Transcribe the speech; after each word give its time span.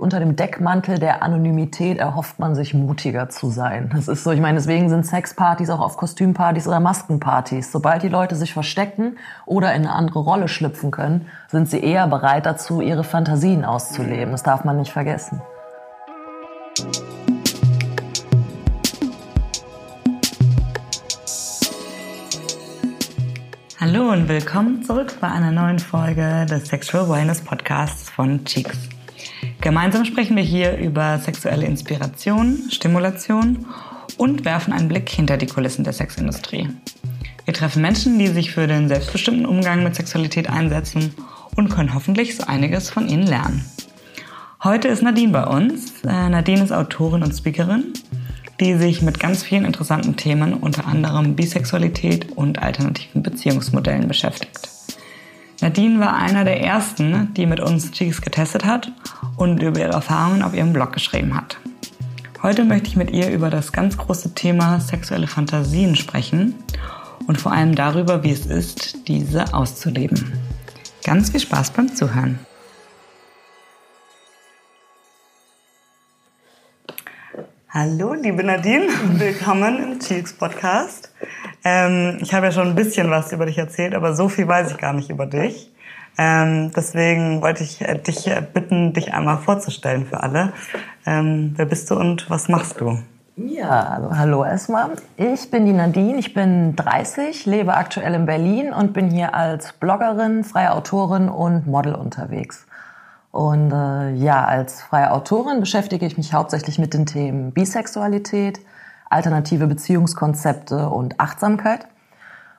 unter 0.00 0.18
dem 0.18 0.34
Deckmantel 0.34 0.98
der 0.98 1.22
Anonymität 1.22 1.98
erhofft 1.98 2.38
man 2.38 2.54
sich 2.54 2.72
mutiger 2.72 3.28
zu 3.28 3.50
sein. 3.50 3.90
Das 3.94 4.08
ist 4.08 4.24
so, 4.24 4.32
ich 4.32 4.40
meine, 4.40 4.56
deswegen 4.56 4.88
sind 4.88 5.06
Sexpartys 5.06 5.68
auch 5.68 5.80
auf 5.80 5.98
Kostümpartys 5.98 6.66
oder 6.66 6.80
Maskenpartys. 6.80 7.70
Sobald 7.70 8.02
die 8.02 8.08
Leute 8.08 8.34
sich 8.34 8.54
verstecken 8.54 9.18
oder 9.44 9.74
in 9.74 9.82
eine 9.82 9.92
andere 9.92 10.20
Rolle 10.20 10.48
schlüpfen 10.48 10.90
können, 10.90 11.26
sind 11.48 11.68
sie 11.68 11.80
eher 11.80 12.06
bereit 12.06 12.46
dazu, 12.46 12.80
ihre 12.80 13.04
Fantasien 13.04 13.64
auszuleben. 13.64 14.32
Das 14.32 14.42
darf 14.42 14.64
man 14.64 14.78
nicht 14.78 14.90
vergessen. 14.90 15.42
Hallo 23.78 24.12
und 24.12 24.28
willkommen 24.28 24.82
zurück 24.82 25.18
bei 25.20 25.28
einer 25.28 25.52
neuen 25.52 25.78
Folge 25.78 26.46
des 26.46 26.68
Sexual 26.68 27.08
Wellness 27.10 27.42
Podcasts 27.42 28.08
von 28.08 28.44
Cheeks. 28.44 28.99
Gemeinsam 29.60 30.06
sprechen 30.06 30.36
wir 30.36 30.42
hier 30.42 30.78
über 30.78 31.18
sexuelle 31.18 31.66
Inspiration, 31.66 32.62
Stimulation 32.70 33.66
und 34.16 34.46
werfen 34.46 34.72
einen 34.72 34.88
Blick 34.88 35.10
hinter 35.10 35.36
die 35.36 35.46
Kulissen 35.46 35.84
der 35.84 35.92
Sexindustrie. 35.92 36.68
Wir 37.44 37.52
treffen 37.52 37.82
Menschen, 37.82 38.18
die 38.18 38.28
sich 38.28 38.52
für 38.52 38.66
den 38.66 38.88
selbstbestimmten 38.88 39.44
Umgang 39.44 39.84
mit 39.84 39.94
Sexualität 39.94 40.48
einsetzen 40.48 41.14
und 41.56 41.68
können 41.68 41.92
hoffentlich 41.92 42.36
so 42.36 42.46
einiges 42.46 42.88
von 42.88 43.06
ihnen 43.06 43.26
lernen. 43.26 43.64
Heute 44.64 44.88
ist 44.88 45.02
Nadine 45.02 45.32
bei 45.32 45.44
uns. 45.44 46.04
Äh, 46.04 46.28
Nadine 46.30 46.62
ist 46.62 46.72
Autorin 46.72 47.22
und 47.22 47.34
Speakerin, 47.34 47.92
die 48.60 48.74
sich 48.76 49.02
mit 49.02 49.20
ganz 49.20 49.42
vielen 49.42 49.66
interessanten 49.66 50.16
Themen, 50.16 50.54
unter 50.54 50.86
anderem 50.86 51.36
Bisexualität 51.36 52.32
und 52.32 52.62
alternativen 52.62 53.22
Beziehungsmodellen 53.22 54.08
beschäftigt. 54.08 54.70
Nadine 55.60 56.00
war 56.00 56.16
einer 56.16 56.44
der 56.44 56.62
ersten, 56.62 57.34
die 57.34 57.46
mit 57.46 57.60
uns 57.60 57.90
Cheeks 57.90 58.22
getestet 58.22 58.64
hat 58.64 58.90
und 59.36 59.62
über 59.62 59.78
ihre 59.78 59.92
Erfahrungen 59.92 60.42
auf 60.42 60.54
ihrem 60.54 60.72
Blog 60.72 60.92
geschrieben 60.92 61.36
hat. 61.36 61.58
Heute 62.42 62.64
möchte 62.64 62.88
ich 62.88 62.96
mit 62.96 63.10
ihr 63.10 63.30
über 63.30 63.50
das 63.50 63.70
ganz 63.70 63.98
große 63.98 64.34
Thema 64.34 64.80
sexuelle 64.80 65.26
Fantasien 65.26 65.96
sprechen 65.96 66.54
und 67.26 67.38
vor 67.38 67.52
allem 67.52 67.74
darüber, 67.74 68.22
wie 68.24 68.30
es 68.30 68.46
ist, 68.46 69.06
diese 69.08 69.52
auszuleben. 69.52 70.32
Ganz 71.04 71.30
viel 71.30 71.40
Spaß 71.40 71.72
beim 71.72 71.94
Zuhören. 71.94 72.38
Hallo, 77.72 78.14
liebe 78.14 78.42
Nadine, 78.42 78.88
willkommen 79.12 79.78
im 79.78 80.00
Cheeks 80.00 80.32
Podcast. 80.32 81.12
Ähm, 81.62 82.18
ich 82.20 82.34
habe 82.34 82.46
ja 82.46 82.52
schon 82.52 82.66
ein 82.66 82.74
bisschen 82.74 83.08
was 83.10 83.30
über 83.30 83.46
dich 83.46 83.58
erzählt, 83.58 83.94
aber 83.94 84.12
so 84.16 84.28
viel 84.28 84.48
weiß 84.48 84.72
ich 84.72 84.76
gar 84.76 84.92
nicht 84.92 85.08
über 85.08 85.24
dich. 85.24 85.72
Ähm, 86.18 86.72
deswegen 86.74 87.42
wollte 87.42 87.62
ich 87.62 87.80
äh, 87.80 87.96
dich 87.96 88.26
äh, 88.26 88.42
bitten, 88.42 88.92
dich 88.92 89.14
einmal 89.14 89.38
vorzustellen 89.38 90.04
für 90.04 90.20
alle. 90.20 90.52
Ähm, 91.06 91.52
wer 91.54 91.64
bist 91.64 91.88
du 91.92 91.94
und 91.94 92.28
was 92.28 92.48
machst 92.48 92.80
du? 92.80 92.98
Ja, 93.36 93.84
also 93.84 94.18
hallo 94.18 94.44
erstmal. 94.44 94.90
Ich 95.16 95.48
bin 95.52 95.64
die 95.64 95.72
Nadine, 95.72 96.18
ich 96.18 96.34
bin 96.34 96.74
30, 96.74 97.46
lebe 97.46 97.76
aktuell 97.76 98.14
in 98.14 98.26
Berlin 98.26 98.72
und 98.72 98.94
bin 98.94 99.10
hier 99.10 99.32
als 99.32 99.74
Bloggerin, 99.74 100.42
freie 100.42 100.72
Autorin 100.72 101.28
und 101.28 101.68
Model 101.68 101.94
unterwegs. 101.94 102.66
Und 103.32 103.70
äh, 103.70 104.12
ja, 104.14 104.44
als 104.44 104.82
freie 104.82 105.12
Autorin 105.12 105.60
beschäftige 105.60 106.04
ich 106.04 106.16
mich 106.16 106.34
hauptsächlich 106.34 106.78
mit 106.78 106.94
den 106.94 107.06
Themen 107.06 107.52
Bisexualität, 107.52 108.60
alternative 109.08 109.66
Beziehungskonzepte 109.66 110.88
und 110.88 111.20
Achtsamkeit. 111.20 111.86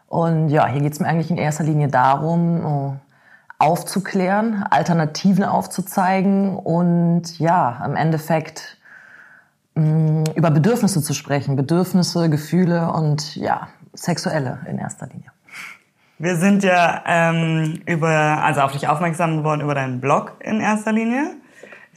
Und 0.07 0.49
ja, 0.49 0.67
hier 0.67 0.81
geht 0.81 0.93
es 0.93 0.99
mir 0.99 1.07
eigentlich 1.07 1.31
in 1.31 1.37
erster 1.37 1.63
Linie 1.63 1.87
darum, 1.87 2.97
äh, 2.97 3.11
aufzuklären, 3.59 4.63
Alternativen 4.69 5.43
aufzuzeigen 5.43 6.55
und 6.55 7.37
ja, 7.37 7.83
im 7.85 7.95
Endeffekt 7.95 8.77
mh, 9.75 9.83
mm, 9.83 10.23
über 10.35 10.51
Bedürfnisse 10.51 11.01
zu 11.01 11.13
sprechen. 11.13 11.55
Bedürfnisse, 11.55 12.29
Gefühle 12.29 12.91
und 12.91 13.35
ja, 13.35 13.67
sexuelle 13.93 14.59
in 14.67 14.79
erster 14.79 15.07
Linie. 15.07 15.31
Wir 16.21 16.35
sind 16.35 16.63
ja 16.63 17.01
ähm, 17.07 17.81
über, 17.87 18.07
also 18.07 18.61
auf 18.61 18.73
dich 18.73 18.87
aufmerksam 18.87 19.37
geworden 19.37 19.61
über 19.61 19.73
deinen 19.73 19.99
Blog 19.99 20.33
in 20.39 20.61
erster 20.61 20.91
Linie. 20.91 21.31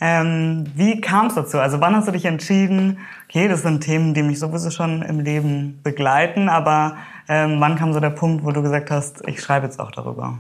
Ähm, 0.01 0.65
wie 0.75 1.03
kam 1.03 1.27
es 1.27 1.35
dazu? 1.35 1.61
Also 1.61 1.83
wann 1.83 1.95
hast 1.95 2.09
du 2.09 2.13
dich 2.13 2.25
entschieden, 2.25 3.01
okay, 3.29 3.49
das 3.49 3.61
sind 3.61 3.83
Themen, 3.83 4.15
die 4.15 4.23
mich 4.23 4.39
sowieso 4.39 4.71
schon 4.71 5.03
im 5.03 5.21
Leben 5.21 5.79
begleiten, 5.83 6.49
aber 6.49 6.97
ähm, 7.29 7.61
wann 7.61 7.77
kam 7.77 7.93
so 7.93 8.01
der 8.01 8.09
Punkt, 8.09 8.47
wo 8.47 8.51
du 8.51 8.63
gesagt 8.63 8.91
hast, 8.91 9.21
ich 9.29 9.43
schreibe 9.43 9.67
jetzt 9.67 9.79
auch 9.79 9.91
darüber? 9.91 10.39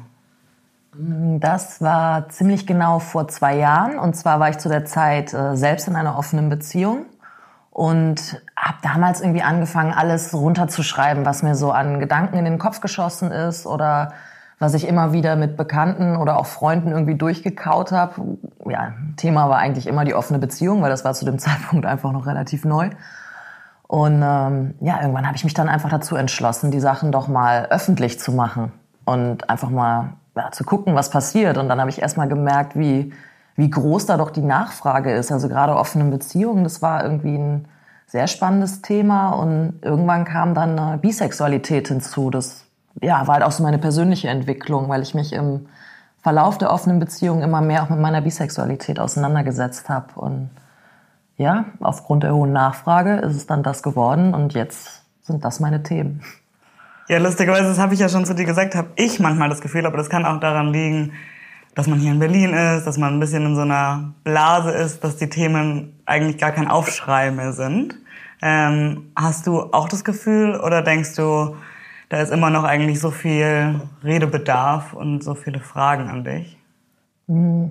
Das 0.95 1.83
war 1.83 2.31
ziemlich 2.31 2.67
genau 2.67 3.01
vor 3.01 3.29
zwei 3.29 3.59
Jahren. 3.59 3.99
Und 3.99 4.15
zwar 4.17 4.41
war 4.41 4.49
ich 4.49 4.57
zu 4.57 4.71
der 4.71 4.87
Zeit 4.87 5.35
äh, 5.35 5.57
selbst 5.57 5.89
in 5.89 5.95
einer 5.95 6.17
offenen 6.17 6.49
Beziehung 6.49 7.05
und 7.75 8.41
habe 8.57 8.79
damals 8.83 9.21
irgendwie 9.21 9.43
angefangen, 9.43 9.93
alles 9.93 10.33
runterzuschreiben, 10.33 11.27
was 11.27 11.43
mir 11.43 11.57
so 11.57 11.73
an 11.73 11.99
Gedanken 11.99 12.39
in 12.39 12.45
den 12.45 12.59
Kopf 12.59 12.81
geschossen 12.81 13.33
ist 13.33 13.67
oder 13.67 14.13
was 14.61 14.75
ich 14.75 14.87
immer 14.87 15.13
wieder 15.13 15.35
mit 15.35 15.57
Bekannten 15.57 16.17
oder 16.17 16.39
auch 16.39 16.47
Freunden 16.47 16.93
irgendwie 16.93 17.17
durchgekaut 17.17 17.91
habe. 17.91 18.39
Ja, 18.65 18.93
Thema 19.17 19.51
war 19.51 19.59
eigentlich 19.59 19.89
immer 19.89 20.05
die 20.05 20.15
offene 20.15 20.39
Beziehung, 20.39 20.83
weil 20.83 20.91
das 20.91 21.05
war 21.05 21.15
zu 21.15 21.25
dem 21.25 21.39
Zeitpunkt 21.41 21.85
einfach 21.85 22.13
noch 22.13 22.27
relativ 22.27 22.65
neu. 22.65 22.91
Und 23.89 24.23
ähm, 24.23 24.75
ja, 24.81 25.01
irgendwann 25.01 25.27
habe 25.27 25.37
ich 25.37 25.43
mich 25.43 25.55
dann 25.55 25.69
einfach 25.69 25.91
dazu 25.91 26.15
entschlossen, 26.15 26.71
die 26.71 26.81
Sachen 26.81 27.11
doch 27.11 27.27
mal 27.27 27.67
öffentlich 27.71 28.21
zu 28.21 28.31
machen 28.31 28.71
und 29.05 29.51
einfach 29.51 29.71
mal 29.71 30.11
ja, 30.37 30.53
zu 30.53 30.63
gucken, 30.63 30.95
was 30.95 31.11
passiert. 31.11 31.59
Und 31.59 31.69
dann 31.69 31.81
habe 31.81 31.91
ich 31.91 32.01
erstmal 32.01 32.29
gemerkt, 32.29 32.79
wie, 32.79 33.13
wie 33.57 33.71
groß 33.71 34.07
da 34.07 34.17
doch 34.17 34.31
die 34.31 34.43
Nachfrage 34.43 35.13
ist. 35.13 35.31
Also 35.31 35.49
gerade 35.49 35.77
offene 35.77 36.05
Beziehungen, 36.05 36.65
das 36.65 36.83
war 36.83 37.03
irgendwie 37.03 37.37
ein 37.37 37.69
sehr 38.07 38.27
spannendes 38.27 38.83
Thema. 38.83 39.31
Und 39.31 39.79
irgendwann 39.83 40.25
kam 40.25 40.55
dann 40.55 40.79
eine 40.79 40.99
Bisexualität 40.99 41.89
hinzu. 41.89 42.31
Das 42.31 42.65
ja, 43.01 43.27
war 43.27 43.35
halt 43.35 43.45
auch 43.45 43.53
so 43.53 43.63
meine 43.63 43.79
persönliche 43.79 44.29
Entwicklung, 44.29 44.89
weil 44.89 45.03
ich 45.03 45.15
mich 45.15 45.33
im 45.33 45.67
Verlauf 46.23 46.59
der 46.59 46.73
offenen 46.73 47.01
Beziehung 47.01 47.43
immer 47.43 47.61
mehr 47.61 47.83
auch 47.83 47.91
mit 47.91 48.01
meiner 48.01 48.23
Bisexualität 48.23 48.99
auseinandergesetzt 48.99 49.89
habe. 49.89 50.07
Und 50.17 50.51
ja, 51.37 51.67
aufgrund 51.81 52.23
der 52.23 52.35
hohen 52.35 52.53
Nachfrage 52.53 53.17
ist 53.17 53.37
es 53.37 53.47
dann 53.47 53.63
das 53.63 53.83
geworden 53.83 54.35
und 54.35 54.55
jetzt 54.55 55.03
sind 55.23 55.45
das 55.45 55.61
meine 55.61 55.83
Themen. 55.83 56.23
Ja, 57.09 57.19
lustigerweise, 57.19 57.65
das 57.65 57.79
habe 57.79 57.93
ich 57.93 58.01
ja 58.01 58.09
schon 58.09 58.25
zu 58.25 58.35
dir 58.35 58.47
gesagt, 58.47 58.75
habe 58.75 58.89
ich 58.97 59.21
manchmal 59.21 59.51
das 59.51 59.61
Gefühl, 59.61 59.85
aber 59.85 59.99
das 59.99 60.09
kann 60.09 60.25
auch 60.25 60.41
daran 60.41 60.73
liegen, 60.73 61.13
dass 61.75 61.87
man 61.87 61.99
hier 61.99 62.13
in 62.13 62.19
Berlin 62.19 62.55
ist, 62.55 62.87
dass 62.87 62.99
man 62.99 63.15
ein 63.15 63.21
bisschen 63.21 63.45
in 63.47 63.55
so 63.57 63.63
einer 63.63 64.13
Blase 64.23 64.71
ist, 64.71 65.03
dass 65.03 65.17
die 65.17 65.29
Themen 65.29 66.01
eigentlich 66.07 66.39
gar 66.39 66.53
kein 66.53 66.69
Aufschrei 66.69 67.31
mehr 67.31 67.53
sind. 67.53 67.97
Ähm, 68.43 69.11
hast 69.17 69.47
du 69.47 69.73
auch 69.73 69.89
das 69.89 70.05
Gefühl 70.05 70.61
oder 70.61 70.83
denkst 70.83 71.15
du, 71.17 71.57
da 72.09 72.21
ist 72.21 72.31
immer 72.31 72.51
noch 72.51 72.65
eigentlich 72.65 73.01
so 73.01 73.11
viel 73.11 73.81
Redebedarf 74.05 74.93
und 74.93 75.25
so 75.25 75.35
viele 75.35 75.61
Fragen 75.61 76.09
an 76.09 76.25
dich? 76.25 76.57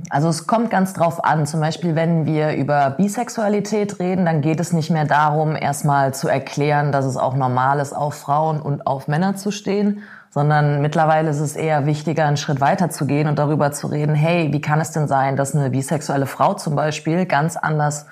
Also 0.10 0.30
es 0.30 0.48
kommt 0.48 0.72
ganz 0.72 0.94
drauf 0.94 1.24
an. 1.24 1.46
Zum 1.46 1.60
Beispiel, 1.60 1.96
wenn 1.96 2.26
wir 2.26 2.56
über 2.56 2.90
Bisexualität 2.90 4.00
reden, 4.00 4.26
dann 4.26 4.42
geht 4.42 4.60
es 4.60 4.74
nicht 4.74 4.90
mehr 4.90 5.06
darum, 5.06 5.56
erstmal 5.56 6.14
zu 6.14 6.28
erklären, 6.28 6.92
dass 6.92 7.06
es 7.06 7.18
auch 7.18 7.36
normal 7.36 7.80
ist, 7.80 7.94
auf 7.94 8.16
Frauen 8.16 8.60
und 8.60 8.88
auf 8.88 9.08
Männer 9.08 9.36
zu 9.36 9.52
stehen, 9.52 10.02
sondern 10.34 10.82
mittlerweile 10.82 11.30
ist 11.30 11.40
es 11.40 11.56
eher 11.56 11.86
wichtiger, 11.86 12.26
einen 12.26 12.38
Schritt 12.38 12.60
weiter 12.60 12.90
zu 12.90 13.06
gehen 13.06 13.28
und 13.28 13.38
darüber 13.38 13.72
zu 13.72 13.86
reden, 13.86 14.16
hey, 14.16 14.52
wie 14.52 14.62
kann 14.62 14.82
es 14.82 14.90
denn 14.90 15.08
sein, 15.08 15.36
dass 15.36 15.56
eine 15.56 15.70
bisexuelle 15.70 16.26
Frau 16.26 16.56
zum 16.56 16.76
Beispiel 16.76 17.28
ganz 17.28 17.56
anders 17.56 18.08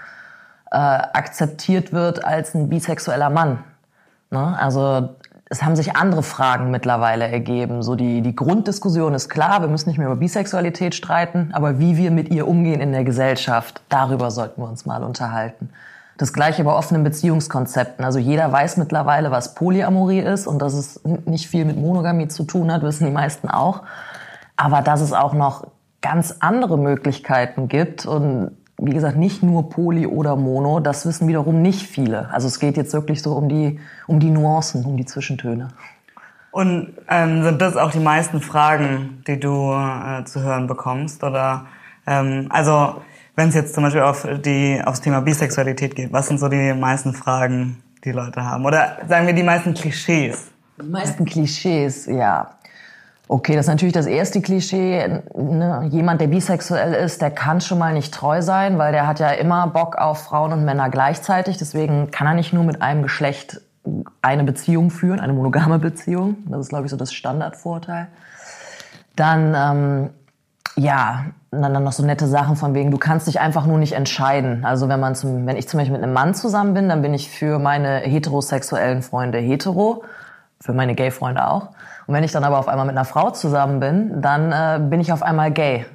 äh, 0.69 0.75
akzeptiert 0.77 1.93
wird 1.93 2.23
als 2.23 2.53
ein 2.53 2.69
bisexueller 2.69 3.31
Mann? 3.31 3.63
Ne? 4.29 4.55
Also 4.59 5.09
es 5.49 5.63
haben 5.63 5.75
sich 5.75 5.95
andere 5.95 6.21
Fragen 6.21 6.69
mittlerweile 6.69 7.27
ergeben. 7.27 7.81
So 7.81 7.95
die, 7.95 8.21
die 8.21 8.35
Grunddiskussion 8.35 9.15
ist 9.15 9.27
klar, 9.27 9.61
wir 9.61 9.67
müssen 9.67 9.89
nicht 9.89 9.97
mehr 9.97 10.05
über 10.05 10.15
Bisexualität 10.15 10.93
streiten, 10.93 11.49
aber 11.53 11.79
wie 11.79 11.97
wir 11.97 12.11
mit 12.11 12.29
ihr 12.29 12.47
umgehen 12.47 12.81
in 12.81 12.91
der 12.91 13.03
Gesellschaft, 13.03 13.81
darüber 13.89 14.29
sollten 14.29 14.61
wir 14.61 14.69
uns 14.69 14.85
mal 14.85 15.03
unterhalten. 15.03 15.71
Das 16.21 16.33
gleiche 16.33 16.63
bei 16.63 16.71
offenen 16.71 17.03
Beziehungskonzepten. 17.03 18.05
Also 18.05 18.19
jeder 18.19 18.51
weiß 18.51 18.77
mittlerweile, 18.77 19.31
was 19.31 19.55
Polyamorie 19.55 20.19
ist 20.19 20.45
und 20.45 20.61
dass 20.61 20.75
es 20.75 21.01
nicht 21.25 21.47
viel 21.47 21.65
mit 21.65 21.77
Monogamie 21.77 22.27
zu 22.27 22.43
tun 22.43 22.71
hat, 22.71 22.83
wissen 22.83 23.07
die 23.07 23.11
meisten 23.11 23.49
auch. 23.49 23.81
Aber 24.55 24.83
dass 24.83 25.01
es 25.01 25.13
auch 25.13 25.33
noch 25.33 25.65
ganz 25.99 26.35
andere 26.39 26.77
Möglichkeiten 26.77 27.67
gibt 27.67 28.05
und 28.05 28.51
wie 28.77 28.91
gesagt, 28.91 29.17
nicht 29.17 29.41
nur 29.41 29.71
Poly 29.71 30.05
oder 30.05 30.35
Mono, 30.35 30.79
das 30.79 31.07
wissen 31.07 31.27
wiederum 31.27 31.63
nicht 31.63 31.87
viele. 31.87 32.31
Also 32.31 32.47
es 32.47 32.59
geht 32.59 32.77
jetzt 32.77 32.93
wirklich 32.93 33.23
so 33.23 33.33
um 33.33 33.49
die, 33.49 33.79
um 34.05 34.19
die 34.19 34.29
Nuancen, 34.29 34.85
um 34.85 34.97
die 34.97 35.05
Zwischentöne. 35.05 35.69
Und 36.51 36.93
ähm, 37.09 37.41
sind 37.41 37.59
das 37.63 37.77
auch 37.77 37.89
die 37.89 37.99
meisten 37.99 38.41
Fragen, 38.41 39.23
die 39.25 39.39
du 39.39 39.73
äh, 39.73 40.23
zu 40.25 40.43
hören 40.43 40.67
bekommst? 40.67 41.23
Oder 41.23 41.65
ähm, 42.05 42.45
also 42.49 43.01
wenn 43.35 43.49
es 43.49 43.55
jetzt 43.55 43.73
zum 43.73 43.83
Beispiel 43.83 44.01
auf 44.01 44.27
die 44.43 44.81
aufs 44.83 45.01
Thema 45.01 45.21
Bisexualität 45.21 45.95
geht, 45.95 46.11
was 46.11 46.27
sind 46.27 46.39
so 46.39 46.47
die 46.47 46.73
meisten 46.73 47.13
Fragen, 47.13 47.81
die 48.03 48.11
Leute 48.11 48.43
haben? 48.43 48.65
Oder 48.65 48.97
sagen 49.07 49.27
wir 49.27 49.33
die 49.33 49.43
meisten 49.43 49.73
Klischees? 49.73 50.51
Die 50.81 50.87
meisten 50.87 51.25
Klischees, 51.25 52.07
ja. 52.07 52.51
Okay, 53.27 53.55
das 53.55 53.65
ist 53.65 53.69
natürlich 53.69 53.93
das 53.93 54.07
erste 54.07 54.41
Klischee. 54.41 55.21
Ne? 55.37 55.87
Jemand, 55.89 56.19
der 56.19 56.27
bisexuell 56.27 56.93
ist, 56.93 57.21
der 57.21 57.31
kann 57.31 57.61
schon 57.61 57.77
mal 57.77 57.93
nicht 57.93 58.13
treu 58.13 58.41
sein, 58.41 58.77
weil 58.77 58.91
der 58.91 59.07
hat 59.07 59.21
ja 59.21 59.29
immer 59.29 59.67
Bock 59.67 59.95
auf 59.95 60.23
Frauen 60.23 60.51
und 60.51 60.65
Männer 60.65 60.89
gleichzeitig. 60.89 61.57
Deswegen 61.57 62.11
kann 62.11 62.27
er 62.27 62.33
nicht 62.33 62.51
nur 62.51 62.65
mit 62.65 62.81
einem 62.81 63.03
Geschlecht 63.03 63.61
eine 64.21 64.43
Beziehung 64.43 64.91
führen, 64.91 65.21
eine 65.21 65.31
monogame 65.31 65.79
Beziehung. 65.79 66.37
Das 66.47 66.59
ist, 66.59 66.69
glaube 66.69 66.85
ich, 66.85 66.91
so 66.91 66.97
das 66.97 67.13
Standardvorteil. 67.13 68.07
Dann, 69.15 69.55
ähm, 69.55 70.09
ja, 70.75 71.27
dann 71.51 71.83
noch 71.83 71.91
so 71.91 72.05
nette 72.05 72.27
Sachen 72.27 72.55
von 72.55 72.73
wegen, 72.73 72.91
du 72.91 72.97
kannst 72.97 73.27
dich 73.27 73.41
einfach 73.41 73.65
nur 73.65 73.77
nicht 73.77 73.93
entscheiden. 73.93 74.63
Also 74.63 74.87
wenn 74.87 75.01
man 75.01 75.15
zum, 75.15 75.45
wenn 75.45 75.57
ich 75.57 75.67
zum 75.67 75.79
Beispiel 75.79 75.93
mit 75.93 76.03
einem 76.03 76.13
Mann 76.13 76.33
zusammen 76.33 76.73
bin, 76.73 76.87
dann 76.87 77.01
bin 77.01 77.13
ich 77.13 77.29
für 77.29 77.59
meine 77.59 77.99
heterosexuellen 77.99 79.01
Freunde 79.01 79.37
hetero, 79.39 80.03
für 80.61 80.71
meine 80.71 80.95
Gay-Freunde 80.95 81.45
auch. 81.45 81.69
Und 82.07 82.15
wenn 82.15 82.23
ich 82.23 82.31
dann 82.31 82.45
aber 82.45 82.57
auf 82.57 82.69
einmal 82.69 82.85
mit 82.85 82.95
einer 82.95 83.05
Frau 83.05 83.31
zusammen 83.31 83.81
bin, 83.81 84.21
dann 84.21 84.51
äh, 84.51 84.79
bin 84.81 85.01
ich 85.01 85.11
auf 85.11 85.23
einmal 85.23 85.51
gay. 85.51 85.85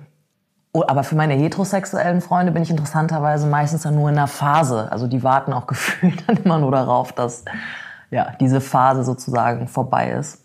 Oh, 0.72 0.84
aber 0.86 1.04
für 1.04 1.16
meine 1.16 1.32
heterosexuellen 1.32 2.20
Freunde 2.20 2.52
bin 2.52 2.62
ich 2.62 2.70
interessanterweise 2.70 3.46
meistens 3.46 3.82
dann 3.82 3.94
nur 3.94 4.10
in 4.10 4.18
einer 4.18 4.26
Phase. 4.26 4.92
Also 4.92 5.06
die 5.06 5.22
warten 5.22 5.54
auch 5.54 5.66
gefühlt 5.66 6.28
dann 6.28 6.36
immer 6.36 6.58
nur 6.58 6.70
darauf, 6.70 7.12
dass 7.12 7.46
ja, 8.10 8.32
diese 8.40 8.60
Phase 8.60 9.04
sozusagen 9.04 9.68
vorbei 9.68 10.10
ist. 10.10 10.42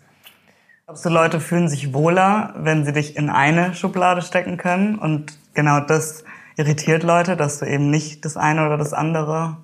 Glaubst 0.86 1.04
du, 1.04 1.08
Leute 1.08 1.40
fühlen 1.40 1.68
sich 1.68 1.94
wohler, 1.94 2.54
wenn 2.56 2.84
sie 2.84 2.92
dich 2.92 3.16
in 3.16 3.30
eine 3.30 3.74
Schublade 3.74 4.22
stecken 4.22 4.56
können? 4.56 4.98
Und 4.98 5.32
genau 5.54 5.80
das 5.80 6.24
irritiert 6.56 7.02
Leute, 7.02 7.36
dass 7.36 7.58
du 7.58 7.66
eben 7.66 7.90
nicht 7.90 8.24
das 8.24 8.36
eine 8.36 8.66
oder 8.66 8.78
das 8.78 8.92
andere 8.92 9.56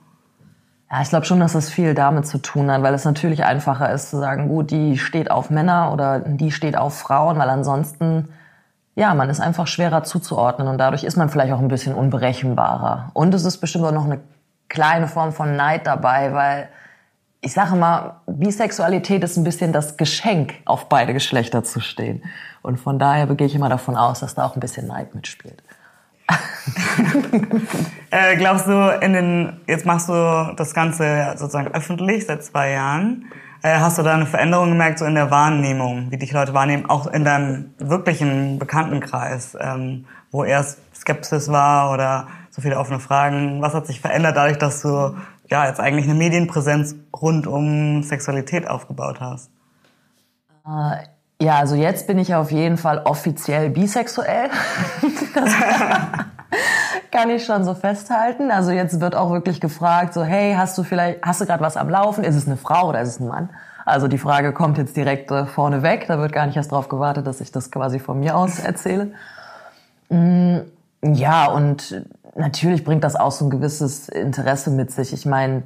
ja, 0.91 1.03
ich 1.03 1.11
glaube 1.11 1.26
schon, 1.26 1.41
dass 1.41 1.53
das 1.53 1.69
viel 1.69 1.94
damit 1.94 2.26
zu 2.26 2.38
tun 2.38 2.70
hat, 2.70 2.82
weil 2.82 2.94
es 2.94 3.05
natürlich 3.05 3.44
einfacher 3.44 3.93
ist 3.93 4.11
zu 4.11 4.17
sagen, 4.19 4.49
gut, 4.49 4.70
die 4.70 4.97
steht 4.97 5.31
auf 5.31 5.50
Männer 5.50 5.93
oder 5.93 6.20
die 6.20 6.50
steht 6.50 6.79
auf 6.79 6.99
Frauen, 6.99 7.38
weil 7.38 7.50
ansonsten, 7.50 8.31
ja, 8.94 9.15
man 9.15 9.29
ist 9.29 9.41
einfach 9.41 9.67
schwerer 9.67 10.03
zuzuordnen 10.03 10.67
und 10.67 10.79
dadurch 10.79 11.05
ist 11.05 11.17
man 11.17 11.29
vielleicht 11.29 11.53
auch 11.53 11.59
ein 11.59 11.69
bisschen 11.69 11.94
unberechenbarer. 11.94 13.11
Und 13.12 13.35
es 13.35 13.44
ist 13.44 13.59
bestimmt 13.59 13.85
auch 13.85 13.93
noch 13.93 14.06
eine 14.06 14.20
kleine 14.69 15.09
Form 15.09 15.32
von 15.32 15.56
Neid 15.56 15.87
dabei, 15.87 16.32
weil 16.32 16.69
ich 17.40 17.52
sage 17.52 17.76
mal, 17.76 18.20
Bisexualität 18.26 19.23
ist 19.23 19.37
ein 19.37 19.44
bisschen 19.44 19.73
das 19.73 19.96
Geschenk, 19.96 20.55
auf 20.64 20.88
beide 20.88 21.12
Geschlechter 21.12 21.62
zu 21.62 21.81
stehen. 21.81 22.25
Und 22.62 22.79
von 22.79 22.99
daher 22.99 23.26
gehe 23.26 23.46
ich 23.46 23.55
immer 23.55 23.69
davon 23.69 23.96
aus, 23.96 24.20
dass 24.20 24.35
da 24.35 24.44
auch 24.44 24.56
ein 24.56 24.61
bisschen 24.61 24.88
Neid 24.88 25.14
mitspielt. 25.14 25.62
äh, 28.11 28.37
glaubst 28.37 28.67
du, 28.67 28.99
in 29.00 29.12
den, 29.12 29.61
jetzt 29.67 29.87
machst 29.87 30.08
du 30.08 30.52
das 30.56 30.75
Ganze 30.75 31.35
sozusagen 31.37 31.73
öffentlich 31.73 32.26
seit 32.26 32.44
zwei 32.44 32.73
Jahren. 32.73 33.26
Äh, 33.62 33.79
hast 33.79 33.99
du 33.99 34.02
da 34.02 34.14
eine 34.14 34.26
Veränderung 34.26 34.70
gemerkt, 34.70 34.99
so 34.99 35.05
in 35.05 35.14
der 35.14 35.31
Wahrnehmung, 35.31 36.11
wie 36.11 36.19
dich 36.19 36.32
Leute 36.32 36.55
wahrnehmen, 36.55 36.91
auch 36.91 37.06
in 37.06 37.25
deinem 37.25 37.75
wirklichen 37.79 38.58
Bekanntenkreis, 38.58 39.56
ähm, 39.58 40.05
wo 40.31 40.44
erst 40.44 40.81
Skepsis 40.94 41.50
war 41.50 41.93
oder 41.93 42.26
so 42.50 42.61
viele 42.61 42.79
offene 42.79 43.00
Fragen? 43.00 43.62
Was 43.62 43.75
hat 43.75 43.87
sich 43.87 44.00
verändert 44.00 44.37
dadurch, 44.37 44.58
dass 44.58 44.82
du 44.82 45.17
ja 45.50 45.66
jetzt 45.66 45.80
eigentlich 45.80 46.04
eine 46.04 46.14
Medienpräsenz 46.14 46.96
rund 47.14 47.46
um 47.46 48.02
Sexualität 48.02 48.68
aufgebaut 48.68 49.20
hast? 49.20 49.50
Äh, 50.66 51.04
ja, 51.40 51.58
also 51.58 51.76
jetzt 51.76 52.06
bin 52.06 52.18
ich 52.18 52.34
auf 52.34 52.50
jeden 52.50 52.76
Fall 52.76 53.02
offiziell 53.04 53.70
bisexuell. 53.70 54.50
das 55.34 55.52
kann 57.12 57.30
ich 57.30 57.44
schon 57.44 57.64
so 57.64 57.74
festhalten. 57.74 58.50
Also 58.50 58.72
jetzt 58.72 59.00
wird 59.00 59.14
auch 59.14 59.30
wirklich 59.30 59.60
gefragt, 59.60 60.14
so 60.14 60.24
hey, 60.24 60.54
hast 60.56 60.76
du 60.76 60.82
vielleicht, 60.82 61.22
hast 61.22 61.40
du 61.40 61.46
gerade 61.46 61.62
was 61.62 61.76
am 61.76 61.88
Laufen? 61.88 62.24
Ist 62.24 62.34
es 62.34 62.46
eine 62.46 62.56
Frau 62.56 62.88
oder 62.88 63.00
ist 63.00 63.08
es 63.08 63.20
ein 63.20 63.28
Mann? 63.28 63.50
Also 63.84 64.08
die 64.08 64.18
Frage 64.18 64.52
kommt 64.52 64.78
jetzt 64.78 64.96
direkt 64.96 65.30
äh, 65.30 65.46
vorne 65.46 65.82
weg. 65.82 66.06
Da 66.08 66.18
wird 66.18 66.32
gar 66.32 66.46
nicht 66.46 66.56
erst 66.56 66.72
darauf 66.72 66.88
gewartet, 66.88 67.26
dass 67.26 67.40
ich 67.40 67.52
das 67.52 67.70
quasi 67.70 67.98
von 68.00 68.20
mir 68.20 68.36
aus 68.36 68.58
erzähle. 68.58 69.12
Mm, 70.10 70.58
ja, 71.02 71.46
und 71.46 72.04
natürlich 72.38 72.85
bringt 72.85 73.05
das 73.05 73.17
auch 73.17 73.32
so 73.32 73.46
ein 73.46 73.50
gewisses 73.50 74.08
Interesse 74.08 74.70
mit 74.70 74.90
sich. 74.90 75.12
Ich 75.12 75.26
meine, 75.26 75.64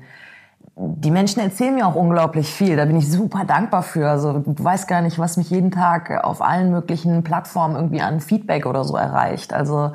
die 0.77 1.11
Menschen 1.11 1.41
erzählen 1.41 1.75
mir 1.75 1.87
auch 1.87 1.95
unglaublich 1.95 2.49
viel. 2.49 2.77
Da 2.77 2.85
bin 2.87 2.97
ich 2.97 3.11
super 3.11 3.45
dankbar 3.45 3.83
für. 3.83 4.09
Also 4.09 4.39
du 4.39 4.65
weißt 4.65 4.89
gar 4.89 5.03
nicht, 5.03 5.19
was 5.19 5.37
mich 5.37 5.51
jeden 5.51 5.71
Tag 5.71 6.25
auf 6.25 6.41
allen 6.41 6.71
möglichen 6.71 7.23
Plattformen 7.23 7.77
irgendwie 7.77 8.01
an 8.01 8.21
Feedback 8.21 8.67
oder 8.67 8.85
so 8.85 8.97
erreicht. 8.97 9.53
Also 9.53 9.93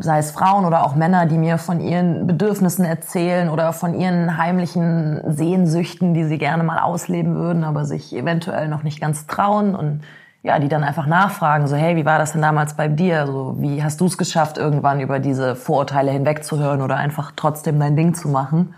sei 0.00 0.18
es 0.18 0.30
Frauen 0.30 0.66
oder 0.66 0.84
auch 0.84 0.94
Männer, 0.94 1.26
die 1.26 1.38
mir 1.38 1.56
von 1.56 1.80
ihren 1.80 2.26
Bedürfnissen 2.26 2.84
erzählen 2.84 3.48
oder 3.48 3.72
von 3.72 3.98
ihren 3.98 4.36
heimlichen 4.36 5.22
Sehnsüchten, 5.26 6.12
die 6.12 6.24
sie 6.24 6.38
gerne 6.38 6.62
mal 6.62 6.78
ausleben 6.78 7.34
würden, 7.34 7.64
aber 7.64 7.86
sich 7.86 8.14
eventuell 8.14 8.68
noch 8.68 8.82
nicht 8.82 9.00
ganz 9.00 9.26
trauen 9.26 9.74
und 9.74 10.02
ja, 10.42 10.58
die 10.58 10.68
dann 10.68 10.82
einfach 10.82 11.06
nachfragen, 11.06 11.68
so 11.68 11.76
hey, 11.76 11.94
wie 11.96 12.04
war 12.04 12.18
das 12.18 12.32
denn 12.32 12.42
damals 12.42 12.74
bei 12.74 12.88
dir? 12.88 13.26
So, 13.26 13.56
wie 13.58 13.82
hast 13.82 14.00
du 14.00 14.06
es 14.06 14.18
geschafft, 14.18 14.58
irgendwann 14.58 15.00
über 15.00 15.20
diese 15.20 15.54
Vorurteile 15.54 16.10
hinwegzuhören 16.10 16.82
oder 16.82 16.96
einfach 16.96 17.32
trotzdem 17.36 17.78
dein 17.78 17.96
Ding 17.96 18.14
zu 18.14 18.28
machen? 18.28 18.74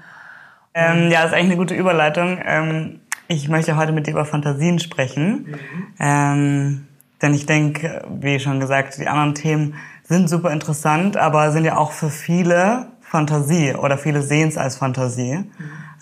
Ähm, 0.74 1.10
ja, 1.10 1.22
das 1.22 1.30
ist 1.30 1.34
eigentlich 1.34 1.52
eine 1.52 1.56
gute 1.56 1.74
Überleitung. 1.74 2.38
Ähm, 2.44 3.00
ich 3.28 3.48
möchte 3.48 3.76
heute 3.76 3.92
mit 3.92 4.06
dir 4.06 4.10
über 4.10 4.26
Fantasien 4.26 4.78
sprechen. 4.78 5.46
Mhm. 5.46 5.56
Ähm, 5.98 6.88
denn 7.22 7.32
ich 7.32 7.46
denke, 7.46 8.04
wie 8.20 8.38
schon 8.38 8.60
gesagt, 8.60 8.98
die 8.98 9.08
anderen 9.08 9.34
Themen 9.34 9.74
sind 10.02 10.28
super 10.28 10.52
interessant, 10.52 11.16
aber 11.16 11.50
sind 11.52 11.64
ja 11.64 11.78
auch 11.78 11.92
für 11.92 12.10
viele 12.10 12.88
Fantasie 13.00 13.74
oder 13.74 13.96
viele 13.96 14.20
sehen 14.20 14.48
es 14.48 14.58
als 14.58 14.76
Fantasie. 14.76 15.36
Mhm. 15.36 15.50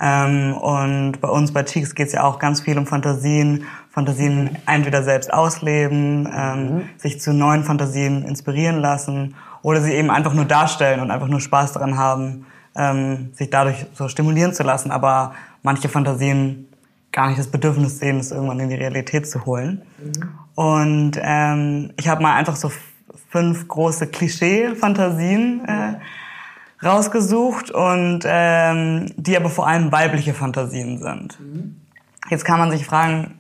Ähm, 0.01 0.55
und 0.57 1.21
bei 1.21 1.29
uns 1.29 1.53
bei 1.53 1.63
Cheeks 1.63 1.95
geht 1.95 2.09
es 2.09 2.15
ja 2.15 2.25
auch 2.25 2.41
ganz 2.41 2.61
viel 2.63 2.77
um 2.77 2.87
Fantasien, 2.87 3.65
Fantasien 3.93 4.57
entweder 4.67 5.03
selbst 5.03 5.33
ausleben, 5.33 6.27
ähm, 6.35 6.65
mhm. 6.65 6.83
sich 6.97 7.21
zu 7.21 7.35
neuen 7.35 7.63
Fantasien 7.63 8.25
inspirieren 8.25 8.81
lassen 8.81 9.35
oder 9.61 9.83
sie 9.83 9.93
eben 9.93 10.11
einfach 10.11 10.33
nur 10.33 10.47
darstellen 10.47 11.01
und 11.01 11.11
einfach 11.11 11.29
nur 11.29 11.41
Spaß 11.41 11.73
daran 11.73 11.99
haben, 11.99 12.47
ähm, 12.75 13.33
sich 13.35 13.51
dadurch 13.51 13.87
so 13.93 14.09
stimulieren 14.09 14.55
zu 14.55 14.63
lassen, 14.63 14.91
aber 14.91 15.35
manche 15.63 15.91
Fantasien 15.91 16.69
gar 17.13 17.29
nicht 17.29 17.39
das 17.39 17.49
Bedürfnis 17.49 17.99
sehen, 17.99 18.19
es 18.19 18.31
irgendwann 18.31 18.61
in 18.61 18.71
die 18.71 18.77
Realität 18.77 19.29
zu 19.29 19.45
holen. 19.45 19.83
Mhm. 20.03 20.29
Und 20.55 21.21
ähm, 21.23 21.93
ich 21.99 22.09
habe 22.09 22.23
mal 22.23 22.35
einfach 22.35 22.57
so 22.57 22.73
fünf 23.29 23.69
große 23.69 24.07
Klischee-Fantasien 24.07 25.67
äh, 25.67 26.85
rausgesucht 26.85 27.71
und 27.71 28.21
ähm, 28.25 29.13
die 29.17 29.37
aber 29.37 29.51
vor 29.51 29.67
allem 29.67 29.93
weibliche 29.93 30.33
Fantasien 30.33 30.99
sind. 30.99 31.39
Mhm. 31.39 31.77
Jetzt 32.31 32.47
kann 32.47 32.59
man 32.59 32.71
sich 32.71 32.87
fragen, 32.87 33.39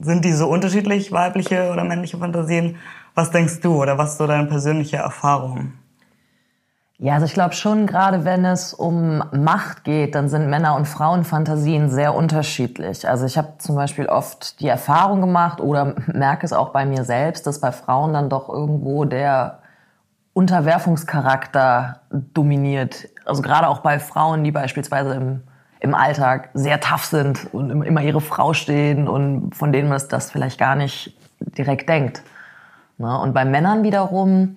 sind 0.00 0.24
die 0.24 0.32
so 0.32 0.48
unterschiedlich, 0.48 1.12
weibliche 1.12 1.70
oder 1.72 1.84
männliche 1.84 2.18
Fantasien? 2.18 2.76
Was 3.14 3.30
denkst 3.30 3.60
du 3.60 3.82
oder 3.82 3.98
was 3.98 4.12
ist 4.12 4.18
so 4.18 4.26
deine 4.26 4.46
persönliche 4.46 4.96
Erfahrung? 4.96 5.72
Ja, 6.98 7.14
also 7.14 7.26
ich 7.26 7.34
glaube 7.34 7.54
schon, 7.54 7.86
gerade 7.86 8.24
wenn 8.24 8.46
es 8.46 8.72
um 8.72 9.22
Macht 9.32 9.84
geht, 9.84 10.14
dann 10.14 10.30
sind 10.30 10.48
Männer- 10.48 10.76
und 10.76 10.88
Frauenfantasien 10.88 11.90
sehr 11.90 12.14
unterschiedlich. 12.14 13.06
Also 13.06 13.26
ich 13.26 13.36
habe 13.36 13.54
zum 13.58 13.76
Beispiel 13.76 14.06
oft 14.06 14.60
die 14.60 14.68
Erfahrung 14.68 15.20
gemacht 15.20 15.60
oder 15.60 15.94
merke 16.06 16.46
es 16.46 16.54
auch 16.54 16.70
bei 16.70 16.86
mir 16.86 17.04
selbst, 17.04 17.46
dass 17.46 17.60
bei 17.60 17.70
Frauen 17.70 18.14
dann 18.14 18.30
doch 18.30 18.48
irgendwo 18.48 19.04
der 19.04 19.58
Unterwerfungscharakter 20.32 22.00
dominiert. 22.10 23.08
Also 23.26 23.42
gerade 23.42 23.68
auch 23.68 23.80
bei 23.80 23.98
Frauen, 23.98 24.42
die 24.42 24.52
beispielsweise 24.52 25.14
im, 25.14 25.42
im 25.86 25.94
Alltag 25.94 26.50
sehr 26.54 26.80
tough 26.80 27.04
sind 27.04 27.52
und 27.52 27.82
immer 27.82 28.02
ihre 28.02 28.20
Frau 28.20 28.52
stehen 28.52 29.08
und 29.08 29.54
von 29.54 29.72
denen 29.72 29.88
man 29.88 30.00
das 30.08 30.30
vielleicht 30.30 30.58
gar 30.58 30.76
nicht 30.76 31.16
direkt 31.40 31.88
denkt. 31.88 32.22
Ne? 32.98 33.18
Und 33.18 33.32
bei 33.32 33.44
Männern 33.44 33.82
wiederum 33.82 34.56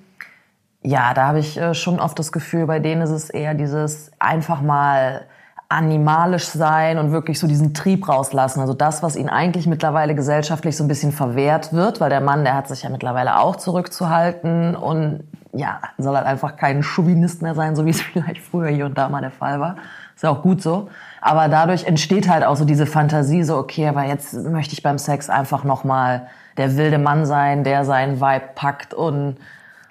ja, 0.82 1.14
da 1.14 1.28
habe 1.28 1.40
ich 1.40 1.58
äh, 1.60 1.74
schon 1.74 2.00
oft 2.00 2.18
das 2.20 2.32
Gefühl, 2.32 2.66
bei 2.66 2.80
denen 2.80 3.02
ist 3.02 3.10
es 3.10 3.30
eher 3.30 3.54
dieses 3.54 4.12
einfach 4.20 4.62
mal 4.62 5.26
animalisch 5.68 6.48
sein 6.48 6.98
und 6.98 7.12
wirklich 7.12 7.40
so 7.40 7.46
diesen 7.46 7.76
Trieb 7.76 8.08
rauslassen. 8.08 8.60
Also 8.60 8.74
das, 8.74 9.04
was 9.04 9.16
ihnen 9.16 9.30
eigentlich 9.30 9.68
mittlerweile 9.68 10.16
gesellschaftlich 10.16 10.76
so 10.76 10.84
ein 10.84 10.88
bisschen 10.88 11.12
verwehrt 11.12 11.74
wird, 11.74 12.02
weil 12.02 12.10
der 12.10 12.22
Mann, 12.22 12.44
der 12.44 12.56
hat 12.56 12.68
sich 12.68 12.84
ja 12.84 12.90
mittlerweile 12.90 13.40
auch 13.40 13.56
zurückzuhalten 13.56 14.76
und 14.76 15.26
ja, 15.54 15.80
soll 15.98 16.16
halt 16.16 16.26
einfach 16.26 16.56
kein 16.56 16.82
Chauvinist 16.82 17.42
mehr 17.42 17.56
sein, 17.56 17.76
so 17.76 17.86
wie 17.86 17.92
es 17.92 18.02
vielleicht 18.14 18.42
früher 18.42 18.70
hier 18.70 18.86
und 18.86 18.98
da 18.98 19.10
mal 19.10 19.22
der 19.22 19.32
Fall 19.32 19.60
war. 19.60 19.76
Ist 20.20 20.24
ja 20.24 20.32
auch 20.32 20.42
gut 20.42 20.62
so. 20.62 20.90
Aber 21.22 21.48
dadurch 21.48 21.86
entsteht 21.86 22.28
halt 22.28 22.44
auch 22.44 22.58
so 22.58 22.66
diese 22.66 22.86
Fantasie, 22.86 23.42
so 23.44 23.56
okay, 23.56 23.88
aber 23.88 24.04
jetzt 24.04 24.34
möchte 24.34 24.74
ich 24.74 24.84
beim 24.84 24.98
Sex 24.98 25.30
einfach 25.30 25.64
nochmal 25.64 26.28
der 26.58 26.76
wilde 26.76 26.98
Mann 26.98 27.26
sein, 27.26 27.64
der 27.64 27.86
seinen 27.86 28.20
Vibe 28.20 28.50
packt 28.54 28.94
und 28.94 29.38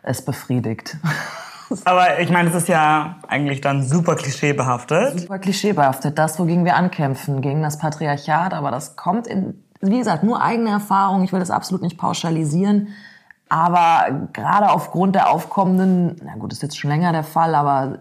es 0.03 0.23
befriedigt. 0.23 0.99
Aber 1.87 2.21
ich 2.21 2.29
meine, 2.29 2.51
es 2.51 2.55
ist 2.55 2.69
ja 2.69 3.17
eigentlich 3.27 3.63
dann 3.63 3.83
super 3.83 4.17
klischeebehaftet. 4.17 5.21
Super 5.21 5.39
klischeebehaftet. 5.39 6.19
Das, 6.19 6.39
wogegen 6.39 6.67
wir 6.67 6.77
ankämpfen, 6.77 7.41
gegen 7.41 7.63
das 7.63 7.79
Patriarchat. 7.79 8.53
Aber 8.53 8.71
das 8.71 8.97
kommt 8.97 9.27
in, 9.27 9.65
wie 9.81 9.97
gesagt, 9.97 10.25
nur 10.25 10.43
eigene 10.43 10.69
Erfahrung. 10.69 11.25
Ich 11.25 11.33
will 11.33 11.41
das 11.41 11.51
absolut 11.51 11.81
nicht 11.81 11.97
pauschalisieren. 11.97 12.89
Aber 13.49 14.29
gerade 14.35 14.69
aufgrund 14.69 15.15
der 15.15 15.31
aufkommenden, 15.31 16.17
na 16.23 16.35
gut, 16.35 16.53
ist 16.53 16.63
jetzt 16.63 16.79
schon 16.79 16.91
länger 16.91 17.13
der 17.13 17.25
Fall, 17.25 17.55
aber 17.55 18.01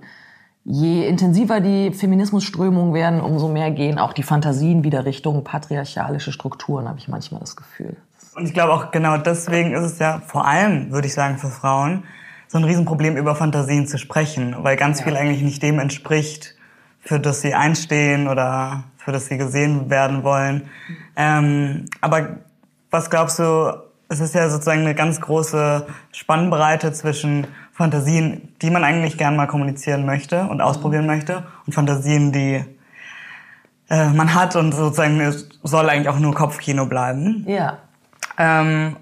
je 0.70 1.08
intensiver 1.08 1.62
die 1.62 1.94
Feminismusströmungen 1.94 2.94
werden, 2.94 3.22
umso 3.22 3.48
mehr 3.48 3.72
gehen 3.72 3.98
auch 3.98 4.12
die 4.12 4.24
Fantasien 4.24 4.84
wieder 4.84 5.06
Richtung 5.06 5.44
patriarchalische 5.46 6.34
Strukturen, 6.34 6.90
habe 6.90 7.00
ich 7.00 7.08
manchmal 7.08 7.40
das 7.40 7.56
Gefühl. 7.56 7.96
Und 8.36 8.46
ich 8.46 8.54
glaube 8.54 8.74
auch 8.74 8.92
genau 8.92 9.18
deswegen 9.18 9.74
ist 9.74 9.84
es 9.84 10.00
ja 10.00 10.22
vor 10.26 10.46
allem, 10.46 10.92
würde 10.92 11.08
ich 11.08 11.14
sagen, 11.14 11.38
für 11.38 11.48
Frauen 11.48 12.04
so 12.50 12.58
ein 12.58 12.66
Riesenproblem, 12.66 13.18
über 13.18 13.36
Fantasien 13.36 13.88
zu 13.88 13.98
sprechen, 13.98 14.56
weil 14.60 14.76
ganz 14.76 15.00
ja. 15.00 15.06
viel 15.06 15.16
eigentlich 15.16 15.42
nicht 15.42 15.64
dem 15.64 15.80
entspricht, 15.80 16.56
für 17.00 17.20
das 17.20 17.42
sie 17.42 17.54
einstehen 17.54 18.28
oder 18.28 18.84
für 18.98 19.12
das 19.14 19.28
sie 19.28 19.38
gesehen 19.38 19.90
werden 19.90 20.24
wollen. 20.24 20.70
Ähm, 21.16 21.86
aber 22.02 22.38
was 22.92 23.10
glaubst 23.10 23.40
du, 23.40 23.74
es 24.10 24.20
ist 24.20 24.36
ja 24.36 24.50
sozusagen 24.50 24.82
eine 24.82 24.96
ganz 24.96 25.20
große 25.20 25.88
Spannbreite 26.12 26.94
zwischen 26.94 27.48
Fantasien, 27.78 28.54
die 28.64 28.72
man 28.72 28.84
eigentlich 28.84 29.20
gern 29.20 29.36
mal 29.36 29.46
kommunizieren 29.46 30.04
möchte 30.06 30.48
und 30.48 30.62
ausprobieren 30.62 31.04
mhm. 31.04 31.12
möchte 31.12 31.44
und 31.68 31.74
Fantasien, 31.74 32.32
die 32.32 32.66
äh, 33.90 34.10
man 34.10 34.34
hat 34.34 34.56
und 34.56 34.74
sozusagen 34.74 35.22
es 35.22 35.48
soll 35.62 35.88
eigentlich 35.88 36.10
auch 36.10 36.18
nur 36.18 36.34
Kopfkino 36.34 36.88
bleiben. 36.88 37.46
Ja. 37.48 37.78
Ähm, 38.40 38.98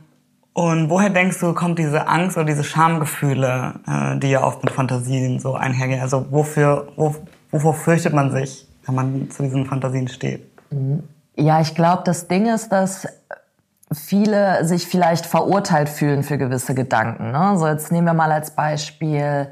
und 0.51 0.89
woher 0.89 1.09
denkst 1.09 1.39
du, 1.39 1.53
kommt 1.53 1.79
diese 1.79 2.07
Angst 2.07 2.35
oder 2.35 2.45
diese 2.45 2.65
Schamgefühle, 2.65 3.75
äh, 3.87 4.19
die 4.19 4.27
ja 4.27 4.43
oft 4.43 4.61
mit 4.63 4.73
Fantasien 4.73 5.39
so 5.39 5.53
einhergehen? 5.55 6.01
Also 6.01 6.25
wofür, 6.29 6.89
wo, 6.97 7.15
wovor 7.51 7.73
fürchtet 7.73 8.13
man 8.13 8.31
sich, 8.31 8.67
wenn 8.85 8.95
man 8.95 9.31
zu 9.31 9.43
diesen 9.43 9.65
Fantasien 9.65 10.09
steht? 10.09 10.45
Ja, 11.37 11.61
ich 11.61 11.75
glaube, 11.75 12.03
das 12.05 12.27
Ding 12.27 12.47
ist, 12.47 12.69
dass 12.69 13.07
viele 13.95 14.65
sich 14.65 14.87
vielleicht 14.87 15.25
verurteilt 15.25 15.89
fühlen 15.89 16.23
für 16.23 16.37
gewisse 16.37 16.75
Gedanken. 16.75 17.31
Ne? 17.31 17.57
So 17.57 17.67
jetzt 17.67 17.91
nehmen 17.91 18.05
wir 18.07 18.13
mal 18.13 18.31
als 18.31 18.51
Beispiel, 18.51 19.47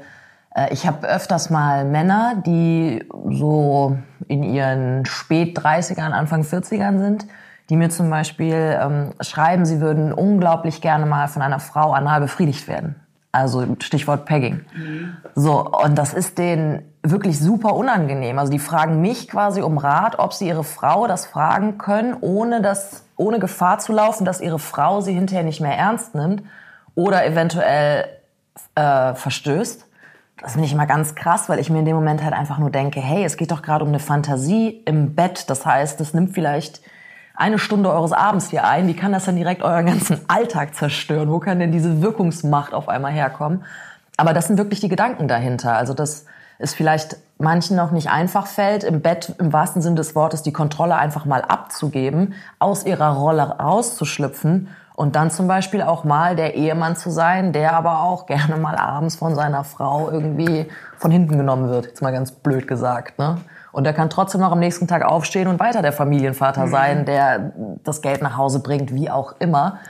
äh, 0.54 0.72
ich 0.72 0.86
habe 0.86 1.06
öfters 1.06 1.50
mal 1.50 1.84
Männer, 1.84 2.42
die 2.46 3.04
so 3.30 3.98
in 4.28 4.42
ihren 4.42 5.04
Spät 5.06 5.58
30ern, 5.58 6.12
Anfang 6.12 6.42
40ern 6.42 6.98
sind, 6.98 7.26
die 7.70 7.76
mir 7.76 7.90
zum 7.90 8.10
Beispiel 8.10 8.78
ähm, 8.80 9.14
schreiben, 9.20 9.64
sie 9.64 9.80
würden 9.80 10.12
unglaublich 10.12 10.80
gerne 10.80 11.06
mal 11.06 11.28
von 11.28 11.42
einer 11.42 11.60
Frau 11.60 11.92
anal 11.92 12.20
befriedigt 12.20 12.68
werden. 12.68 12.96
Also 13.34 13.66
Stichwort 13.80 14.26
Pegging. 14.26 14.64
Mhm. 14.76 15.16
So, 15.34 15.68
und 15.68 15.96
das 15.96 16.14
ist 16.14 16.38
denen 16.38 16.84
wirklich 17.02 17.40
super 17.40 17.74
unangenehm. 17.74 18.38
Also 18.38 18.52
die 18.52 18.60
fragen 18.60 19.00
mich 19.00 19.26
quasi 19.26 19.60
um 19.60 19.76
Rat, 19.76 20.20
ob 20.20 20.32
sie 20.32 20.46
ihre 20.46 20.62
Frau 20.62 21.08
das 21.08 21.26
fragen 21.26 21.76
können, 21.76 22.16
ohne 22.20 22.62
das, 22.62 23.04
ohne 23.16 23.40
Gefahr 23.40 23.80
zu 23.80 23.92
laufen, 23.92 24.24
dass 24.24 24.40
ihre 24.40 24.60
Frau 24.60 25.00
sie 25.00 25.12
hinterher 25.12 25.42
nicht 25.42 25.60
mehr 25.60 25.76
ernst 25.76 26.14
nimmt 26.14 26.44
oder 26.94 27.26
eventuell 27.26 28.04
äh, 28.76 29.14
verstößt. 29.14 29.84
Das 30.40 30.52
finde 30.52 30.66
ich 30.66 30.72
immer 30.72 30.86
ganz 30.86 31.16
krass, 31.16 31.48
weil 31.48 31.58
ich 31.58 31.70
mir 31.70 31.80
in 31.80 31.86
dem 31.86 31.96
Moment 31.96 32.22
halt 32.22 32.34
einfach 32.34 32.58
nur 32.58 32.70
denke, 32.70 33.00
hey, 33.00 33.24
es 33.24 33.36
geht 33.36 33.50
doch 33.50 33.62
gerade 33.62 33.82
um 33.82 33.88
eine 33.88 33.98
Fantasie 33.98 34.80
im 34.84 35.16
Bett. 35.16 35.50
Das 35.50 35.66
heißt, 35.66 36.00
es 36.00 36.14
nimmt 36.14 36.34
vielleicht 36.34 36.82
eine 37.34 37.58
Stunde 37.58 37.90
eures 37.90 38.12
Abends 38.12 38.50
hier 38.50 38.64
ein, 38.64 38.86
wie 38.86 38.94
kann 38.94 39.12
das 39.12 39.24
dann 39.24 39.36
direkt 39.36 39.62
euren 39.62 39.86
ganzen 39.86 40.20
Alltag 40.28 40.74
zerstören? 40.74 41.30
Wo 41.30 41.40
kann 41.40 41.58
denn 41.58 41.72
diese 41.72 42.00
Wirkungsmacht 42.00 42.72
auf 42.72 42.88
einmal 42.88 43.12
herkommen? 43.12 43.64
Aber 44.16 44.32
das 44.32 44.46
sind 44.46 44.58
wirklich 44.58 44.80
die 44.80 44.88
Gedanken 44.88 45.26
dahinter. 45.26 45.76
Also 45.76 45.94
dass 45.94 46.26
es 46.58 46.74
vielleicht 46.74 47.16
manchen 47.38 47.76
noch 47.76 47.90
nicht 47.90 48.10
einfach 48.10 48.46
fällt, 48.46 48.84
im 48.84 49.00
Bett 49.00 49.34
im 49.38 49.52
wahrsten 49.52 49.82
Sinne 49.82 49.96
des 49.96 50.14
Wortes 50.14 50.42
die 50.42 50.52
Kontrolle 50.52 50.94
einfach 50.94 51.24
mal 51.24 51.42
abzugeben, 51.42 52.34
aus 52.60 52.86
ihrer 52.86 53.16
Rolle 53.16 53.42
rauszuschlüpfen 53.42 54.68
und 54.94 55.16
dann 55.16 55.30
zum 55.30 55.48
Beispiel 55.48 55.82
auch 55.82 56.04
mal 56.04 56.36
der 56.36 56.54
Ehemann 56.54 56.94
zu 56.94 57.10
sein, 57.10 57.52
der 57.52 57.74
aber 57.74 58.02
auch 58.02 58.26
gerne 58.26 58.56
mal 58.56 58.76
abends 58.76 59.16
von 59.16 59.34
seiner 59.34 59.64
Frau 59.64 60.10
irgendwie 60.10 60.68
von 60.96 61.10
hinten 61.10 61.36
genommen 61.36 61.68
wird, 61.68 61.86
jetzt 61.86 62.02
mal 62.02 62.12
ganz 62.12 62.30
blöd 62.30 62.68
gesagt. 62.68 63.18
Ne? 63.18 63.38
Und 63.74 63.84
er 63.86 63.92
kann 63.92 64.08
trotzdem 64.08 64.40
noch 64.40 64.52
am 64.52 64.60
nächsten 64.60 64.86
Tag 64.86 65.04
aufstehen 65.04 65.48
und 65.48 65.58
weiter 65.58 65.82
der 65.82 65.92
Familienvater 65.92 66.66
mhm. 66.66 66.70
sein, 66.70 67.04
der 67.06 67.52
das 67.82 68.02
Geld 68.02 68.22
nach 68.22 68.36
Hause 68.36 68.60
bringt, 68.60 68.94
wie 68.94 69.10
auch 69.10 69.34
immer. 69.40 69.80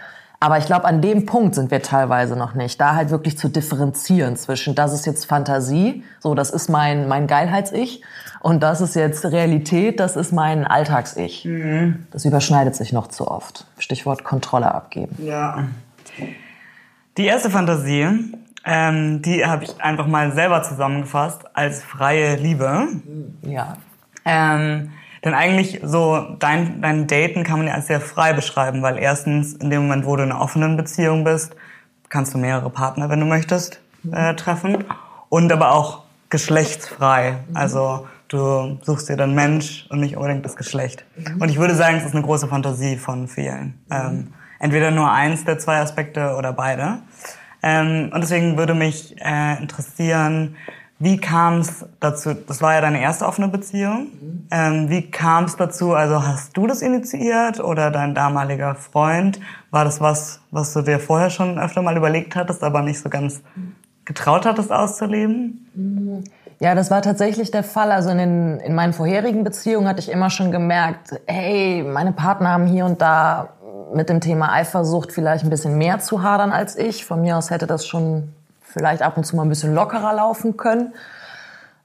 Aber 0.41 0.57
ich 0.57 0.65
glaube, 0.65 0.87
an 0.87 1.03
dem 1.03 1.27
Punkt 1.27 1.55
sind 1.55 1.71
wir 1.71 1.83
teilweise 1.83 2.35
noch 2.35 2.55
nicht. 2.55 2.81
Da 2.81 2.95
halt 2.95 3.11
wirklich 3.11 3.37
zu 3.37 3.49
differenzieren 3.49 4.37
zwischen, 4.37 4.75
das 4.75 4.95
ist 4.95 5.05
jetzt 5.05 5.27
Fantasie, 5.27 6.03
so, 6.19 6.35
das 6.35 6.49
ist 6.51 6.71
mein, 6.71 7.09
mein 7.09 7.27
Geilheits-Ich. 7.27 8.03
Und 8.41 8.63
das 8.63 8.81
ist 8.81 8.95
jetzt 8.95 9.27
Realität, 9.27 10.01
das 10.01 10.17
ist 10.17 10.33
mein 10.33 10.67
Alltags-Ich. 10.67 11.45
Mhm. 11.45 12.07
Das 12.11 12.25
überschneidet 12.25 12.75
sich 12.75 12.93
noch 12.93 13.09
zu 13.09 13.29
oft. 13.29 13.67
Stichwort 13.79 14.25
Kontrolle 14.25 14.75
abgeben. 14.75 15.17
Ja. 15.23 15.65
Die 17.19 17.27
erste 17.27 17.51
Fantasie 17.51 18.35
ähm, 18.65 19.23
die 19.23 19.45
habe 19.45 19.65
ich 19.65 19.81
einfach 19.81 20.07
mal 20.07 20.33
selber 20.33 20.63
zusammengefasst 20.63 21.43
als 21.55 21.83
freie 21.83 22.37
Liebe. 22.37 22.89
Ja. 23.43 23.77
Ähm, 24.25 24.91
denn 25.25 25.35
eigentlich 25.35 25.81
so 25.83 26.37
dein, 26.39 26.83
dein 26.83 27.07
Daten 27.07 27.45
kann 27.45 27.59
man 27.59 27.69
ja 27.69 27.75
als 27.75 27.87
sehr 27.87 28.01
frei 28.01 28.33
beschreiben, 28.33 28.83
weil 28.83 28.99
erstens 28.99 29.55
in 29.55 29.71
dem 29.71 29.83
Moment, 29.83 30.07
wo 30.07 30.17
du 30.17 30.23
in 30.23 30.33
einer 30.33 30.41
offenen 30.41 30.77
Beziehung 30.77 31.25
bist, 31.25 31.57
kannst 32.09 32.35
du 32.35 32.39
mehrere 32.39 32.71
Partner, 32.71 33.09
wenn 33.09 33.21
du 33.21 33.27
möchtest, 33.27 33.81
äh, 34.13 34.35
treffen. 34.35 34.85
Und 35.29 35.51
aber 35.51 35.73
auch 35.73 36.03
geschlechtsfrei. 36.29 37.39
Also 37.55 38.07
du 38.29 38.79
suchst 38.83 39.09
dir 39.09 39.17
dann 39.17 39.35
Mensch 39.35 39.87
und 39.91 40.01
nicht 40.01 40.17
unbedingt 40.17 40.45
das 40.45 40.57
Geschlecht. 40.57 41.05
Mhm. 41.17 41.41
Und 41.41 41.49
ich 41.49 41.59
würde 41.59 41.75
sagen, 41.75 41.97
es 41.97 42.05
ist 42.05 42.15
eine 42.15 42.23
große 42.23 42.49
Fantasie 42.49 42.97
von 42.97 43.29
vielen. 43.29 43.79
Ähm, 43.91 44.33
entweder 44.59 44.91
nur 44.91 45.11
eins 45.11 45.45
der 45.45 45.59
zwei 45.59 45.79
Aspekte 45.79 46.35
oder 46.37 46.53
beide. 46.53 46.99
Ähm, 47.67 48.11
und 48.13 48.21
deswegen 48.21 48.59
würde 48.59 48.75
mich 48.75 49.17
äh, 49.25 49.59
interessieren, 49.59 50.55
wie 50.99 51.17
kam 51.17 51.61
es 51.61 51.87
dazu? 51.99 52.35
Das 52.35 52.61
war 52.61 52.75
ja 52.75 52.83
deine 52.83 53.01
erste 53.01 53.25
offene 53.25 53.49
Beziehung. 53.49 54.09
Ähm, 54.51 54.91
wie 54.91 55.11
kam 55.11 55.45
es 55.45 55.57
dazu? 55.57 55.95
Also 55.95 56.23
hast 56.23 56.55
du 56.57 56.67
das 56.67 56.83
initiiert 56.83 57.61
oder 57.61 57.91
dein 57.91 58.15
damaliger 58.15 58.75
Freund? 58.75 59.41
War 59.71 59.85
das 59.85 60.03
was, 60.03 60.41
was 60.51 60.75
du 60.75 60.83
dir 60.83 61.01
vorher 61.01 61.31
schon 61.31 61.59
öfter 61.59 61.81
mal 61.81 61.97
überlegt 61.97 62.37
hattest, 62.37 62.63
aber 62.63 62.83
nicht 62.83 63.01
so 63.01 63.09
ganz 63.09 63.41
getraut 64.05 64.45
hattest 64.45 64.71
auszuleben? 64.71 66.29
Ja, 66.61 66.75
das 66.75 66.91
war 66.91 67.01
tatsächlich 67.03 67.51
der 67.51 67.65
Fall. 67.65 67.91
Also 67.91 68.11
in, 68.11 68.19
den, 68.19 68.61
in 68.61 68.75
meinen 68.75 68.93
vorherigen 68.93 69.43
Beziehungen 69.43 69.89
hatte 69.89 70.01
ich 70.01 70.11
immer 70.11 70.29
schon 70.29 70.53
gemerkt, 70.53 71.21
hey, 71.27 71.83
meine 71.83 72.13
Partner 72.13 72.51
haben 72.51 72.67
hier 72.67 72.85
und 72.85 73.01
da 73.01 73.54
mit 73.95 74.09
dem 74.09 74.21
Thema 74.21 74.53
Eifersucht 74.53 75.13
vielleicht 75.13 75.45
ein 75.45 75.51
bisschen 75.51 75.79
mehr 75.79 75.99
zu 75.99 76.23
hadern 76.23 76.53
als 76.53 76.77
ich. 76.77 77.05
Von 77.05 77.21
mir 77.21 77.37
aus 77.37 77.51
hätte 77.51 77.67
das 77.67 77.87
schon 77.87 78.33
vielleicht 78.61 79.03
ab 79.03 79.17
und 79.17 79.25
zu 79.25 79.37
mal 79.37 79.43
ein 79.43 79.49
bisschen 79.49 79.75
lockerer 79.75 80.15
laufen 80.15 80.57
können. 80.57 80.95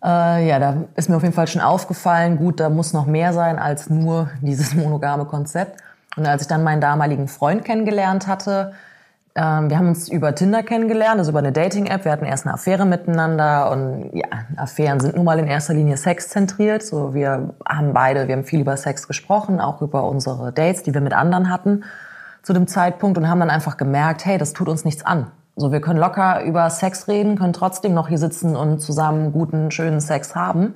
Äh, 0.04 0.48
ja, 0.48 0.60
da 0.60 0.76
ist 0.96 1.10
mir 1.10 1.18
auf 1.18 1.24
jeden 1.24 1.36
Fall 1.36 1.48
schon 1.48 1.62
aufgefallen, 1.62 2.38
gut, 2.38 2.60
da 2.60 2.70
muss 2.70 2.94
noch 2.94 3.06
mehr 3.06 3.34
sein 3.34 3.60
als 3.60 3.90
nur 3.90 4.30
dieses 4.42 4.74
monogame 4.74 5.26
Konzept. 5.26 5.80
Und 6.16 6.26
als 6.26 6.44
ich 6.44 6.48
dann 6.48 6.64
meinen 6.64 6.82
damaligen 6.82 7.28
Freund 7.28 7.64
kennengelernt 7.64 8.28
hatte, 8.28 8.74
wir 9.36 9.78
haben 9.78 9.90
uns 9.90 10.10
über 10.10 10.36
Tinder 10.36 10.64
kennengelernt, 10.64 11.20
also 11.20 11.32
über 11.32 11.40
eine 11.40 11.52
Dating-App. 11.52 12.04
Wir 12.04 12.12
hatten 12.12 12.26
erst 12.26 12.46
eine 12.46 12.56
Affäre 12.56 12.86
miteinander 12.86 13.72
und 13.72 14.10
ja, 14.14 14.26
Affären 14.58 15.00
sind 15.00 15.16
nun 15.16 15.24
mal 15.24 15.40
in 15.40 15.48
erster 15.48 15.74
Linie 15.74 15.98
sexzentriert. 15.98 16.84
So, 16.84 17.14
wir 17.14 17.54
haben 17.68 17.94
beide, 17.94 18.28
wir 18.28 18.36
haben 18.36 18.44
viel 18.44 18.62
über 18.62 18.76
Sex 18.76 19.08
gesprochen, 19.08 19.62
auch 19.62 19.82
über 19.82 20.04
unsere 20.04 20.52
Dates, 20.52 20.84
die 20.84 20.94
wir 20.94 21.02
mit 21.02 21.14
anderen 21.14 21.50
hatten 21.50 21.84
zu 22.42 22.54
dem 22.54 22.68
Zeitpunkt 22.68 23.18
und 23.18 23.30
haben 23.30 23.40
dann 23.40 23.50
einfach 23.50 23.78
gemerkt, 23.78 24.26
hey, 24.26 24.38
das 24.38 24.54
tut 24.54 24.68
uns 24.68 24.84
nichts 24.84 25.06
an. 25.06 25.28
So, 25.56 25.72
wir 25.72 25.82
können 25.82 26.00
locker 26.00 26.44
über 26.44 26.70
Sex 26.70 27.08
reden, 27.08 27.38
können 27.38 27.54
trotzdem 27.54 27.94
noch 27.94 28.08
hier 28.08 28.18
sitzen 28.18 28.56
und 28.56 28.80
zusammen 28.80 29.32
guten, 29.32 29.72
schönen 29.72 30.00
Sex 30.00 30.36
haben. 30.36 30.76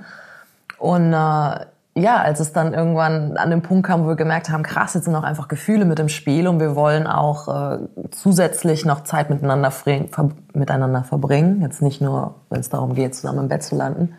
Und 0.77 1.13
äh, 1.13 1.65
ja, 1.95 2.17
als 2.17 2.39
es 2.39 2.53
dann 2.53 2.73
irgendwann 2.73 3.37
an 3.37 3.51
den 3.51 3.61
Punkt 3.61 3.85
kam, 3.85 4.03
wo 4.03 4.07
wir 4.07 4.15
gemerkt 4.15 4.49
haben, 4.49 4.63
krass, 4.63 4.95
jetzt 4.95 5.05
sind 5.05 5.15
auch 5.15 5.23
einfach 5.23 5.47
Gefühle 5.47 5.85
mit 5.85 5.99
im 5.99 6.09
Spiel 6.09 6.47
und 6.47 6.59
wir 6.59 6.75
wollen 6.75 7.05
auch 7.05 7.47
äh, 7.47 7.79
zusätzlich 8.09 8.83
noch 8.83 9.03
Zeit 9.03 9.29
miteinander, 9.29 9.69
ver 9.69 10.29
miteinander 10.53 11.03
verbringen. 11.03 11.61
Jetzt 11.61 11.83
nicht 11.83 12.01
nur, 12.01 12.35
wenn 12.49 12.61
es 12.61 12.69
darum 12.69 12.95
geht, 12.95 13.13
zusammen 13.15 13.39
im 13.39 13.47
Bett 13.47 13.63
zu 13.63 13.75
landen. 13.75 14.15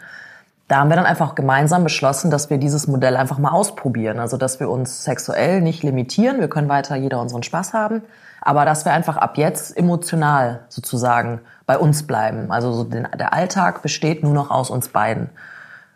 Da 0.69 0.77
haben 0.77 0.89
wir 0.89 0.97
dann 0.97 1.05
einfach 1.05 1.35
gemeinsam 1.35 1.83
beschlossen, 1.83 2.31
dass 2.31 2.49
wir 2.49 2.59
dieses 2.59 2.87
Modell 2.87 3.17
einfach 3.17 3.39
mal 3.39 3.51
ausprobieren. 3.51 4.19
Also, 4.19 4.37
dass 4.37 4.61
wir 4.61 4.71
uns 4.71 5.05
sexuell 5.05 5.61
nicht 5.61 5.83
limitieren. 5.83 6.41
Wir 6.41 6.49
können 6.49 6.69
weiter 6.69 6.97
jeder 6.97 7.21
unseren 7.21 7.43
Spaß 7.43 7.75
haben. 7.75 8.03
Aber 8.41 8.65
dass 8.65 8.85
wir 8.85 8.93
einfach 8.93 9.17
ab 9.17 9.37
jetzt 9.37 9.77
emotional 9.77 10.61
sozusagen 10.69 11.41
bei 11.67 11.79
uns 11.79 12.07
bleiben. 12.07 12.53
Also 12.53 12.73
so 12.73 12.85
den, 12.85 13.09
der 13.19 13.33
Alltag 13.33 13.83
besteht 13.83 14.23
nur 14.23 14.35
noch 14.35 14.51
aus 14.51 14.71
uns 14.71 14.89
beiden. 14.89 15.31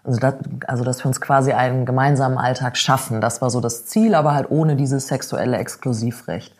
Also, 0.08 0.20
das, 0.20 0.34
also 0.66 0.84
dass 0.84 1.04
wir 1.04 1.06
uns 1.06 1.20
quasi 1.20 1.52
einen 1.52 1.84
gemeinsamen 1.84 2.38
Alltag 2.38 2.78
schaffen. 2.78 3.20
Das 3.20 3.42
war 3.42 3.50
so 3.50 3.60
das 3.60 3.84
Ziel, 3.84 4.14
aber 4.14 4.32
halt 4.32 4.50
ohne 4.50 4.74
dieses 4.74 5.08
sexuelle 5.08 5.58
Exklusivrecht. 5.58 6.54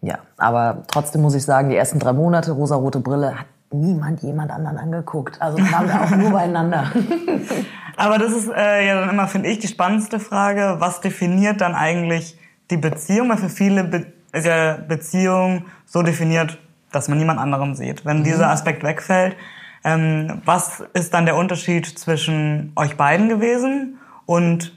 Ja, 0.00 0.20
aber 0.38 0.84
trotzdem 0.86 1.20
muss 1.20 1.34
ich 1.34 1.44
sagen, 1.44 1.68
die 1.68 1.76
ersten 1.76 1.98
drei 1.98 2.14
Monate 2.14 2.52
rosarote 2.52 3.00
Brille 3.00 3.38
hat 3.38 3.46
niemand 3.70 4.22
jemand 4.22 4.50
anderen 4.50 4.78
angeguckt. 4.78 5.40
Also 5.42 5.58
waren 5.58 5.88
wir 5.88 6.00
auch 6.00 6.10
nur 6.10 6.30
beieinander. 6.30 6.90
aber 7.98 8.16
das 8.16 8.32
ist 8.32 8.48
äh, 8.48 8.86
ja 8.86 8.98
dann 8.98 9.10
immer, 9.10 9.28
finde 9.28 9.50
ich, 9.50 9.58
die 9.58 9.68
spannendste 9.68 10.18
Frage. 10.18 10.76
Was 10.78 11.02
definiert 11.02 11.60
dann 11.60 11.74
eigentlich 11.74 12.38
die 12.70 12.78
Beziehung? 12.78 13.28
Weil 13.28 13.36
für 13.36 13.50
viele 13.50 13.84
Be 13.84 14.06
ist 14.32 14.46
ja 14.46 14.78
Beziehung 14.88 15.66
so 15.84 16.02
definiert, 16.02 16.56
dass 16.92 17.08
man 17.08 17.18
niemand 17.18 17.40
anderem 17.40 17.74
sieht. 17.74 18.06
Wenn 18.06 18.20
mhm. 18.20 18.24
dieser 18.24 18.48
Aspekt 18.48 18.82
wegfällt, 18.82 19.36
ähm, 19.84 20.42
was 20.44 20.82
ist 20.92 21.14
dann 21.14 21.26
der 21.26 21.36
Unterschied 21.36 21.86
zwischen 21.86 22.72
euch 22.76 22.96
beiden 22.96 23.28
gewesen 23.28 23.98
und 24.26 24.72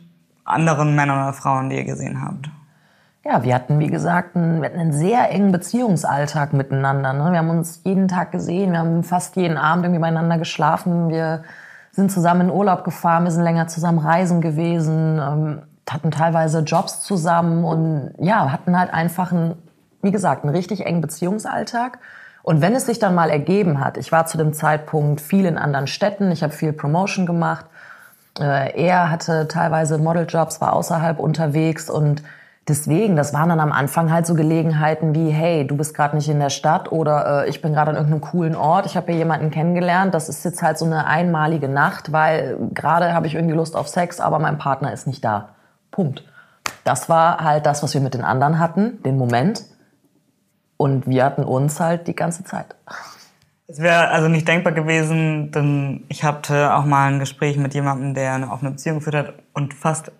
anderen 0.45 0.95
Männern 0.95 1.23
oder 1.23 1.33
Frauen, 1.33 1.69
die 1.69 1.77
ihr 1.77 1.85
gesehen 1.85 2.21
habt? 2.21 2.49
ja, 3.25 3.43
wir 3.43 3.55
hatten, 3.55 3.79
wie 3.79 3.87
gesagt, 3.87 4.35
einen, 4.35 4.61
wir 4.61 4.69
hatten 4.69 4.79
einen 4.79 4.93
sehr 4.93 5.29
engen 5.31 5.51
Beziehungsalltag 5.51 6.53
miteinander. 6.53 7.13
Ne? 7.13 7.31
Wir 7.31 7.39
haben 7.39 7.49
uns 7.49 7.81
jeden 7.85 8.07
Tag 8.07 8.31
gesehen, 8.31 8.73
wir 8.73 8.79
haben 8.79 9.03
fast 9.03 9.35
jeden 9.37 9.57
Abend 9.57 9.85
irgendwie 9.85 10.01
beieinander 10.01 10.37
geschlafen. 10.37 11.09
Wir 11.09 11.43
sind 11.91 12.11
zusammen 12.11 12.49
in 12.49 12.49
Urlaub 12.49 12.83
gefahren, 12.83 13.23
wir 13.23 13.31
sind 13.31 13.43
länger 13.43 13.67
zusammen 13.67 13.99
reisen 13.99 14.41
gewesen, 14.41 15.19
ähm, 15.19 15.61
hatten 15.89 16.11
teilweise 16.11 16.59
Jobs 16.59 17.01
zusammen 17.01 17.63
und 17.63 18.13
ja, 18.19 18.51
hatten 18.51 18.77
halt 18.77 18.93
einfach 18.93 19.31
einen, 19.31 19.55
wie 20.01 20.11
gesagt, 20.11 20.43
einen 20.43 20.55
richtig 20.55 20.85
engen 20.85 21.01
Beziehungsalltag. 21.01 21.99
Und 22.43 22.61
wenn 22.61 22.75
es 22.75 22.85
sich 22.85 22.99
dann 22.99 23.15
mal 23.15 23.29
ergeben 23.29 23.79
hat, 23.79 23.97
ich 23.97 24.11
war 24.11 24.25
zu 24.25 24.37
dem 24.37 24.53
Zeitpunkt 24.53 25.21
viel 25.21 25.45
in 25.45 25.57
anderen 25.57 25.87
Städten, 25.87 26.29
ich 26.29 26.43
habe 26.43 26.53
viel 26.53 26.73
Promotion 26.73 27.25
gemacht, 27.25 27.65
äh, 28.37 28.85
er 28.85 29.09
hatte 29.09 29.47
teilweise 29.47 29.97
Modeljobs, 29.97 30.59
war 30.59 30.73
außerhalb 30.73 31.19
unterwegs 31.19 31.89
und 31.89 32.21
deswegen, 32.67 33.15
das 33.15 33.33
waren 33.33 33.47
dann 33.47 33.61
am 33.61 33.71
Anfang 33.71 34.11
halt 34.11 34.27
so 34.27 34.33
Gelegenheiten 34.33 35.15
wie, 35.15 35.29
hey, 35.29 35.65
du 35.65 35.77
bist 35.77 35.95
gerade 35.95 36.17
nicht 36.17 36.27
in 36.27 36.39
der 36.39 36.49
Stadt 36.49 36.91
oder 36.91 37.45
äh, 37.45 37.49
ich 37.49 37.61
bin 37.61 37.71
gerade 37.71 37.91
an 37.91 37.95
irgendeinem 37.95 38.21
coolen 38.21 38.55
Ort, 38.57 38.87
ich 38.87 38.97
habe 38.97 39.07
hier 39.07 39.19
jemanden 39.19 39.49
kennengelernt, 39.49 40.13
das 40.13 40.27
ist 40.27 40.43
jetzt 40.43 40.61
halt 40.61 40.77
so 40.77 40.83
eine 40.83 41.07
einmalige 41.07 41.69
Nacht, 41.69 42.11
weil 42.11 42.57
gerade 42.73 43.13
habe 43.13 43.25
ich 43.25 43.35
irgendwie 43.35 43.55
Lust 43.55 43.73
auf 43.77 43.87
Sex, 43.87 44.19
aber 44.19 44.39
mein 44.39 44.57
Partner 44.57 44.91
ist 44.91 45.07
nicht 45.07 45.23
da. 45.23 45.49
Punkt. 45.91 46.25
Das 46.83 47.07
war 47.07 47.37
halt 47.37 47.65
das, 47.65 47.83
was 47.83 47.93
wir 47.93 48.01
mit 48.01 48.13
den 48.13 48.25
anderen 48.25 48.59
hatten, 48.59 49.01
den 49.03 49.17
Moment. 49.17 49.63
Und 50.77 51.07
wir 51.07 51.23
hatten 51.23 51.43
uns 51.43 51.79
halt 51.79 52.07
die 52.07 52.15
ganze 52.15 52.43
Zeit. 52.43 52.75
Es 53.67 53.79
wäre 53.79 54.09
also 54.09 54.27
nicht 54.27 54.47
denkbar 54.47 54.73
gewesen, 54.73 55.51
denn 55.51 56.03
ich 56.09 56.23
hatte 56.23 56.75
auch 56.75 56.85
mal 56.85 57.11
ein 57.11 57.19
Gespräch 57.19 57.57
mit 57.57 57.73
jemandem, 57.73 58.13
der 58.13 58.33
eine 58.33 58.51
offene 58.51 58.71
Beziehung 58.71 58.97
geführt 58.97 59.15
hat 59.15 59.33
und 59.53 59.73
fast 59.73 60.11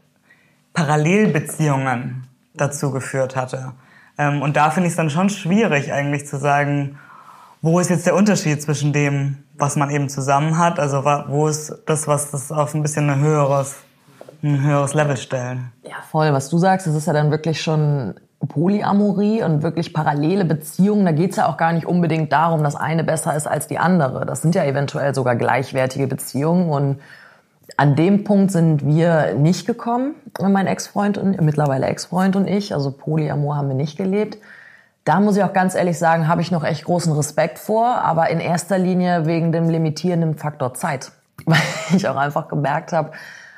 Parallelbeziehungen 0.74 2.28
dazu 2.54 2.92
geführt 2.92 3.36
hatte. 3.36 3.74
Ähm, 4.18 4.42
und 4.42 4.56
da 4.56 4.72
finde 4.72 4.88
ich 4.88 4.94
es 4.94 4.98
dann 4.98 5.10
schon 5.10 5.30
schwierig 5.30 5.92
eigentlich 5.92 6.26
zu 6.26 6.38
sagen, 6.38 6.98
wo 7.62 7.80
ist 7.80 7.90
jetzt 7.90 8.06
der 8.06 8.16
Unterschied 8.16 8.62
zwischen 8.62 8.94
dem, 8.94 9.44
was 9.56 9.76
man 9.76 9.90
eben 9.90 10.10
zusammen 10.10 10.58
hat, 10.58 10.80
also 10.80 11.06
wo 11.06 11.48
ist 11.48 11.74
das, 11.86 12.08
was 12.08 12.32
das 12.32 12.52
auf 12.52 12.74
ein 12.74 12.82
bisschen 12.82 13.10
ein 13.10 13.20
höheres, 13.20 13.76
ein 14.44 14.62
höheres 14.62 14.94
Level 14.94 15.16
stellt. 15.16 15.60
Ja, 15.84 15.96
voll. 16.12 16.34
Was 16.34 16.50
du 16.50 16.58
sagst, 16.58 16.88
das 16.88 16.96
ist 16.96 17.08
ja 17.08 17.14
dann 17.14 17.32
wirklich 17.32 17.62
schon 17.62 18.16
Polyamorie 18.48 19.44
und 19.44 19.64
wirklich 19.64 19.94
parallele 19.94 20.46
Beziehungen, 20.46 21.06
da 21.06 21.12
geht 21.12 21.32
es 21.32 21.38
ja 21.38 21.48
auch 21.48 21.58
gar 21.58 21.74
nicht 21.74 21.86
unbedingt 21.86 22.32
darum, 22.32 22.64
dass 22.64 22.76
eine 22.76 23.04
besser 23.04 23.36
ist 23.36 23.48
als 23.48 23.68
die 23.68 23.80
andere. 23.80 24.26
Das 24.26 24.42
sind 24.42 24.56
ja 24.56 24.64
eventuell 24.64 25.16
sogar 25.16 25.36
gleichwertige 25.36 26.08
Beziehungen 26.08 26.70
und 26.70 27.00
an 27.78 27.96
dem 27.96 28.24
Punkt 28.24 28.52
sind 28.52 28.86
wir 28.86 29.34
nicht 29.36 29.66
gekommen, 29.66 30.16
mein 30.40 30.68
Ex-Freund 30.68 31.18
und 31.18 31.40
mittlerweile 31.42 31.88
Ex-Freund 31.88 32.36
und 32.36 32.48
ich. 32.48 32.74
Also 32.74 32.92
Polyamor 32.92 33.56
haben 33.56 33.70
wir 33.70 33.76
nicht 33.76 33.98
gelebt. 33.98 34.38
Da 35.06 35.20
muss 35.20 35.38
ich 35.38 35.44
auch 35.44 35.54
ganz 35.54 35.76
ehrlich 35.76 35.98
sagen, 35.98 36.28
habe 36.28 36.42
ich 36.42 36.52
noch 36.52 36.64
echt 36.64 36.86
großen 36.86 37.12
Respekt 37.14 37.60
vor, 37.60 37.86
aber 37.86 38.30
in 38.30 38.40
erster 38.40 38.78
Linie 38.78 39.26
wegen 39.26 39.52
dem 39.52 39.70
limitierenden 39.70 40.36
Faktor 40.36 40.74
Zeit, 40.74 41.12
weil 41.46 41.60
ich 41.96 42.08
auch 42.08 42.16
einfach 42.16 42.48
gemerkt 42.48 42.94
habe, 42.94 43.12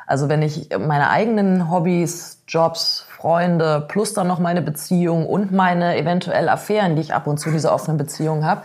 also 0.08 0.30
wenn 0.30 0.42
ich 0.42 0.70
meine 0.77 1.10
eigenen 1.10 1.70
Hobbys, 1.72 2.44
Jobs, 2.48 3.08
Freunde 3.25 3.84
plus 3.88 4.13
dann 4.13 4.27
noch 4.27 4.38
meine 4.38 4.62
Beziehung 4.62 5.25
und 5.25 5.51
meine 5.51 5.98
eventuell 5.98 6.48
Affären, 6.48 6.96
die 6.96 7.01
ich 7.01 7.12
ab 7.15 7.25
und 7.25 7.39
zu 7.39 7.50
diese 7.50 7.72
offenen 7.72 7.98
Beziehungen 7.98 8.46
habe, 8.46 8.62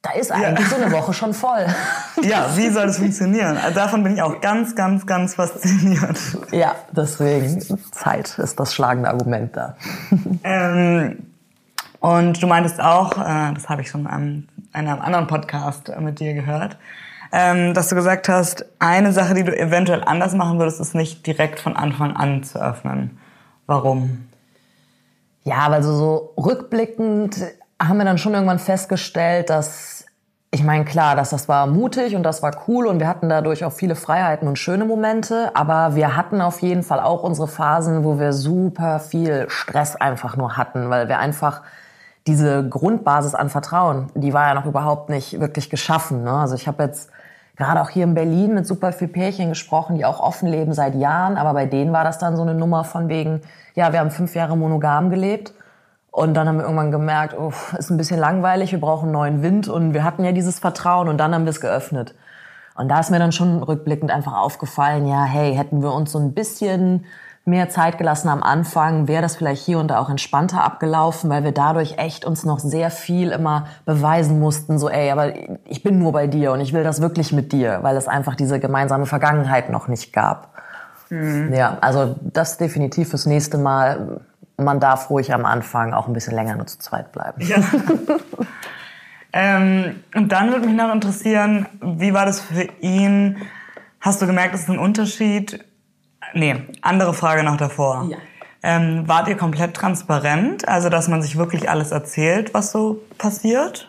da 0.00 0.12
ist 0.12 0.32
eigentlich 0.32 0.70
ja. 0.70 0.74
so 0.74 0.82
eine 0.82 0.90
Woche 0.90 1.12
schon 1.12 1.34
voll. 1.34 1.66
Ja, 2.22 2.46
wie 2.54 2.70
soll 2.70 2.86
das 2.86 2.96
funktionieren? 2.96 3.58
Also 3.58 3.74
davon 3.74 4.02
bin 4.02 4.14
ich 4.14 4.22
auch 4.22 4.40
ganz, 4.40 4.74
ganz, 4.74 5.04
ganz 5.04 5.34
fasziniert. 5.34 6.16
Ja, 6.50 6.74
deswegen 6.92 7.60
Zeit 7.92 8.38
ist 8.38 8.58
das 8.58 8.72
schlagende 8.72 9.10
Argument 9.10 9.54
da. 9.54 9.76
Ähm, 10.44 11.18
und 12.00 12.42
du 12.42 12.46
meintest 12.46 12.80
auch, 12.80 13.18
äh, 13.18 13.52
das 13.52 13.68
habe 13.68 13.82
ich 13.82 13.90
schon 13.90 14.06
an 14.06 14.48
einem 14.72 14.98
anderen 15.02 15.26
Podcast 15.26 15.92
mit 16.00 16.20
dir 16.20 16.32
gehört, 16.32 16.78
ähm, 17.32 17.74
dass 17.74 17.90
du 17.90 17.96
gesagt 17.96 18.30
hast, 18.30 18.64
eine 18.78 19.12
Sache, 19.12 19.34
die 19.34 19.44
du 19.44 19.54
eventuell 19.54 20.02
anders 20.02 20.32
machen 20.32 20.58
würdest, 20.58 20.80
ist 20.80 20.94
nicht 20.94 21.26
direkt 21.26 21.60
von 21.60 21.76
Anfang 21.76 22.16
an 22.16 22.44
zu 22.44 22.58
öffnen. 22.58 23.18
Warum? 23.66 24.28
Ja, 25.42 25.70
weil 25.70 25.82
so, 25.82 25.94
so 25.94 26.34
rückblickend 26.36 27.36
haben 27.80 27.98
wir 27.98 28.04
dann 28.04 28.18
schon 28.18 28.34
irgendwann 28.34 28.58
festgestellt, 28.58 29.50
dass 29.50 29.94
ich 30.54 30.62
meine, 30.62 30.84
klar, 30.84 31.16
dass 31.16 31.30
das 31.30 31.48
war 31.48 31.66
mutig 31.66 32.14
und 32.14 32.22
das 32.22 32.40
war 32.40 32.52
cool 32.68 32.86
und 32.86 33.00
wir 33.00 33.08
hatten 33.08 33.28
dadurch 33.28 33.64
auch 33.64 33.72
viele 33.72 33.96
Freiheiten 33.96 34.46
und 34.46 34.56
schöne 34.56 34.84
Momente, 34.84 35.50
aber 35.54 35.96
wir 35.96 36.16
hatten 36.16 36.40
auf 36.40 36.62
jeden 36.62 36.84
Fall 36.84 37.00
auch 37.00 37.24
unsere 37.24 37.48
Phasen, 37.48 38.04
wo 38.04 38.20
wir 38.20 38.32
super 38.32 39.00
viel 39.00 39.46
Stress 39.48 39.96
einfach 39.96 40.36
nur 40.36 40.56
hatten, 40.56 40.90
weil 40.90 41.08
wir 41.08 41.18
einfach 41.18 41.62
diese 42.28 42.68
Grundbasis 42.68 43.34
an 43.34 43.50
Vertrauen, 43.50 44.12
die 44.14 44.32
war 44.32 44.46
ja 44.46 44.54
noch 44.54 44.64
überhaupt 44.64 45.10
nicht 45.10 45.40
wirklich 45.40 45.70
geschaffen. 45.70 46.22
Ne? 46.22 46.32
Also 46.32 46.54
ich 46.54 46.68
habe 46.68 46.84
jetzt 46.84 47.10
gerade 47.56 47.80
auch 47.80 47.90
hier 47.90 48.04
in 48.04 48.14
Berlin 48.14 48.54
mit 48.54 48.66
super 48.66 48.92
viel 48.92 49.08
Pärchen 49.08 49.50
gesprochen, 49.50 49.96
die 49.96 50.04
auch 50.04 50.20
offen 50.20 50.48
leben 50.48 50.72
seit 50.72 50.94
Jahren, 50.94 51.36
aber 51.36 51.54
bei 51.54 51.66
denen 51.66 51.92
war 51.92 52.04
das 52.04 52.18
dann 52.18 52.36
so 52.36 52.42
eine 52.42 52.54
Nummer 52.54 52.84
von 52.84 53.08
wegen, 53.08 53.42
ja, 53.74 53.92
wir 53.92 54.00
haben 54.00 54.10
fünf 54.10 54.34
Jahre 54.34 54.56
monogam 54.56 55.10
gelebt. 55.10 55.52
Und 56.10 56.34
dann 56.34 56.46
haben 56.46 56.58
wir 56.58 56.62
irgendwann 56.62 56.92
gemerkt, 56.92 57.34
oh, 57.36 57.52
ist 57.76 57.90
ein 57.90 57.96
bisschen 57.96 58.20
langweilig, 58.20 58.70
wir 58.70 58.80
brauchen 58.80 59.10
neuen 59.10 59.42
Wind. 59.42 59.66
Und 59.66 59.94
wir 59.94 60.04
hatten 60.04 60.24
ja 60.24 60.30
dieses 60.30 60.60
Vertrauen 60.60 61.08
und 61.08 61.18
dann 61.18 61.34
haben 61.34 61.44
wir 61.44 61.50
es 61.50 61.60
geöffnet. 61.60 62.14
Und 62.76 62.88
da 62.88 63.00
ist 63.00 63.10
mir 63.10 63.18
dann 63.18 63.32
schon 63.32 63.62
rückblickend 63.62 64.12
einfach 64.12 64.34
aufgefallen, 64.34 65.08
ja, 65.08 65.24
hey, 65.24 65.56
hätten 65.56 65.82
wir 65.82 65.92
uns 65.92 66.12
so 66.12 66.20
ein 66.20 66.32
bisschen 66.32 67.04
mehr 67.46 67.68
Zeit 67.68 67.98
gelassen 67.98 68.28
am 68.28 68.42
Anfang, 68.42 69.06
wäre 69.06 69.20
das 69.20 69.36
vielleicht 69.36 69.64
hier 69.64 69.78
und 69.78 69.88
da 69.88 69.98
auch 69.98 70.08
entspannter 70.08 70.64
abgelaufen, 70.64 71.28
weil 71.28 71.44
wir 71.44 71.52
dadurch 71.52 71.98
echt 71.98 72.24
uns 72.24 72.44
noch 72.44 72.58
sehr 72.58 72.90
viel 72.90 73.30
immer 73.32 73.66
beweisen 73.84 74.40
mussten, 74.40 74.78
so 74.78 74.88
ey, 74.88 75.10
aber 75.10 75.34
ich 75.66 75.82
bin 75.82 75.98
nur 75.98 76.12
bei 76.12 76.26
dir 76.26 76.52
und 76.52 76.60
ich 76.60 76.72
will 76.72 76.84
das 76.84 77.02
wirklich 77.02 77.32
mit 77.32 77.52
dir, 77.52 77.80
weil 77.82 77.96
es 77.96 78.08
einfach 78.08 78.34
diese 78.34 78.60
gemeinsame 78.60 79.04
Vergangenheit 79.04 79.68
noch 79.68 79.88
nicht 79.88 80.12
gab. 80.12 80.54
Mhm. 81.10 81.52
Ja, 81.52 81.76
also 81.82 82.16
das 82.22 82.56
definitiv 82.56 83.10
fürs 83.10 83.26
nächste 83.26 83.58
Mal. 83.58 84.20
Man 84.56 84.80
darf 84.80 85.10
ruhig 85.10 85.34
am 85.34 85.44
Anfang 85.44 85.92
auch 85.92 86.06
ein 86.06 86.14
bisschen 86.14 86.34
länger 86.34 86.56
nur 86.56 86.66
zu 86.66 86.78
zweit 86.78 87.12
bleiben. 87.12 87.42
Ja. 87.42 87.56
ähm, 89.32 89.96
und 90.14 90.32
dann 90.32 90.50
würde 90.50 90.66
mich 90.66 90.76
noch 90.76 90.92
interessieren, 90.94 91.66
wie 91.82 92.14
war 92.14 92.24
das 92.24 92.40
für 92.40 92.68
ihn? 92.80 93.36
Hast 94.00 94.22
du 94.22 94.26
gemerkt, 94.26 94.54
es 94.54 94.62
ist 94.62 94.70
ein 94.70 94.78
Unterschied, 94.78 95.64
Nee, 96.34 96.56
andere 96.82 97.14
Frage 97.14 97.42
noch 97.42 97.56
davor. 97.56 98.06
Ja. 98.10 98.18
Ähm, 98.62 99.04
wart 99.06 99.28
ihr 99.28 99.36
komplett 99.36 99.74
transparent? 99.74 100.66
Also, 100.66 100.88
dass 100.88 101.08
man 101.08 101.22
sich 101.22 101.36
wirklich 101.36 101.68
alles 101.68 101.90
erzählt, 101.90 102.54
was 102.54 102.72
so 102.72 103.00
passiert? 103.18 103.88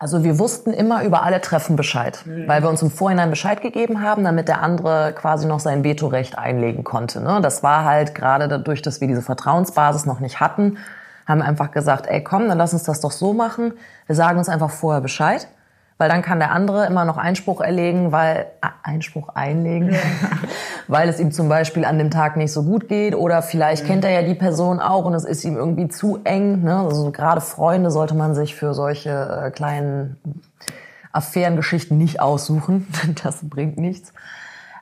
Also 0.00 0.24
wir 0.24 0.38
wussten 0.38 0.72
immer 0.72 1.04
über 1.04 1.24
alle 1.24 1.42
Treffen 1.42 1.76
Bescheid, 1.76 2.22
mhm. 2.24 2.48
weil 2.48 2.62
wir 2.62 2.70
uns 2.70 2.80
im 2.80 2.90
Vorhinein 2.90 3.28
Bescheid 3.28 3.60
gegeben 3.60 4.00
haben, 4.00 4.24
damit 4.24 4.48
der 4.48 4.62
andere 4.62 5.12
quasi 5.14 5.46
noch 5.46 5.60
sein 5.60 5.84
Vetorecht 5.84 6.38
einlegen 6.38 6.84
konnte. 6.84 7.20
Ne? 7.20 7.40
Das 7.42 7.62
war 7.62 7.84
halt 7.84 8.14
gerade 8.14 8.48
dadurch, 8.48 8.80
dass 8.80 9.02
wir 9.02 9.08
diese 9.08 9.20
Vertrauensbasis 9.20 10.06
noch 10.06 10.20
nicht 10.20 10.40
hatten, 10.40 10.78
haben 11.26 11.40
wir 11.40 11.44
einfach 11.44 11.70
gesagt, 11.70 12.06
ey 12.06 12.24
komm, 12.24 12.48
dann 12.48 12.56
lass 12.56 12.72
uns 12.72 12.84
das 12.84 13.00
doch 13.00 13.10
so 13.10 13.34
machen. 13.34 13.74
Wir 14.06 14.16
sagen 14.16 14.38
uns 14.38 14.48
einfach 14.48 14.70
vorher 14.70 15.02
Bescheid 15.02 15.46
weil 16.00 16.08
dann 16.08 16.22
kann 16.22 16.38
der 16.38 16.50
andere 16.52 16.86
immer 16.86 17.04
noch 17.04 17.18
Einspruch 17.18 17.60
erlegen, 17.60 18.10
weil 18.10 18.46
äh, 18.62 18.68
Einspruch 18.82 19.28
einlegen, 19.34 19.92
ja. 19.92 19.98
weil 20.88 21.10
es 21.10 21.20
ihm 21.20 21.30
zum 21.30 21.50
Beispiel 21.50 21.84
an 21.84 21.98
dem 21.98 22.10
Tag 22.10 22.38
nicht 22.38 22.54
so 22.54 22.62
gut 22.62 22.88
geht 22.88 23.14
oder 23.14 23.42
vielleicht 23.42 23.84
mhm. 23.84 23.88
kennt 23.88 24.04
er 24.06 24.10
ja 24.12 24.22
die 24.22 24.34
Person 24.34 24.80
auch 24.80 25.04
und 25.04 25.12
es 25.12 25.24
ist 25.24 25.44
ihm 25.44 25.58
irgendwie 25.58 25.88
zu 25.88 26.20
eng. 26.24 26.62
Ne? 26.62 26.74
Also 26.74 27.10
gerade 27.10 27.42
Freunde 27.42 27.90
sollte 27.90 28.14
man 28.14 28.34
sich 28.34 28.54
für 28.54 28.72
solche 28.72 29.10
äh, 29.44 29.50
kleinen 29.50 30.16
Affärengeschichten 31.12 31.98
nicht 31.98 32.18
aussuchen. 32.18 32.86
das 33.22 33.40
bringt 33.42 33.76
nichts. 33.76 34.14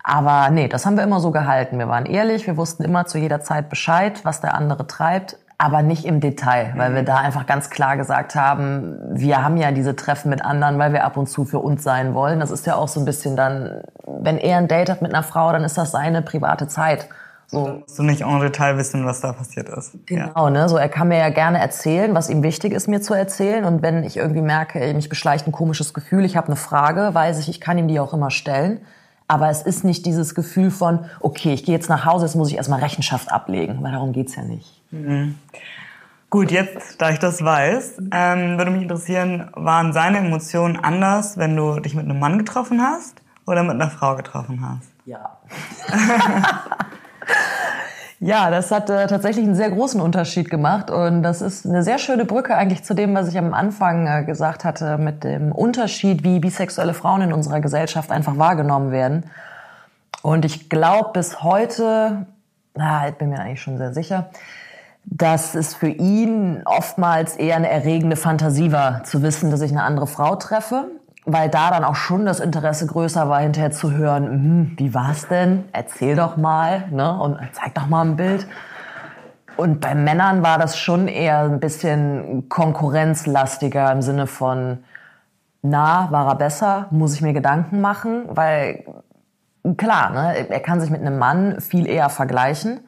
Aber 0.05 0.51
nee, 0.51 0.69
das 0.69 0.87
haben 0.87 0.97
wir 0.97 1.03
immer 1.03 1.19
so 1.19 1.33
gehalten. 1.33 1.81
Wir 1.81 1.89
waren 1.89 2.07
ehrlich, 2.07 2.47
wir 2.47 2.57
wussten 2.57 2.85
immer 2.85 3.07
zu 3.07 3.19
jeder 3.19 3.41
Zeit 3.41 3.71
Bescheid, 3.71 4.25
was 4.25 4.41
der 4.41 4.55
andere 4.55 4.87
treibt 4.87 5.37
aber 5.61 5.83
nicht 5.83 6.05
im 6.05 6.21
Detail, 6.21 6.73
weil 6.77 6.95
wir 6.95 7.03
mhm. 7.03 7.07
da 7.07 7.17
einfach 7.17 7.45
ganz 7.45 7.69
klar 7.69 7.97
gesagt 7.97 8.37
haben, 8.37 8.97
wir 9.11 9.43
haben 9.43 9.57
ja 9.57 9.73
diese 9.73 9.97
Treffen 9.97 10.31
mit 10.31 10.45
anderen, 10.45 10.79
weil 10.79 10.93
wir 10.93 11.05
ab 11.05 11.17
und 11.17 11.29
zu 11.29 11.45
für 11.45 11.59
uns 11.59 11.83
sein 11.83 12.15
wollen. 12.15 12.39
Das 12.39 12.53
ist 12.53 12.65
ja 12.65 12.77
auch 12.77 12.87
so 12.87 13.01
ein 13.01 13.05
bisschen 13.05 13.35
dann, 13.35 13.83
wenn 14.07 14.39
er 14.39 14.59
ein 14.59 14.69
Date 14.69 14.89
hat 14.89 15.03
mit 15.03 15.13
einer 15.13 15.25
Frau, 15.25 15.51
dann 15.51 15.65
ist 15.65 15.77
das 15.77 15.91
seine 15.91 16.23
private 16.23 16.69
Zeit. 16.69 17.09
So. 17.49 17.65
Dann 17.65 17.81
musst 17.81 17.99
du 17.99 18.05
nicht 18.05 18.21
en 18.21 18.39
Detail 18.39 18.77
wissen, 18.77 19.05
was 19.05 19.21
da 19.21 19.33
passiert 19.33 19.69
ist. 19.71 19.95
Genau, 20.07 20.45
ja. 20.45 20.51
ne? 20.51 20.69
So, 20.69 20.77
er 20.77 20.89
kann 20.89 21.09
mir 21.09 21.19
ja 21.19 21.31
gerne 21.31 21.59
erzählen, 21.59 22.15
was 22.15 22.31
ihm 22.31 22.45
wichtig 22.45 22.73
ist, 22.73 22.87
mir 22.87 23.01
zu 23.01 23.15
erzählen. 23.15 23.65
Und 23.65 23.83
wenn 23.83 24.05
ich 24.05 24.17
irgendwie 24.17 24.43
merke, 24.43 24.95
mich 24.95 25.09
beschleicht 25.09 25.49
ein 25.49 25.53
komisches 25.53 25.93
Gefühl, 25.93 26.25
ich 26.25 26.37
habe 26.37 26.47
eine 26.49 26.57
Frage, 26.57 27.11
weiß 27.15 27.41
ich, 27.41 27.49
ich 27.49 27.61
kann 27.61 27.79
ihm 27.79 27.89
die 27.89 27.99
auch 27.99 28.13
immer 28.13 28.31
stellen. 28.31 28.81
Aber 29.27 29.49
es 29.49 29.63
ist 29.63 29.83
nicht 29.83 30.07
dieses 30.07 30.37
Gefühl 30.37 30.71
von, 30.71 31.07
okay, 31.21 31.53
ich 31.53 31.65
gehe 31.65 31.75
jetzt 31.75 31.89
nach 31.89 32.05
Hause, 32.05 32.27
jetzt 32.27 32.37
muss 32.37 32.49
ich 32.49 32.57
erstmal 32.57 32.81
Rechenschaft 32.81 33.33
ablegen, 33.33 33.83
weil 33.83 33.93
darum 33.93 34.13
geht's 34.13 34.37
ja 34.37 34.43
nicht. 34.43 34.78
Mhm. 34.91 35.39
Gut, 36.31 36.51
jetzt, 36.51 37.01
da 37.01 37.11
ich 37.11 37.19
das 37.19 37.43
weiß, 37.43 38.03
ähm, 38.13 38.59
würde 38.59 38.71
mich 38.71 38.83
interessieren, 38.83 39.51
waren 39.55 39.93
seine 39.95 40.19
Emotionen 40.19 40.77
anders, 40.77 41.39
wenn 41.39 41.57
du 41.57 41.81
dich 41.81 41.95
mit 41.95 42.05
einem 42.05 42.19
Mann 42.19 42.39
getroffen 42.39 42.83
hast 42.83 43.23
oder 43.47 43.63
mit 43.63 43.73
einer 43.73 43.91
Frau 43.91 44.15
getroffen 44.15 44.61
hast? 44.61 44.91
Ja. 45.07 45.39
Ja, 48.21 48.51
das 48.51 48.73
hat 48.73 48.91
äh, 48.91 49.07
tatsächlich 49.07 49.45
einen 49.45 49.55
sehr 49.55 49.71
großen 49.71 50.01
Unterschied 50.01 50.51
gemacht 50.51 50.91
und 50.91 51.23
das 51.23 51.41
ist 51.41 51.65
eine 51.65 51.85
sehr 51.85 51.99
schöne 51.99 52.25
Brücke 52.25 52.57
eigentlich 52.57 52.83
zu 52.83 52.95
dem, 52.95 53.15
was 53.15 53.29
ich 53.29 53.39
am 53.39 53.55
Anfang 53.55 54.09
äh, 54.09 54.25
gesagt 54.25 54.65
hatte, 54.65 54.99
mit 54.99 55.23
dem 55.23 55.53
Unterschied, 55.53 56.25
wie 56.25 56.41
bisexuelle 56.41 56.95
Frauen 56.95 57.23
in 57.23 57.33
unserer 57.33 57.61
Gesellschaft 57.61 58.11
einfach 58.11 58.37
wahrgenommen 58.37 58.91
werden. 58.91 59.31
Und 60.23 60.45
ich 60.45 60.69
glaube 60.69 61.11
bis 61.13 61.45
heute, 61.45 62.27
na, 62.75 63.09
ich 63.09 63.15
bin 63.15 63.31
mir 63.31 63.39
eigentlich 63.39 63.63
schon 63.63 63.79
sehr 63.79 63.95
sicher, 63.95 64.31
dass 65.11 65.55
es 65.55 65.75
für 65.75 65.89
ihn 65.89 66.63
oftmals 66.65 67.37
eher 67.37 67.57
eine 67.57 67.71
erregende 67.71 68.17
Fantasie 68.17 68.73
war, 68.73 69.05
zu 69.05 69.23
wissen, 69.23 69.51
dass 69.51 69.61
ich 69.61 69.71
eine 69.71 69.83
andere 69.83 70.07
Frau 70.07 70.37
treffe 70.37 70.87
weil 71.31 71.51
da 71.51 71.71
dann 71.71 71.85
auch 71.85 71.95
schon 71.95 72.25
das 72.25 72.41
Interesse 72.41 72.87
größer 72.87 73.29
war, 73.29 73.41
hinterher 73.41 73.71
zu 73.71 73.93
hören, 73.93 74.25
hm, 74.25 74.73
wie 74.77 74.95
war's 74.95 75.29
denn? 75.29 75.65
Erzähl 75.73 76.17
doch 76.17 76.37
mal, 76.37 76.85
ne? 76.91 77.19
Und 77.21 77.39
zeig 77.53 77.75
doch 77.75 77.87
mal 77.87 78.03
ein 78.03 78.17
Bild. 78.17 78.47
Und 79.57 79.81
bei 79.81 79.95
Männern 79.95 80.43
war 80.43 80.59
das 80.59 80.79
schon 80.79 81.07
eher 81.07 81.41
ein 81.41 81.61
bisschen 81.61 82.49
konkurrenzlastiger 82.49 83.93
im 83.93 84.03
Sinne 84.03 84.27
von, 84.27 84.79
na, 85.61 86.09
war 86.11 86.29
er 86.29 86.37
besser? 86.37 86.87
Muss 86.91 87.15
ich 87.15 87.21
mir 87.21 87.35
Gedanken 87.35 87.81
machen? 87.81 88.25
Weil, 88.29 88.85
klar, 89.77 90.11
ne, 90.11 90.49
er 90.49 90.61
kann 90.61 90.81
sich 90.81 90.91
mit 90.91 91.03
einem 91.03 91.19
Mann 91.19 91.61
viel 91.61 91.87
eher 91.87 92.09
vergleichen. 92.09 92.81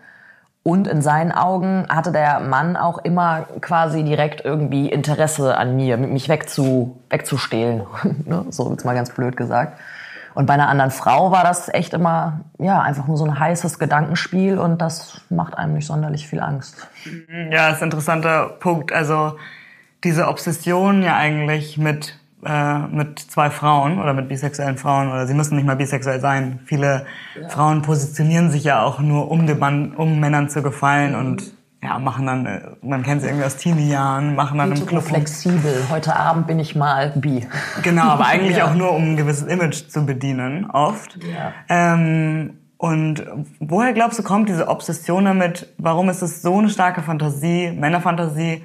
Und 0.62 0.86
in 0.86 1.00
seinen 1.00 1.32
Augen 1.32 1.86
hatte 1.88 2.12
der 2.12 2.40
Mann 2.40 2.76
auch 2.76 2.98
immer 2.98 3.46
quasi 3.60 4.04
direkt 4.04 4.44
irgendwie 4.44 4.90
Interesse 4.90 5.56
an 5.56 5.74
mir, 5.74 5.96
mich 5.96 6.28
wegzu, 6.28 7.00
wegzustehlen. 7.08 7.86
Ne? 8.26 8.44
so 8.50 8.70
jetzt 8.70 8.84
mal 8.84 8.94
ganz 8.94 9.10
blöd 9.10 9.36
gesagt. 9.36 9.78
Und 10.34 10.46
bei 10.46 10.54
einer 10.54 10.68
anderen 10.68 10.90
Frau 10.90 11.32
war 11.32 11.42
das 11.42 11.68
echt 11.72 11.92
immer, 11.92 12.40
ja, 12.58 12.80
einfach 12.80 13.06
nur 13.06 13.16
so 13.16 13.24
ein 13.24 13.38
heißes 13.38 13.78
Gedankenspiel 13.78 14.58
und 14.58 14.80
das 14.80 15.22
macht 15.28 15.56
einem 15.56 15.74
nicht 15.74 15.86
sonderlich 15.86 16.28
viel 16.28 16.40
Angst. 16.40 16.86
Ja, 17.50 17.68
das 17.68 17.76
ist 17.76 17.82
ein 17.82 17.86
interessanter 17.86 18.50
Punkt. 18.60 18.92
Also 18.92 19.36
diese 20.04 20.28
Obsession 20.28 21.02
ja 21.02 21.16
eigentlich 21.16 21.78
mit 21.78 22.19
äh, 22.44 22.78
mit 22.88 23.18
zwei 23.18 23.50
Frauen 23.50 24.00
oder 24.00 24.14
mit 24.14 24.28
bisexuellen 24.28 24.78
Frauen 24.78 25.08
oder 25.08 25.26
sie 25.26 25.34
müssen 25.34 25.56
nicht 25.56 25.66
mal 25.66 25.76
bisexuell 25.76 26.20
sein. 26.20 26.60
Viele 26.64 27.06
ja. 27.40 27.48
Frauen 27.48 27.82
positionieren 27.82 28.50
sich 28.50 28.64
ja 28.64 28.82
auch 28.82 28.98
nur, 29.00 29.30
um, 29.30 29.46
Mann, 29.58 29.94
um 29.94 30.20
Männern 30.20 30.48
zu 30.48 30.62
gefallen 30.62 31.12
mhm. 31.12 31.18
und 31.18 31.52
ja, 31.82 31.98
machen 31.98 32.26
dann, 32.26 32.46
äh, 32.46 32.60
man 32.82 33.02
kennt 33.02 33.22
sie 33.22 33.28
irgendwie 33.28 33.46
aus 33.46 33.56
Teenie-Jahren, 33.56 34.34
machen 34.34 34.58
dann 34.58 34.72
im 34.72 34.86
Club. 34.86 35.02
flexibel. 35.02 35.84
Heute 35.90 36.14
Abend 36.14 36.46
bin 36.46 36.58
ich 36.58 36.76
mal 36.76 37.12
bi. 37.16 37.46
Genau, 37.82 38.02
aber 38.02 38.26
eigentlich 38.28 38.58
ja. 38.58 38.66
auch 38.66 38.74
nur, 38.74 38.92
um 38.92 39.12
ein 39.12 39.16
gewisses 39.16 39.46
Image 39.46 39.88
zu 39.88 40.04
bedienen, 40.04 40.70
oft. 40.70 41.18
Ja. 41.24 41.52
Ähm, 41.68 42.58
und 42.76 43.24
woher 43.60 43.92
glaubst 43.92 44.18
du, 44.18 44.22
kommt 44.22 44.48
diese 44.48 44.68
Obsession 44.68 45.26
damit? 45.26 45.72
Warum 45.78 46.08
ist 46.08 46.22
es 46.22 46.42
so 46.42 46.58
eine 46.58 46.70
starke 46.70 47.02
Fantasie, 47.02 47.72
Männerfantasie, 47.72 48.62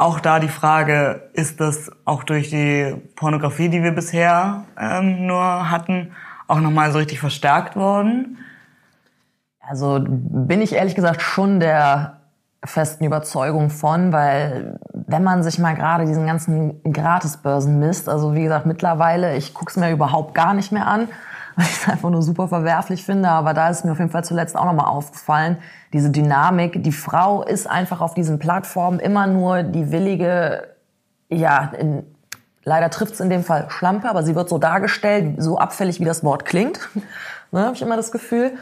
auch 0.00 0.18
da 0.18 0.40
die 0.40 0.48
Frage, 0.48 1.30
ist 1.34 1.60
das 1.60 1.90
auch 2.06 2.24
durch 2.24 2.48
die 2.48 2.96
Pornografie, 3.16 3.68
die 3.68 3.82
wir 3.82 3.92
bisher 3.92 4.64
ähm, 4.78 5.26
nur 5.26 5.70
hatten, 5.70 6.12
auch 6.48 6.60
nochmal 6.60 6.90
so 6.90 6.98
richtig 6.98 7.20
verstärkt 7.20 7.76
worden? 7.76 8.38
Also 9.60 10.00
bin 10.02 10.62
ich 10.62 10.72
ehrlich 10.72 10.94
gesagt 10.94 11.20
schon 11.20 11.60
der 11.60 12.20
festen 12.64 13.04
Überzeugung 13.04 13.68
von, 13.68 14.12
weil 14.12 14.78
wenn 14.92 15.22
man 15.22 15.42
sich 15.42 15.58
mal 15.58 15.74
gerade 15.74 16.06
diesen 16.06 16.26
ganzen 16.26 16.82
Gratisbörsen 16.82 17.78
misst, 17.78 18.08
also 18.08 18.34
wie 18.34 18.42
gesagt, 18.42 18.64
mittlerweile, 18.64 19.36
ich 19.36 19.52
gucke 19.52 19.70
es 19.70 19.76
mir 19.76 19.90
überhaupt 19.90 20.34
gar 20.34 20.54
nicht 20.54 20.72
mehr 20.72 20.86
an, 20.86 21.08
weil 21.60 21.66
ich 21.70 21.82
es 21.82 21.88
einfach 21.88 22.10
nur 22.10 22.22
super 22.22 22.48
verwerflich 22.48 23.04
finde. 23.04 23.28
Aber 23.28 23.54
da 23.54 23.68
ist 23.68 23.84
mir 23.84 23.92
auf 23.92 23.98
jeden 23.98 24.10
Fall 24.10 24.24
zuletzt 24.24 24.56
auch 24.56 24.64
nochmal 24.64 24.86
aufgefallen, 24.86 25.58
diese 25.92 26.10
Dynamik. 26.10 26.82
Die 26.82 26.92
Frau 26.92 27.42
ist 27.42 27.68
einfach 27.68 28.00
auf 28.00 28.14
diesen 28.14 28.38
Plattformen 28.38 28.98
immer 28.98 29.26
nur 29.26 29.62
die 29.62 29.90
willige, 29.92 30.68
ja, 31.28 31.70
in, 31.78 32.04
leider 32.64 32.90
trifft 32.90 33.14
es 33.14 33.20
in 33.20 33.30
dem 33.30 33.44
Fall 33.44 33.66
Schlampe, 33.70 34.08
aber 34.08 34.22
sie 34.22 34.34
wird 34.34 34.48
so 34.48 34.58
dargestellt, 34.58 35.42
so 35.42 35.58
abfällig 35.58 36.00
wie 36.00 36.04
das 36.04 36.24
Wort 36.24 36.44
klingt. 36.44 36.80
ne, 37.52 37.64
habe 37.64 37.74
ich 37.74 37.82
immer 37.82 37.96
das 37.96 38.10
Gefühl. 38.10 38.52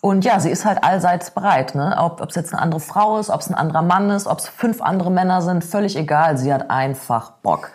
Und 0.00 0.24
ja, 0.24 0.38
sie 0.38 0.50
ist 0.50 0.64
halt 0.64 0.84
allseits 0.84 1.32
bereit. 1.32 1.74
Ne? 1.74 1.96
Ob 1.98 2.20
es 2.20 2.36
jetzt 2.36 2.52
eine 2.52 2.62
andere 2.62 2.78
Frau 2.78 3.18
ist, 3.18 3.30
ob 3.30 3.40
es 3.40 3.48
ein 3.48 3.54
anderer 3.54 3.82
Mann 3.82 4.10
ist, 4.10 4.28
ob 4.28 4.38
es 4.38 4.48
fünf 4.48 4.80
andere 4.80 5.10
Männer 5.10 5.42
sind, 5.42 5.64
völlig 5.64 5.96
egal. 5.96 6.38
Sie 6.38 6.54
hat 6.54 6.70
einfach 6.70 7.32
Bock. 7.42 7.72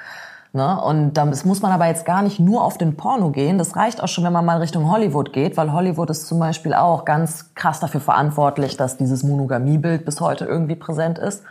Ne? 0.55 0.79
Und 0.79 1.13
das 1.13 1.45
muss 1.45 1.63
man 1.63 1.71
aber 1.71 1.87
jetzt 1.87 2.05
gar 2.05 2.21
nicht 2.21 2.39
nur 2.39 2.63
auf 2.63 2.77
den 2.77 2.95
Porno 2.95 3.31
gehen. 3.31 3.57
Das 3.57 3.75
reicht 3.75 4.03
auch 4.03 4.07
schon, 4.07 4.23
wenn 4.23 4.33
man 4.33 4.45
mal 4.45 4.59
Richtung 4.59 4.89
Hollywood 4.89 5.33
geht, 5.33 5.57
weil 5.57 5.73
Hollywood 5.73 6.11
ist 6.11 6.27
zum 6.27 6.37
Beispiel 6.37 6.75
auch 6.75 7.05
ganz 7.05 7.55
krass 7.55 7.79
dafür 7.79 7.99
verantwortlich, 7.99 8.77
dass 8.77 8.97
dieses 8.97 9.23
Monogamiebild 9.23 10.05
bis 10.05 10.21
heute 10.21 10.45
irgendwie 10.45 10.75
präsent 10.75 11.17
ist. 11.17 11.41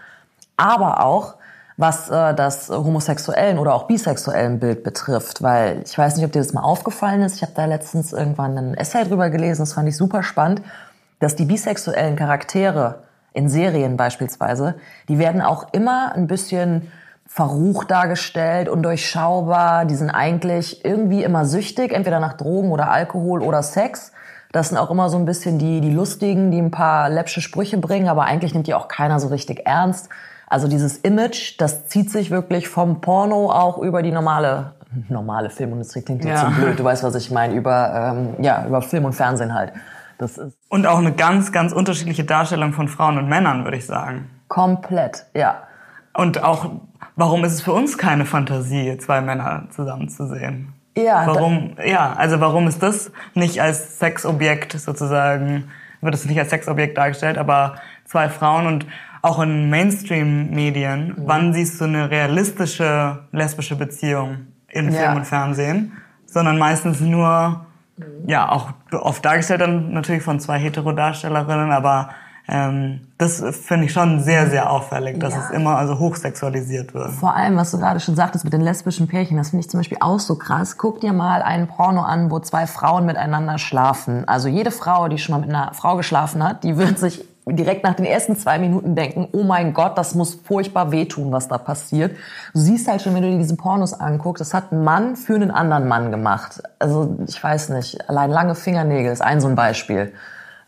Aber 0.57 1.05
auch, 1.05 1.35
was 1.77 2.11
äh, 2.11 2.33
das 2.33 2.69
homosexuellen 2.71 3.59
oder 3.59 3.75
auch 3.75 3.89
bisexuellen 3.89 4.61
Bild 4.61 4.85
betrifft, 4.85 5.43
weil 5.43 5.83
ich 5.85 5.99
weiß 5.99 6.15
nicht, 6.15 6.25
ob 6.25 6.31
dir 6.31 6.39
das 6.39 6.53
mal 6.53 6.63
aufgefallen 6.63 7.23
ist. 7.23 7.37
Ich 7.37 7.43
habe 7.43 7.53
da 7.57 7.65
letztens 7.65 8.13
irgendwann 8.13 8.57
ein 8.57 8.75
Essay 8.75 9.03
drüber 9.03 9.31
gelesen, 9.31 9.63
das 9.63 9.73
fand 9.73 9.89
ich 9.89 9.97
super 9.97 10.23
spannend, 10.23 10.63
dass 11.19 11.35
die 11.35 11.45
bisexuellen 11.45 12.15
Charaktere 12.15 13.01
in 13.33 13.49
Serien 13.49 13.97
beispielsweise, 13.97 14.77
die 15.09 15.19
werden 15.19 15.41
auch 15.41 15.73
immer 15.73 16.13
ein 16.15 16.29
bisschen 16.29 16.93
verrucht 17.35 17.91
dargestellt, 17.91 18.69
undurchschaubar. 18.69 19.87
Die 19.87 19.95
sind 19.95 20.11
eigentlich 20.11 20.85
irgendwie 20.85 21.25
immer 21.25 21.47
süchtig, 21.47 21.93
entweder 21.93 22.21
nach 22.21 22.35
Drogen 22.35 22.71
oder 22.71 22.91
Alkohol 22.91 23.41
oder 23.41 23.63
Sex. 23.63 24.13
Das 24.53 24.69
sind 24.69 24.77
auch 24.77 24.91
immer 24.91 25.09
so 25.09 25.17
ein 25.17 25.25
bisschen 25.25 25.59
die, 25.59 25.81
die 25.81 25.91
Lustigen, 25.91 26.51
die 26.51 26.59
ein 26.59 26.71
paar 26.71 27.09
läppsche 27.09 27.41
Sprüche 27.41 27.79
bringen, 27.79 28.11
aber 28.11 28.25
eigentlich 28.25 28.53
nimmt 28.53 28.67
die 28.67 28.75
auch 28.75 28.87
keiner 28.87 29.19
so 29.19 29.29
richtig 29.29 29.67
ernst. 29.67 30.11
Also 30.47 30.69
dieses 30.69 30.99
Image, 30.99 31.59
das 31.59 31.87
zieht 31.87 32.11
sich 32.11 32.31
wirklich 32.31 32.69
vom 32.69 33.01
Porno 33.01 33.51
auch 33.51 33.79
über 33.79 34.03
die 34.03 34.13
normale, 34.13 34.73
normale 35.09 35.49
Filmindustrie 35.49 36.03
klingt 36.03 36.27
jetzt 36.27 36.43
ja. 36.43 36.51
so 36.51 36.61
blöd, 36.61 36.79
du 36.79 36.85
weißt, 36.85 37.03
was 37.03 37.15
ich 37.15 37.31
meine, 37.31 37.55
über, 37.55 38.15
ähm, 38.15 38.45
ja, 38.45 38.67
über 38.67 38.83
Film 38.83 39.07
und 39.07 39.15
Fernsehen 39.15 39.55
halt. 39.55 39.73
Das 40.19 40.37
ist 40.37 40.59
und 40.69 40.87
auch 40.87 40.99
eine 40.99 41.13
ganz, 41.13 41.51
ganz 41.51 41.73
unterschiedliche 41.73 42.25
Darstellung 42.25 42.75
von 42.75 42.89
Frauen 42.89 43.17
und 43.17 43.27
Männern, 43.27 43.65
würde 43.65 43.79
ich 43.79 43.87
sagen. 43.87 44.29
Komplett, 44.49 45.25
ja. 45.33 45.63
Und 46.15 46.43
auch 46.43 46.71
warum 47.17 47.45
ist 47.45 47.53
es 47.53 47.63
für 47.63 47.73
uns 47.73 47.99
keine 47.99 48.25
Fantasie, 48.25 48.97
zwei 48.99 49.21
Männer 49.21 49.65
zusammenzusehen? 49.71 50.73
Ja. 50.97 51.27
Warum, 51.27 51.77
ja, 51.85 52.13
also 52.13 52.41
warum 52.41 52.69
ist 52.69 52.83
das 52.83 53.11
nicht 53.35 53.63
als 53.63 53.99
Sexobjekt 53.99 54.73
sozusagen, 54.73 55.71
wird 56.03 56.15
es 56.15 56.27
nicht 56.27 56.39
als 56.39 56.51
Sexobjekt 56.51 56.99
dargestellt, 56.99 57.39
aber 57.39 57.77
zwei 58.05 58.29
Frauen 58.29 58.67
und 58.67 58.87
auch 59.23 59.41
in 59.41 59.71
Mainstream-Medien, 59.71 61.09
mhm. 61.09 61.15
wann 61.25 61.55
siehst 61.55 61.81
du 61.81 61.85
eine 61.85 62.11
realistische 62.11 63.21
lesbische 63.31 63.77
Beziehung 63.77 64.49
in 64.69 64.91
Film 64.91 65.03
ja. 65.03 65.15
und 65.15 65.27
Fernsehen, 65.27 65.93
sondern 66.27 66.59
meistens 66.59 67.01
nur, 67.01 67.65
mhm. 67.97 68.05
ja, 68.27 68.51
auch 68.51 68.73
oft 68.91 69.25
dargestellt 69.25 69.61
dann 69.61 69.93
natürlich 69.93 70.23
von 70.23 70.41
zwei 70.41 70.59
Heterodarstellerinnen, 70.59 71.73
aber 71.73 72.11
ähm, 72.49 73.01
das 73.19 73.43
finde 73.53 73.87
ich 73.87 73.93
schon 73.93 74.21
sehr, 74.21 74.51
sehr 74.51 74.71
auffällig, 74.71 75.21
dass 75.21 75.35
ja. 75.35 75.45
es 75.45 75.51
immer 75.51 75.77
also 75.77 75.99
hochsexualisiert 75.99 76.93
wird. 76.93 77.13
Vor 77.13 77.37
allem, 77.37 77.57
was 77.57 77.71
du 77.71 77.79
gerade 77.79 78.01
schon 78.01 78.17
sagtest 78.17 78.45
mit 78.45 78.53
den 78.53 78.63
lesbischen 78.63 79.07
Pärchen, 79.07 79.37
das 79.37 79.51
finde 79.51 79.65
ich 79.65 79.71
zum 79.71 79.79
Beispiel 79.79 79.99
auch 80.01 80.19
so 80.19 80.35
krass. 80.35 80.77
Guck 80.77 81.01
dir 81.01 81.13
mal 81.13 81.43
einen 81.43 81.69
Porno 81.69 82.03
an, 82.03 82.31
wo 82.31 82.41
zwei 82.41 82.67
Frauen 82.67 83.07
miteinander 83.07 83.59
schlafen. 83.59 84.27
Also 84.27 84.49
jede 84.49 84.73
Frau, 84.73 85.09
die 85.09 85.19
schon 85.19 85.35
mal 85.35 85.41
mit 85.41 85.51
einer 85.51 85.73
Frau 85.73 85.97
geschlafen 85.97 86.43
hat, 86.43 86.65
die 86.65 86.77
wird 86.77 86.99
sich 86.99 87.25
direkt 87.47 87.85
nach 87.85 87.95
den 87.95 88.07
ersten 88.07 88.37
zwei 88.37 88.59
Minuten 88.59 88.95
denken, 88.95 89.29
oh 89.33 89.45
mein 89.45 89.73
Gott, 89.73 89.97
das 89.97 90.15
muss 90.15 90.35
furchtbar 90.35 90.91
wehtun, 90.91 91.33
was 91.33 91.49
da 91.49 91.59
passiert. 91.59 92.17
Du 92.53 92.61
siehst 92.61 92.89
halt 92.89 93.03
schon, 93.03 93.15
wenn 93.15 93.23
du 93.23 93.31
dir 93.31 93.39
diese 93.39 93.57
Pornos 93.57 93.95
anguckst, 93.95 94.41
das 94.41 94.53
hat 94.55 94.73
ein 94.73 94.83
Mann 94.83 95.17
für 95.17 95.35
einen 95.35 95.51
anderen 95.51 95.87
Mann 95.87 96.11
gemacht. 96.11 96.63
Also 96.79 97.17
ich 97.27 97.43
weiß 97.43 97.71
nicht, 97.71 98.09
allein 98.09 98.31
lange 98.31 98.55
Fingernägel 98.55 99.13
ist 99.13 99.23
ein 99.23 99.41
so 99.41 99.49
ein 99.49 99.55
Beispiel. 99.55 100.13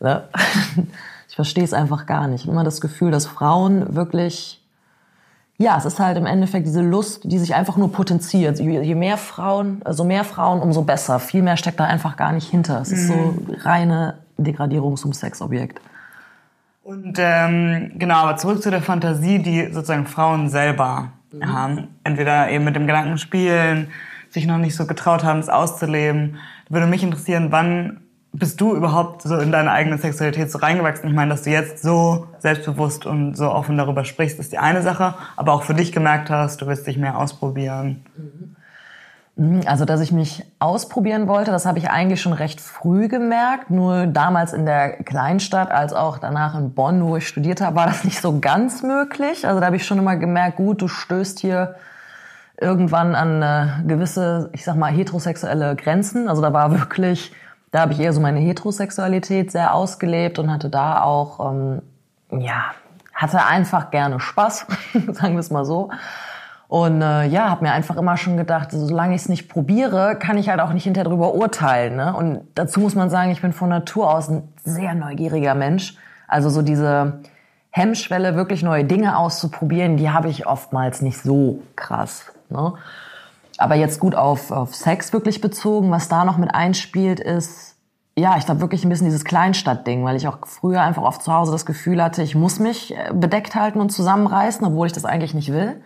Ne? 0.00 0.24
Ich 1.34 1.36
verstehe 1.36 1.64
es 1.64 1.74
einfach 1.74 2.06
gar 2.06 2.28
nicht. 2.28 2.46
Immer 2.46 2.62
das 2.62 2.80
Gefühl, 2.80 3.10
dass 3.10 3.26
Frauen 3.26 3.96
wirklich, 3.96 4.62
ja, 5.58 5.76
es 5.76 5.84
ist 5.84 5.98
halt 5.98 6.16
im 6.16 6.26
Endeffekt 6.26 6.64
diese 6.64 6.80
Lust, 6.80 7.22
die 7.24 7.40
sich 7.40 7.56
einfach 7.56 7.76
nur 7.76 7.90
potenziert. 7.90 8.60
Je 8.60 8.94
mehr 8.94 9.16
Frauen, 9.16 9.82
also 9.84 10.04
mehr 10.04 10.22
Frauen, 10.22 10.60
umso 10.60 10.82
besser. 10.82 11.18
Viel 11.18 11.42
mehr 11.42 11.56
steckt 11.56 11.80
da 11.80 11.86
einfach 11.86 12.16
gar 12.16 12.30
nicht 12.30 12.48
hinter. 12.48 12.80
Es 12.80 12.92
ist 12.92 13.08
so 13.08 13.14
mhm. 13.14 13.56
reine 13.62 14.18
Degradierung 14.36 14.96
zum 14.96 15.12
Sexobjekt. 15.12 15.80
Und 16.84 17.16
ähm, 17.18 17.90
genau, 17.96 18.18
aber 18.18 18.36
zurück 18.36 18.62
zu 18.62 18.70
der 18.70 18.80
Fantasie, 18.80 19.40
die 19.40 19.72
sozusagen 19.72 20.06
Frauen 20.06 20.48
selber 20.48 21.14
mhm. 21.32 21.52
haben. 21.52 21.88
Entweder 22.04 22.48
eben 22.48 22.62
mit 22.62 22.76
dem 22.76 22.86
Gedanken 22.86 23.18
spielen, 23.18 23.88
sich 24.30 24.46
noch 24.46 24.58
nicht 24.58 24.76
so 24.76 24.86
getraut 24.86 25.24
haben, 25.24 25.40
es 25.40 25.48
auszuleben. 25.48 26.36
Würde 26.68 26.86
mich 26.86 27.02
interessieren, 27.02 27.48
wann 27.50 28.03
bist 28.34 28.60
du 28.60 28.74
überhaupt 28.74 29.22
so 29.22 29.36
in 29.38 29.52
deine 29.52 29.70
eigene 29.70 29.96
Sexualität 29.96 30.50
so 30.50 30.58
reingewachsen? 30.58 31.08
Ich 31.08 31.14
meine, 31.14 31.30
dass 31.30 31.42
du 31.42 31.50
jetzt 31.50 31.82
so 31.82 32.26
selbstbewusst 32.40 33.06
und 33.06 33.36
so 33.36 33.50
offen 33.50 33.78
darüber 33.78 34.04
sprichst, 34.04 34.40
ist 34.40 34.52
die 34.52 34.58
eine 34.58 34.82
Sache, 34.82 35.14
aber 35.36 35.52
auch 35.52 35.62
für 35.62 35.74
dich 35.74 35.92
gemerkt 35.92 36.30
hast, 36.30 36.60
du 36.60 36.66
willst 36.66 36.86
dich 36.86 36.98
mehr 36.98 37.16
ausprobieren. 37.16 38.04
Mhm, 39.36 39.62
also, 39.66 39.84
dass 39.84 40.00
ich 40.00 40.10
mich 40.10 40.44
ausprobieren 40.58 41.28
wollte, 41.28 41.52
das 41.52 41.64
habe 41.64 41.78
ich 41.78 41.90
eigentlich 41.90 42.20
schon 42.20 42.32
recht 42.32 42.60
früh 42.60 43.06
gemerkt. 43.06 43.70
Nur 43.70 44.06
damals 44.06 44.52
in 44.52 44.66
der 44.66 45.04
Kleinstadt, 45.04 45.70
als 45.70 45.92
auch 45.92 46.18
danach 46.18 46.58
in 46.58 46.74
Bonn, 46.74 47.04
wo 47.04 47.16
ich 47.16 47.28
studiert 47.28 47.60
habe, 47.60 47.76
war 47.76 47.86
das 47.86 48.02
nicht 48.02 48.20
so 48.20 48.40
ganz 48.40 48.82
möglich. 48.82 49.46
Also 49.46 49.60
da 49.60 49.66
habe 49.66 49.76
ich 49.76 49.86
schon 49.86 49.98
immer 49.98 50.16
gemerkt, 50.16 50.56
gut, 50.56 50.82
du 50.82 50.88
stößt 50.88 51.38
hier 51.38 51.76
irgendwann 52.60 53.14
an 53.14 53.42
äh, 53.42 53.86
gewisse, 53.86 54.50
ich 54.52 54.64
sag 54.64 54.76
mal, 54.76 54.90
heterosexuelle 54.90 55.76
Grenzen. 55.76 56.28
Also 56.28 56.42
da 56.42 56.52
war 56.52 56.72
wirklich, 56.72 57.32
da 57.74 57.80
habe 57.80 57.92
ich 57.92 57.98
eher 57.98 58.12
so 58.12 58.20
meine 58.20 58.38
Heterosexualität 58.38 59.50
sehr 59.50 59.74
ausgelebt 59.74 60.38
und 60.38 60.48
hatte 60.52 60.70
da 60.70 61.02
auch, 61.02 61.50
ähm, 61.50 61.82
ja, 62.30 62.66
hatte 63.12 63.44
einfach 63.44 63.90
gerne 63.90 64.20
Spaß, 64.20 64.66
sagen 65.10 65.32
wir 65.32 65.40
es 65.40 65.50
mal 65.50 65.64
so. 65.64 65.90
Und 66.68 67.02
äh, 67.02 67.26
ja, 67.26 67.50
habe 67.50 67.64
mir 67.64 67.72
einfach 67.72 67.96
immer 67.96 68.16
schon 68.16 68.36
gedacht, 68.36 68.68
solange 68.70 69.16
ich 69.16 69.22
es 69.22 69.28
nicht 69.28 69.48
probiere, 69.48 70.16
kann 70.16 70.38
ich 70.38 70.50
halt 70.50 70.60
auch 70.60 70.72
nicht 70.72 70.84
hinterher 70.84 71.10
drüber 71.10 71.34
urteilen. 71.34 71.96
Ne? 71.96 72.14
Und 72.14 72.42
dazu 72.54 72.78
muss 72.78 72.94
man 72.94 73.10
sagen, 73.10 73.32
ich 73.32 73.42
bin 73.42 73.52
von 73.52 73.70
Natur 73.70 74.08
aus 74.08 74.28
ein 74.28 74.48
sehr 74.62 74.94
neugieriger 74.94 75.56
Mensch. 75.56 75.96
Also 76.28 76.50
so 76.50 76.62
diese 76.62 77.22
Hemmschwelle, 77.70 78.36
wirklich 78.36 78.62
neue 78.62 78.84
Dinge 78.84 79.18
auszuprobieren, 79.18 79.96
die 79.96 80.10
habe 80.10 80.28
ich 80.28 80.46
oftmals 80.46 81.02
nicht 81.02 81.18
so 81.18 81.58
krass. 81.74 82.32
Ne? 82.50 82.74
Aber 83.58 83.74
jetzt 83.74 84.00
gut 84.00 84.14
auf, 84.14 84.50
auf 84.50 84.74
Sex 84.74 85.12
wirklich 85.12 85.40
bezogen, 85.40 85.90
was 85.90 86.08
da 86.08 86.24
noch 86.24 86.38
mit 86.38 86.54
einspielt, 86.54 87.20
ist, 87.20 87.76
ja, 88.16 88.36
ich 88.36 88.44
glaube 88.46 88.60
wirklich 88.60 88.84
ein 88.84 88.88
bisschen 88.88 89.06
dieses 89.06 89.24
Kleinstadtding, 89.24 90.04
weil 90.04 90.16
ich 90.16 90.28
auch 90.28 90.38
früher 90.46 90.82
einfach 90.82 91.02
oft 91.02 91.22
zu 91.22 91.32
Hause 91.32 91.52
das 91.52 91.66
Gefühl 91.66 92.02
hatte, 92.02 92.22
ich 92.22 92.34
muss 92.34 92.60
mich 92.60 92.96
äh, 92.96 93.12
bedeckt 93.12 93.54
halten 93.54 93.80
und 93.80 93.90
zusammenreißen, 93.90 94.64
obwohl 94.66 94.86
ich 94.86 94.92
das 94.92 95.04
eigentlich 95.04 95.34
nicht 95.34 95.52
will. 95.52 95.82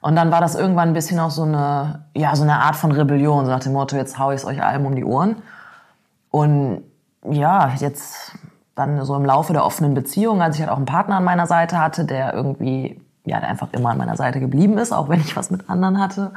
Und 0.00 0.16
dann 0.16 0.30
war 0.30 0.40
das 0.40 0.54
irgendwann 0.54 0.88
ein 0.88 0.94
bisschen 0.94 1.18
auch 1.18 1.30
so 1.30 1.42
eine, 1.42 2.04
ja, 2.14 2.34
so 2.36 2.44
eine 2.44 2.60
Art 2.60 2.76
von 2.76 2.92
Rebellion, 2.92 3.44
so 3.44 3.50
nach 3.50 3.60
dem 3.60 3.72
Motto, 3.72 3.96
jetzt 3.96 4.18
hau 4.18 4.30
ich 4.30 4.36
es 4.36 4.44
euch 4.44 4.62
allem 4.62 4.86
um 4.86 4.94
die 4.94 5.04
Ohren. 5.04 5.36
Und 6.30 6.82
ja, 7.28 7.72
jetzt 7.78 8.32
dann 8.74 9.04
so 9.04 9.16
im 9.16 9.24
Laufe 9.24 9.52
der 9.52 9.64
offenen 9.64 9.94
Beziehung, 9.94 10.42
als 10.42 10.56
ich 10.56 10.60
halt 10.60 10.70
auch 10.70 10.76
einen 10.76 10.86
Partner 10.86 11.16
an 11.16 11.24
meiner 11.24 11.46
Seite 11.46 11.80
hatte, 11.80 12.04
der 12.04 12.34
irgendwie, 12.34 13.00
ja, 13.24 13.40
der 13.40 13.48
einfach 13.48 13.68
immer 13.72 13.90
an 13.90 13.98
meiner 13.98 14.16
Seite 14.16 14.38
geblieben 14.38 14.78
ist, 14.78 14.92
auch 14.92 15.08
wenn 15.08 15.20
ich 15.20 15.34
was 15.34 15.50
mit 15.50 15.68
anderen 15.68 16.00
hatte. 16.00 16.32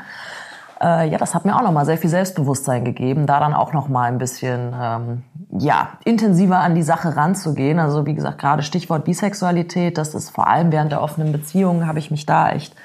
Äh, 0.81 1.09
ja, 1.09 1.17
das 1.17 1.35
hat 1.35 1.45
mir 1.45 1.55
auch 1.55 1.61
nochmal 1.61 1.85
sehr 1.85 1.97
viel 1.97 2.09
Selbstbewusstsein 2.09 2.85
gegeben, 2.85 3.25
da 3.25 3.39
dann 3.39 3.53
auch 3.53 3.73
nochmal 3.73 4.09
ein 4.09 4.17
bisschen, 4.17 4.73
ähm, 4.79 5.23
ja, 5.51 5.89
intensiver 6.05 6.59
an 6.59 6.75
die 6.75 6.83
Sache 6.83 7.15
ranzugehen. 7.15 7.79
Also 7.79 8.05
wie 8.05 8.13
gesagt, 8.13 8.39
gerade 8.39 8.63
Stichwort 8.63 9.03
Bisexualität, 9.03 9.97
das 9.97 10.15
ist 10.15 10.29
vor 10.29 10.47
allem 10.47 10.71
während 10.71 10.91
der 10.91 11.01
offenen 11.01 11.31
Beziehung, 11.31 11.85
habe 11.85 11.99
ich 11.99 12.11
mich 12.11 12.25
da 12.25 12.49
echt 12.51 12.75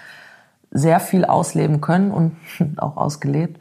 sehr 0.71 0.99
viel 0.99 1.25
ausleben 1.25 1.81
können 1.81 2.11
und 2.11 2.37
auch 2.79 2.97
ausgelebt. 2.97 3.61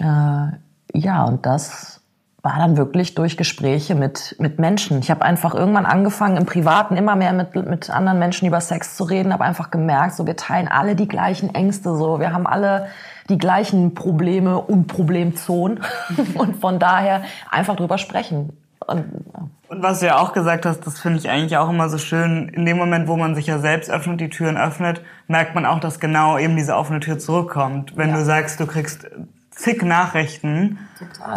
Äh, 0.00 0.48
ja, 0.92 1.24
und 1.24 1.46
das 1.46 2.00
war 2.42 2.58
dann 2.58 2.76
wirklich 2.76 3.14
durch 3.14 3.36
Gespräche 3.36 3.94
mit, 3.94 4.36
mit 4.38 4.58
Menschen. 4.58 5.00
Ich 5.00 5.10
habe 5.10 5.22
einfach 5.22 5.54
irgendwann 5.54 5.84
angefangen, 5.84 6.36
im 6.36 6.46
Privaten 6.46 6.96
immer 6.96 7.16
mehr 7.16 7.32
mit, 7.32 7.54
mit 7.54 7.90
anderen 7.90 8.20
Menschen 8.20 8.46
über 8.46 8.60
Sex 8.60 8.96
zu 8.96 9.04
reden, 9.04 9.32
habe 9.32 9.44
einfach 9.44 9.70
gemerkt, 9.72 10.14
so 10.14 10.26
wir 10.26 10.36
teilen 10.36 10.68
alle 10.68 10.94
die 10.94 11.08
gleichen 11.08 11.54
Ängste, 11.54 11.96
so 11.96 12.20
wir 12.20 12.32
haben 12.32 12.46
alle 12.46 12.86
die 13.28 13.38
gleichen 13.38 13.94
Probleme 13.94 14.60
und 14.60 14.86
Problemzonen 14.86 15.80
und 16.34 16.56
von 16.56 16.78
daher 16.78 17.22
einfach 17.50 17.76
drüber 17.76 17.98
sprechen. 17.98 18.50
Und, 18.86 19.04
ja. 19.34 19.48
und 19.68 19.82
was 19.82 20.00
du 20.00 20.06
ja 20.06 20.18
auch 20.18 20.32
gesagt 20.32 20.64
hast, 20.64 20.86
das 20.86 21.00
finde 21.00 21.18
ich 21.18 21.28
eigentlich 21.28 21.56
auch 21.56 21.68
immer 21.68 21.88
so 21.88 21.98
schön. 21.98 22.48
In 22.50 22.64
dem 22.66 22.76
Moment, 22.76 23.08
wo 23.08 23.16
man 23.16 23.34
sich 23.34 23.46
ja 23.46 23.58
selbst 23.58 23.90
öffnet, 23.90 24.20
die 24.20 24.28
Türen 24.28 24.56
öffnet, 24.56 25.02
merkt 25.26 25.54
man 25.54 25.66
auch, 25.66 25.80
dass 25.80 25.98
genau 25.98 26.38
eben 26.38 26.56
diese 26.56 26.76
offene 26.76 27.00
Tür 27.00 27.18
zurückkommt. 27.18 27.96
Wenn 27.96 28.10
ja. 28.10 28.16
du 28.16 28.24
sagst, 28.24 28.60
du 28.60 28.66
kriegst 28.66 29.08
zig 29.50 29.82
Nachrichten, 29.82 30.78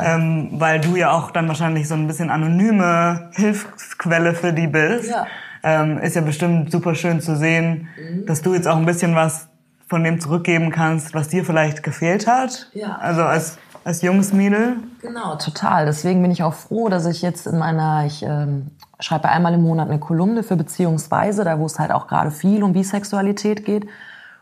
ähm, 0.03 0.49
weil 0.51 0.79
du 0.79 0.95
ja 0.95 1.11
auch 1.11 1.31
dann 1.31 1.47
wahrscheinlich 1.47 1.87
so 1.87 1.95
ein 1.95 2.05
bisschen 2.05 2.29
anonyme 2.29 3.29
Hilfsquelle 3.33 4.35
für 4.35 4.53
die 4.53 4.67
bist. 4.67 5.09
Ja. 5.09 5.25
Ähm, 5.61 5.97
ist 5.97 6.15
ja 6.15 6.21
bestimmt 6.21 6.71
super 6.71 6.95
schön 6.95 7.19
zu 7.19 7.35
sehen, 7.35 7.89
mhm. 7.97 8.25
dass 8.25 8.41
du 8.41 8.53
jetzt 8.53 8.67
auch 8.67 8.77
ein 8.77 8.85
bisschen 8.85 9.15
was 9.15 9.48
von 9.89 10.03
dem 10.03 10.19
zurückgeben 10.19 10.71
kannst, 10.71 11.13
was 11.13 11.27
dir 11.27 11.43
vielleicht 11.43 11.83
gefehlt 11.83 12.27
hat. 12.27 12.69
Ja. 12.73 12.97
Also 12.99 13.23
als 13.23 13.57
als 13.83 14.01
junges 14.01 14.33
Mädel? 14.33 14.77
Genau, 15.01 15.35
total. 15.35 15.85
Deswegen 15.85 16.21
bin 16.21 16.31
ich 16.31 16.43
auch 16.43 16.53
froh, 16.53 16.89
dass 16.89 17.05
ich 17.05 17.21
jetzt 17.21 17.47
in 17.47 17.57
meiner, 17.57 18.05
ich 18.05 18.23
ähm, 18.23 18.71
schreibe 18.99 19.29
einmal 19.29 19.53
im 19.53 19.63
Monat 19.63 19.89
eine 19.89 19.99
Kolumne 19.99 20.43
für 20.43 20.55
Beziehungsweise, 20.55 21.43
da 21.43 21.59
wo 21.59 21.65
es 21.65 21.79
halt 21.79 21.91
auch 21.91 22.07
gerade 22.07 22.31
viel 22.31 22.61
um 22.63 22.73
Bisexualität 22.73 23.65
geht. 23.65 23.87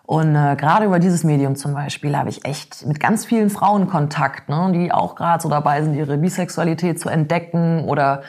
Und 0.04 0.36
äh, 0.36 0.56
gerade 0.56 0.86
über 0.86 1.00
dieses 1.00 1.24
Medium 1.24 1.56
zum 1.56 1.74
Beispiel 1.74 2.18
habe 2.18 2.30
ich 2.30 2.46
echt 2.46 2.86
mit 2.86 3.00
ganz 3.00 3.26
vielen 3.26 3.50
Frauen 3.50 3.88
Kontakt, 3.88 4.50
ne, 4.50 4.72
die 4.74 4.92
auch 4.92 5.16
gerade 5.16 5.44
so 5.44 5.50
dabei 5.50 5.84
sind, 5.84 5.96
ihre 5.96 6.18
Bisexualität 6.18 7.00
zu 7.00 7.10
entdecken 7.10 7.84
oder 7.86 8.24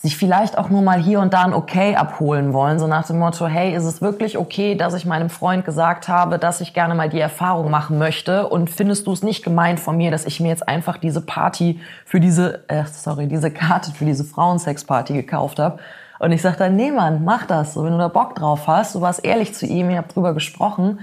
sich 0.00 0.16
vielleicht 0.16 0.56
auch 0.56 0.70
nur 0.70 0.80
mal 0.80 1.02
hier 1.02 1.18
und 1.18 1.34
da 1.34 1.42
ein 1.42 1.52
Okay 1.52 1.96
abholen 1.96 2.52
wollen, 2.52 2.78
so 2.78 2.86
nach 2.86 3.04
dem 3.04 3.18
Motto, 3.18 3.48
hey, 3.48 3.74
ist 3.74 3.82
es 3.82 4.00
wirklich 4.00 4.38
okay, 4.38 4.76
dass 4.76 4.94
ich 4.94 5.04
meinem 5.06 5.28
Freund 5.28 5.64
gesagt 5.64 6.06
habe, 6.06 6.38
dass 6.38 6.60
ich 6.60 6.72
gerne 6.72 6.94
mal 6.94 7.08
die 7.08 7.18
Erfahrung 7.18 7.68
machen 7.68 7.98
möchte 7.98 8.48
und 8.48 8.70
findest 8.70 9.08
du 9.08 9.12
es 9.12 9.24
nicht 9.24 9.42
gemeint 9.42 9.80
von 9.80 9.96
mir, 9.96 10.12
dass 10.12 10.24
ich 10.24 10.38
mir 10.38 10.50
jetzt 10.50 10.68
einfach 10.68 10.98
diese 10.98 11.20
Party 11.20 11.80
für 12.06 12.20
diese, 12.20 12.62
äh, 12.68 12.84
sorry, 12.84 13.26
diese 13.26 13.50
Karte 13.50 13.90
für 13.90 14.04
diese 14.04 14.22
Frauensexparty 14.22 15.14
gekauft 15.14 15.58
habe? 15.58 15.80
Und 16.20 16.30
ich 16.30 16.42
sage 16.42 16.58
dann, 16.58 16.76
nee 16.76 16.92
Mann, 16.92 17.24
mach 17.24 17.46
das, 17.46 17.74
so, 17.74 17.84
wenn 17.84 17.92
du 17.92 17.98
da 17.98 18.06
Bock 18.06 18.36
drauf 18.36 18.68
hast, 18.68 18.94
du 18.94 19.00
warst 19.00 19.24
ehrlich 19.24 19.52
zu 19.52 19.66
ihm, 19.66 19.90
ihr 19.90 19.98
habt 19.98 20.14
drüber 20.14 20.32
gesprochen. 20.32 21.00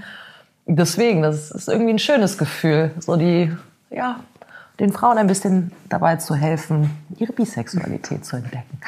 Deswegen, 0.64 1.20
das 1.20 1.50
ist 1.50 1.68
irgendwie 1.68 1.92
ein 1.92 1.98
schönes 1.98 2.38
Gefühl, 2.38 2.92
so 2.98 3.16
die, 3.16 3.54
ja, 3.90 4.16
den 4.78 4.92
Frauen 4.92 5.18
ein 5.18 5.26
bisschen 5.26 5.72
dabei 5.88 6.16
zu 6.16 6.34
helfen, 6.34 6.90
ihre 7.16 7.32
Bisexualität 7.32 8.24
zu 8.24 8.36
entdecken. 8.36 8.78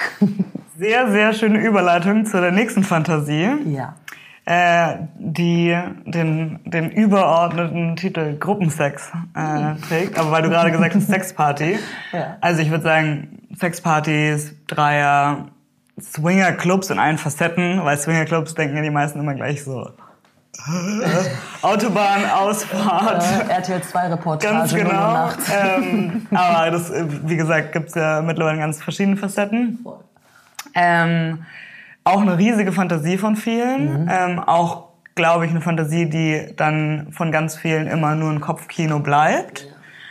Sehr, 0.79 1.11
sehr 1.11 1.33
schöne 1.33 1.59
Überleitung 1.59 2.25
zu 2.25 2.41
der 2.41 2.53
nächsten 2.53 2.85
Fantasie. 2.85 3.51
Ja. 3.67 3.97
Äh, 4.45 5.09
die 5.19 5.77
den, 6.07 6.61
den 6.65 6.91
überordneten 6.91 7.97
Titel 7.97 8.39
Gruppensex 8.39 9.11
äh, 9.35 9.75
trägt. 9.87 10.19
Aber 10.19 10.31
weil 10.31 10.43
du 10.43 10.49
gerade 10.49 10.71
gesagt 10.71 10.95
hast, 10.95 11.09
Sexparty. 11.09 11.79
Ja. 12.13 12.39
Also 12.41 12.63
ich 12.63 12.71
würde 12.71 12.85
sagen, 12.85 13.41
Sexpartys, 13.59 14.55
Dreier, 14.67 15.49
Swingerclubs 16.01 16.89
in 16.89 16.99
allen 16.99 17.19
Facetten, 17.19 17.85
weil 17.85 17.99
Swingerclubs 17.99 18.55
denken 18.55 18.77
ja 18.77 18.83
die 18.83 18.91
meisten 18.91 19.19
immer 19.21 19.35
gleich 19.35 19.63
so 19.65 19.91
Autobahnausfahrt. 21.63 23.25
Äh, 23.49 23.53
RTL 23.53 23.83
2 23.83 24.09
Reportage. 24.09 24.55
Ganz 24.55 24.75
genau. 24.75 25.31
Ähm, 25.53 26.27
aber 26.35 26.71
das, 26.71 26.93
wie 27.25 27.37
gesagt, 27.37 27.73
gibt's 27.73 27.95
ja 27.95 28.23
mittlerweile 28.23 28.59
ganz 28.59 28.83
verschiedene 28.83 29.17
Facetten. 29.17 29.85
Ähm, 30.75 31.45
auch 32.05 32.21
eine 32.21 32.39
riesige 32.39 32.73
Fantasie 32.73 33.19
von 33.19 33.37
vielen. 33.37 34.05
Mhm. 34.05 34.11
Ähm, 34.11 34.39
auch, 34.41 34.89
glaube 35.15 35.47
ich, 35.47 35.51
eine 35.51 35.61
Fantasie, 35.61 36.09
die 36.09 36.53
dann 36.57 37.09
von 37.13 37.33
ganz 37.33 37.57
vielen 37.57 37.87
immer 37.87 38.15
nur 38.15 38.31
ein 38.31 38.41
Kopfkino 38.41 39.01
bleibt. 39.01 39.69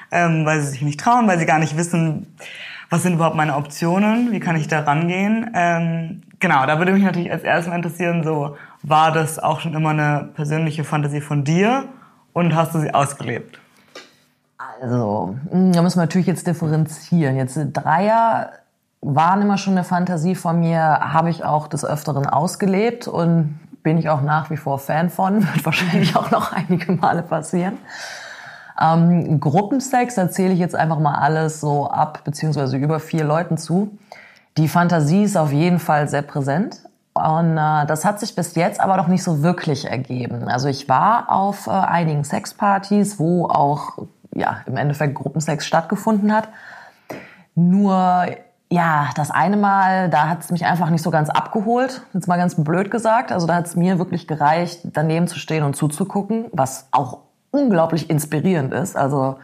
Ähm, 0.09 0.45
weil 0.45 0.61
sie 0.61 0.67
sich 0.69 0.81
nicht 0.83 0.99
trauen, 0.99 1.27
weil 1.27 1.37
sie 1.37 1.45
gar 1.45 1.59
nicht 1.59 1.75
wissen, 1.75 2.33
was 2.89 3.03
sind 3.03 3.15
überhaupt 3.15 3.35
meine 3.35 3.55
Optionen, 3.55 4.31
wie 4.31 4.39
kann 4.39 4.55
ich 4.55 4.69
da 4.69 4.79
rangehen. 4.79 5.51
Ähm, 5.53 6.21
genau, 6.39 6.65
da 6.65 6.77
würde 6.77 6.93
mich 6.93 7.03
natürlich 7.03 7.31
als 7.31 7.43
erstes 7.43 7.73
interessieren, 7.73 8.23
so 8.23 8.55
war 8.87 9.11
das 9.11 9.37
auch 9.37 9.59
schon 9.59 9.73
immer 9.73 9.89
eine 9.89 10.29
persönliche 10.33 10.83
Fantasie 10.83 11.21
von 11.21 11.43
dir 11.43 11.85
und 12.33 12.55
hast 12.55 12.73
du 12.73 12.79
sie 12.79 12.93
ausgelebt? 12.93 13.59
Also, 14.81 15.35
hm, 15.49 15.73
da 15.73 15.81
müssen 15.81 15.97
wir 15.97 16.03
natürlich 16.03 16.27
jetzt 16.27 16.47
differenzieren. 16.47 17.35
Jetzt 17.35 17.59
Dreier 17.73 18.51
waren 19.01 19.41
immer 19.41 19.57
schon 19.57 19.73
eine 19.73 19.83
Fantasie 19.83 20.35
von 20.35 20.59
mir, 20.59 20.79
habe 20.79 21.29
ich 21.29 21.43
auch 21.43 21.67
des 21.67 21.83
Öfteren 21.83 22.25
ausgelebt 22.25 23.07
und 23.07 23.59
bin 23.83 23.97
ich 23.97 24.09
auch 24.09 24.21
nach 24.21 24.49
wie 24.49 24.57
vor 24.57 24.79
Fan 24.79 25.09
von, 25.09 25.43
wird 25.53 25.65
wahrscheinlich 25.65 26.15
auch 26.15 26.31
noch 26.31 26.53
einige 26.53 26.93
Male 26.93 27.23
passieren. 27.23 27.77
Ähm, 28.79 29.39
Gruppensex 29.39 30.17
erzähle 30.17 30.53
ich 30.53 30.59
jetzt 30.59 30.75
einfach 30.75 30.99
mal 30.99 31.15
alles 31.15 31.59
so 31.59 31.89
ab, 31.89 32.21
beziehungsweise 32.23 32.77
über 32.77 32.99
vier 32.99 33.23
Leuten 33.23 33.57
zu. 33.57 33.97
Die 34.57 34.67
Fantasie 34.67 35.23
ist 35.23 35.35
auf 35.35 35.51
jeden 35.51 35.79
Fall 35.79 36.07
sehr 36.07 36.21
präsent. 36.21 36.81
Und 37.17 37.57
äh, 37.57 37.85
das 37.85 38.05
hat 38.05 38.19
sich 38.19 38.35
bis 38.35 38.55
jetzt 38.55 38.79
aber 38.79 38.97
noch 38.97 39.07
nicht 39.07 39.23
so 39.23 39.41
wirklich 39.43 39.89
ergeben. 39.89 40.47
Also 40.47 40.67
ich 40.67 40.87
war 40.87 41.31
auf 41.31 41.67
äh, 41.67 41.71
einigen 41.71 42.23
Sexpartys, 42.23 43.19
wo 43.19 43.45
auch 43.45 43.97
ja 44.33 44.61
im 44.65 44.77
Endeffekt 44.77 45.15
Gruppensex 45.15 45.65
stattgefunden 45.65 46.33
hat. 46.33 46.49
Nur 47.55 48.27
ja, 48.69 49.09
das 49.15 49.31
eine 49.31 49.57
Mal, 49.57 50.09
da 50.09 50.27
hat 50.27 50.41
es 50.41 50.51
mich 50.51 50.65
einfach 50.65 50.89
nicht 50.89 51.01
so 51.01 51.09
ganz 51.09 51.29
abgeholt, 51.29 52.01
jetzt 52.13 52.27
mal 52.27 52.37
ganz 52.37 52.61
blöd 52.61 52.91
gesagt. 52.91 53.31
Also 53.31 53.47
da 53.47 53.55
hat 53.55 53.65
es 53.65 53.75
mir 53.75 53.97
wirklich 53.97 54.27
gereicht, 54.27 54.81
daneben 54.83 55.27
zu 55.27 55.39
stehen 55.39 55.63
und 55.63 55.75
zuzugucken, 55.75 56.45
was 56.51 56.87
auch 56.91 57.19
unglaublich 57.51 58.09
inspirierend 58.09 58.73
ist. 58.73 58.97
Also 58.97 59.37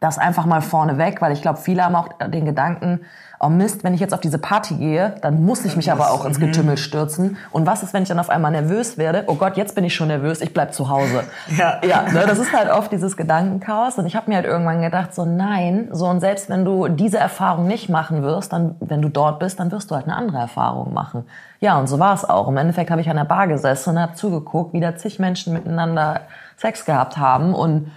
das 0.00 0.16
einfach 0.16 0.46
mal 0.46 0.62
vorne 0.62 0.96
weg, 0.96 1.20
weil 1.20 1.32
ich 1.32 1.42
glaube, 1.42 1.58
viele 1.58 1.84
haben 1.84 1.94
auch 1.94 2.08
den 2.28 2.46
Gedanken, 2.46 3.00
oh 3.42 3.48
Mist, 3.48 3.84
wenn 3.84 3.94
ich 3.94 4.00
jetzt 4.00 4.12
auf 4.12 4.20
diese 4.20 4.38
Party 4.38 4.74
gehe, 4.74 5.14
dann 5.22 5.42
muss 5.42 5.64
ich 5.64 5.74
mich 5.74 5.90
aber 5.90 6.10
auch 6.10 6.26
ins 6.26 6.38
Getümmel 6.38 6.76
stürzen. 6.76 7.38
Und 7.50 7.66
was 7.66 7.82
ist, 7.82 7.94
wenn 7.94 8.02
ich 8.02 8.08
dann 8.10 8.18
auf 8.18 8.28
einmal 8.28 8.50
nervös 8.50 8.98
werde? 8.98 9.24
Oh 9.28 9.36
Gott, 9.36 9.56
jetzt 9.56 9.74
bin 9.74 9.82
ich 9.82 9.94
schon 9.94 10.08
nervös, 10.08 10.42
ich 10.42 10.52
bleib 10.52 10.74
zu 10.74 10.88
Hause. 10.88 11.24
Ja, 11.56 11.80
ja 11.82 12.02
ne, 12.02 12.24
das 12.26 12.38
ist 12.38 12.52
halt 12.52 12.70
oft 12.70 12.92
dieses 12.92 13.16
Gedankenchaos. 13.16 13.98
Und 13.98 14.06
ich 14.06 14.14
habe 14.14 14.30
mir 14.30 14.36
halt 14.36 14.46
irgendwann 14.46 14.82
gedacht, 14.82 15.14
so 15.14 15.24
nein, 15.24 15.88
so 15.90 16.06
und 16.06 16.20
selbst 16.20 16.48
wenn 16.50 16.64
du 16.64 16.88
diese 16.88 17.18
Erfahrung 17.18 17.66
nicht 17.66 17.88
machen 17.88 18.22
wirst, 18.22 18.52
dann, 18.52 18.76
wenn 18.80 19.00
du 19.00 19.08
dort 19.08 19.38
bist, 19.38 19.58
dann 19.58 19.72
wirst 19.72 19.90
du 19.90 19.94
halt 19.94 20.04
eine 20.04 20.16
andere 20.16 20.38
Erfahrung 20.38 20.92
machen. 20.92 21.24
Ja, 21.60 21.78
und 21.78 21.88
so 21.88 21.98
war 21.98 22.14
es 22.14 22.28
auch. 22.28 22.48
Im 22.48 22.56
Endeffekt 22.56 22.90
habe 22.90 23.00
ich 23.00 23.08
an 23.08 23.16
der 23.16 23.24
Bar 23.24 23.48
gesessen 23.48 23.90
und 23.90 24.00
habe 24.00 24.14
zugeguckt, 24.14 24.74
wie 24.74 24.80
da 24.80 24.96
zig 24.96 25.18
Menschen 25.18 25.54
miteinander 25.54 26.22
Sex 26.56 26.84
gehabt 26.84 27.16
haben 27.16 27.54
und 27.54 27.90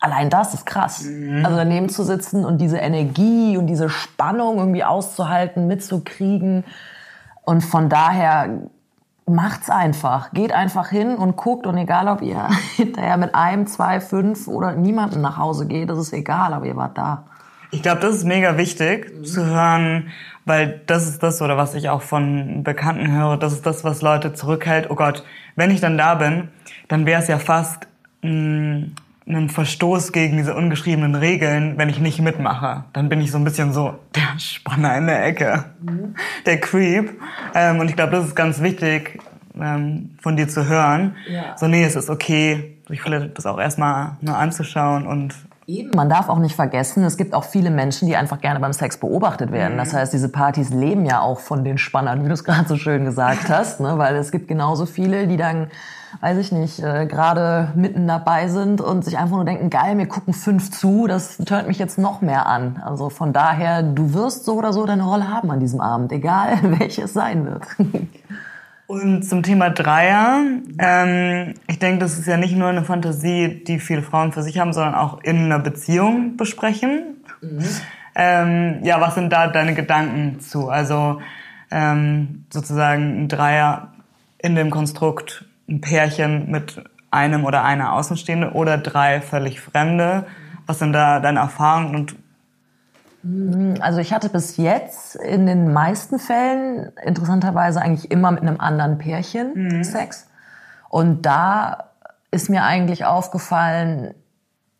allein 0.00 0.30
das 0.30 0.54
ist 0.54 0.66
krass. 0.66 1.04
Mhm. 1.04 1.44
Also 1.44 1.56
daneben 1.56 1.88
zu 1.88 2.02
sitzen 2.02 2.44
und 2.44 2.58
diese 2.58 2.78
Energie 2.78 3.56
und 3.56 3.66
diese 3.66 3.88
Spannung 3.88 4.58
irgendwie 4.58 4.82
auszuhalten, 4.82 5.66
mitzukriegen. 5.66 6.64
Und 7.44 7.60
von 7.62 7.88
daher 7.88 8.60
macht's 9.26 9.70
einfach. 9.70 10.32
Geht 10.32 10.52
einfach 10.52 10.88
hin 10.88 11.14
und 11.14 11.36
guckt 11.36 11.66
und 11.66 11.76
egal, 11.76 12.08
ob 12.08 12.22
ihr 12.22 12.48
hinterher 12.76 13.18
mit 13.18 13.34
einem, 13.34 13.66
zwei, 13.66 14.00
fünf 14.00 14.48
oder 14.48 14.72
niemanden 14.72 15.20
nach 15.20 15.36
Hause 15.36 15.66
geht, 15.66 15.90
das 15.90 15.98
ist 15.98 16.12
egal, 16.12 16.54
aber 16.54 16.66
ihr 16.66 16.76
wart 16.76 16.98
da. 16.98 17.24
Ich 17.70 17.82
glaube, 17.82 18.00
das 18.00 18.16
ist 18.16 18.24
mega 18.24 18.56
wichtig 18.56 19.12
mhm. 19.16 19.24
zu 19.24 19.46
hören, 19.46 20.08
weil 20.44 20.80
das 20.86 21.06
ist 21.06 21.22
das, 21.22 21.40
oder 21.40 21.56
was 21.56 21.74
ich 21.74 21.88
auch 21.88 22.02
von 22.02 22.64
Bekannten 22.64 23.12
höre, 23.12 23.36
das 23.36 23.52
ist 23.52 23.64
das, 23.64 23.84
was 23.84 24.02
Leute 24.02 24.32
zurückhält. 24.32 24.90
Oh 24.90 24.96
Gott, 24.96 25.22
wenn 25.54 25.70
ich 25.70 25.80
dann 25.80 25.96
da 25.96 26.16
bin, 26.16 26.48
dann 26.88 27.06
wäre 27.06 27.22
es 27.22 27.28
ja 27.28 27.38
fast 27.38 27.86
mh, 28.22 28.30
mm, 28.30 28.94
einen 29.34 29.48
Verstoß 29.48 30.12
gegen 30.12 30.36
diese 30.36 30.54
ungeschriebenen 30.54 31.14
Regeln, 31.14 31.78
wenn 31.78 31.88
ich 31.88 32.00
nicht 32.00 32.20
mitmache. 32.20 32.84
Dann 32.92 33.08
bin 33.08 33.20
ich 33.20 33.30
so 33.30 33.38
ein 33.38 33.44
bisschen 33.44 33.72
so 33.72 33.94
der 34.14 34.38
Spanner 34.38 34.96
in 34.96 35.06
der 35.06 35.24
Ecke, 35.24 35.64
mhm. 35.80 36.14
der 36.46 36.60
Creep. 36.60 37.10
Ähm, 37.54 37.80
und 37.80 37.88
ich 37.88 37.96
glaube, 37.96 38.12
das 38.12 38.26
ist 38.26 38.36
ganz 38.36 38.60
wichtig 38.60 39.20
ähm, 39.60 40.16
von 40.20 40.36
dir 40.36 40.48
zu 40.48 40.68
hören. 40.68 41.16
Ja. 41.28 41.56
So, 41.56 41.66
nee, 41.66 41.84
es 41.84 41.96
ist 41.96 42.10
okay, 42.10 42.78
sich 42.88 43.02
vielleicht 43.02 43.36
das 43.38 43.46
auch 43.46 43.58
erstmal 43.58 44.16
nur 44.20 44.36
anzuschauen 44.36 45.06
und 45.06 45.34
Eben. 45.70 45.90
Man 45.94 46.08
darf 46.08 46.28
auch 46.28 46.40
nicht 46.40 46.56
vergessen, 46.56 47.04
es 47.04 47.16
gibt 47.16 47.32
auch 47.32 47.44
viele 47.44 47.70
Menschen, 47.70 48.08
die 48.08 48.16
einfach 48.16 48.40
gerne 48.40 48.58
beim 48.58 48.72
Sex 48.72 48.96
beobachtet 48.96 49.52
werden. 49.52 49.78
Das 49.78 49.92
mhm. 49.92 49.98
heißt, 49.98 50.12
diese 50.12 50.28
Partys 50.28 50.70
leben 50.70 51.06
ja 51.06 51.20
auch 51.20 51.38
von 51.38 51.62
den 51.62 51.78
Spannern, 51.78 52.24
wie 52.24 52.26
du 52.26 52.34
es 52.34 52.42
gerade 52.42 52.66
so 52.68 52.76
schön 52.76 53.04
gesagt 53.04 53.48
hast, 53.48 53.78
ne? 53.78 53.96
weil 53.96 54.16
es 54.16 54.32
gibt 54.32 54.48
genauso 54.48 54.84
viele, 54.84 55.28
die 55.28 55.36
dann 55.36 55.70
weiß 56.20 56.38
ich 56.38 56.52
nicht, 56.52 56.80
äh, 56.80 57.06
gerade 57.06 57.72
mitten 57.74 58.06
dabei 58.06 58.48
sind 58.48 58.80
und 58.80 59.04
sich 59.04 59.18
einfach 59.18 59.36
nur 59.36 59.44
denken, 59.44 59.70
geil, 59.70 59.94
mir 59.94 60.06
gucken 60.06 60.34
fünf 60.34 60.70
zu, 60.70 61.06
das 61.06 61.38
tönt 61.38 61.68
mich 61.68 61.78
jetzt 61.78 61.98
noch 61.98 62.20
mehr 62.20 62.46
an. 62.46 62.82
Also 62.84 63.10
von 63.10 63.32
daher, 63.32 63.82
du 63.82 64.12
wirst 64.14 64.44
so 64.44 64.54
oder 64.54 64.72
so 64.72 64.84
deine 64.86 65.04
Rolle 65.04 65.28
haben 65.28 65.50
an 65.50 65.60
diesem 65.60 65.80
Abend, 65.80 66.12
egal 66.12 66.58
welche 66.78 67.02
es 67.02 67.12
sein 67.12 67.46
wird. 67.46 67.64
Und 68.86 69.22
zum 69.22 69.44
Thema 69.44 69.70
Dreier, 69.70 70.40
ähm, 70.78 71.54
ich 71.68 71.78
denke, 71.78 72.00
das 72.00 72.18
ist 72.18 72.26
ja 72.26 72.36
nicht 72.36 72.56
nur 72.56 72.68
eine 72.68 72.82
Fantasie, 72.82 73.62
die 73.64 73.78
viele 73.78 74.02
Frauen 74.02 74.32
für 74.32 74.42
sich 74.42 74.58
haben, 74.58 74.72
sondern 74.72 74.96
auch 74.96 75.22
in 75.22 75.44
einer 75.44 75.60
Beziehung 75.60 76.36
besprechen. 76.36 77.22
Mhm. 77.40 77.64
Ähm, 78.16 78.80
ja, 78.82 79.00
was 79.00 79.14
sind 79.14 79.32
da 79.32 79.46
deine 79.46 79.74
Gedanken 79.74 80.40
zu? 80.40 80.68
Also 80.68 81.20
ähm, 81.70 82.46
sozusagen 82.52 83.22
ein 83.22 83.28
Dreier 83.28 83.92
in 84.38 84.56
dem 84.56 84.70
Konstrukt 84.70 85.44
ein 85.70 85.80
Pärchen 85.80 86.50
mit 86.50 86.82
einem 87.10 87.44
oder 87.44 87.64
einer 87.64 87.92
Außenstehende 87.92 88.52
oder 88.52 88.78
drei 88.78 89.20
völlig 89.20 89.60
Fremde. 89.60 90.26
Was 90.66 90.78
sind 90.78 90.92
da 90.92 91.20
deine 91.20 91.40
Erfahrungen 91.40 91.94
und 91.94 92.16
also 93.80 93.98
ich 93.98 94.14
hatte 94.14 94.30
bis 94.30 94.56
jetzt 94.56 95.14
in 95.14 95.44
den 95.44 95.74
meisten 95.74 96.18
Fällen 96.18 96.90
interessanterweise 97.04 97.82
eigentlich 97.82 98.10
immer 98.10 98.30
mit 98.30 98.40
einem 98.40 98.58
anderen 98.58 98.96
Pärchen 98.96 99.52
mhm. 99.54 99.84
Sex. 99.84 100.26
Und 100.88 101.26
da 101.26 101.90
ist 102.30 102.48
mir 102.48 102.64
eigentlich 102.64 103.04
aufgefallen, 103.04 104.14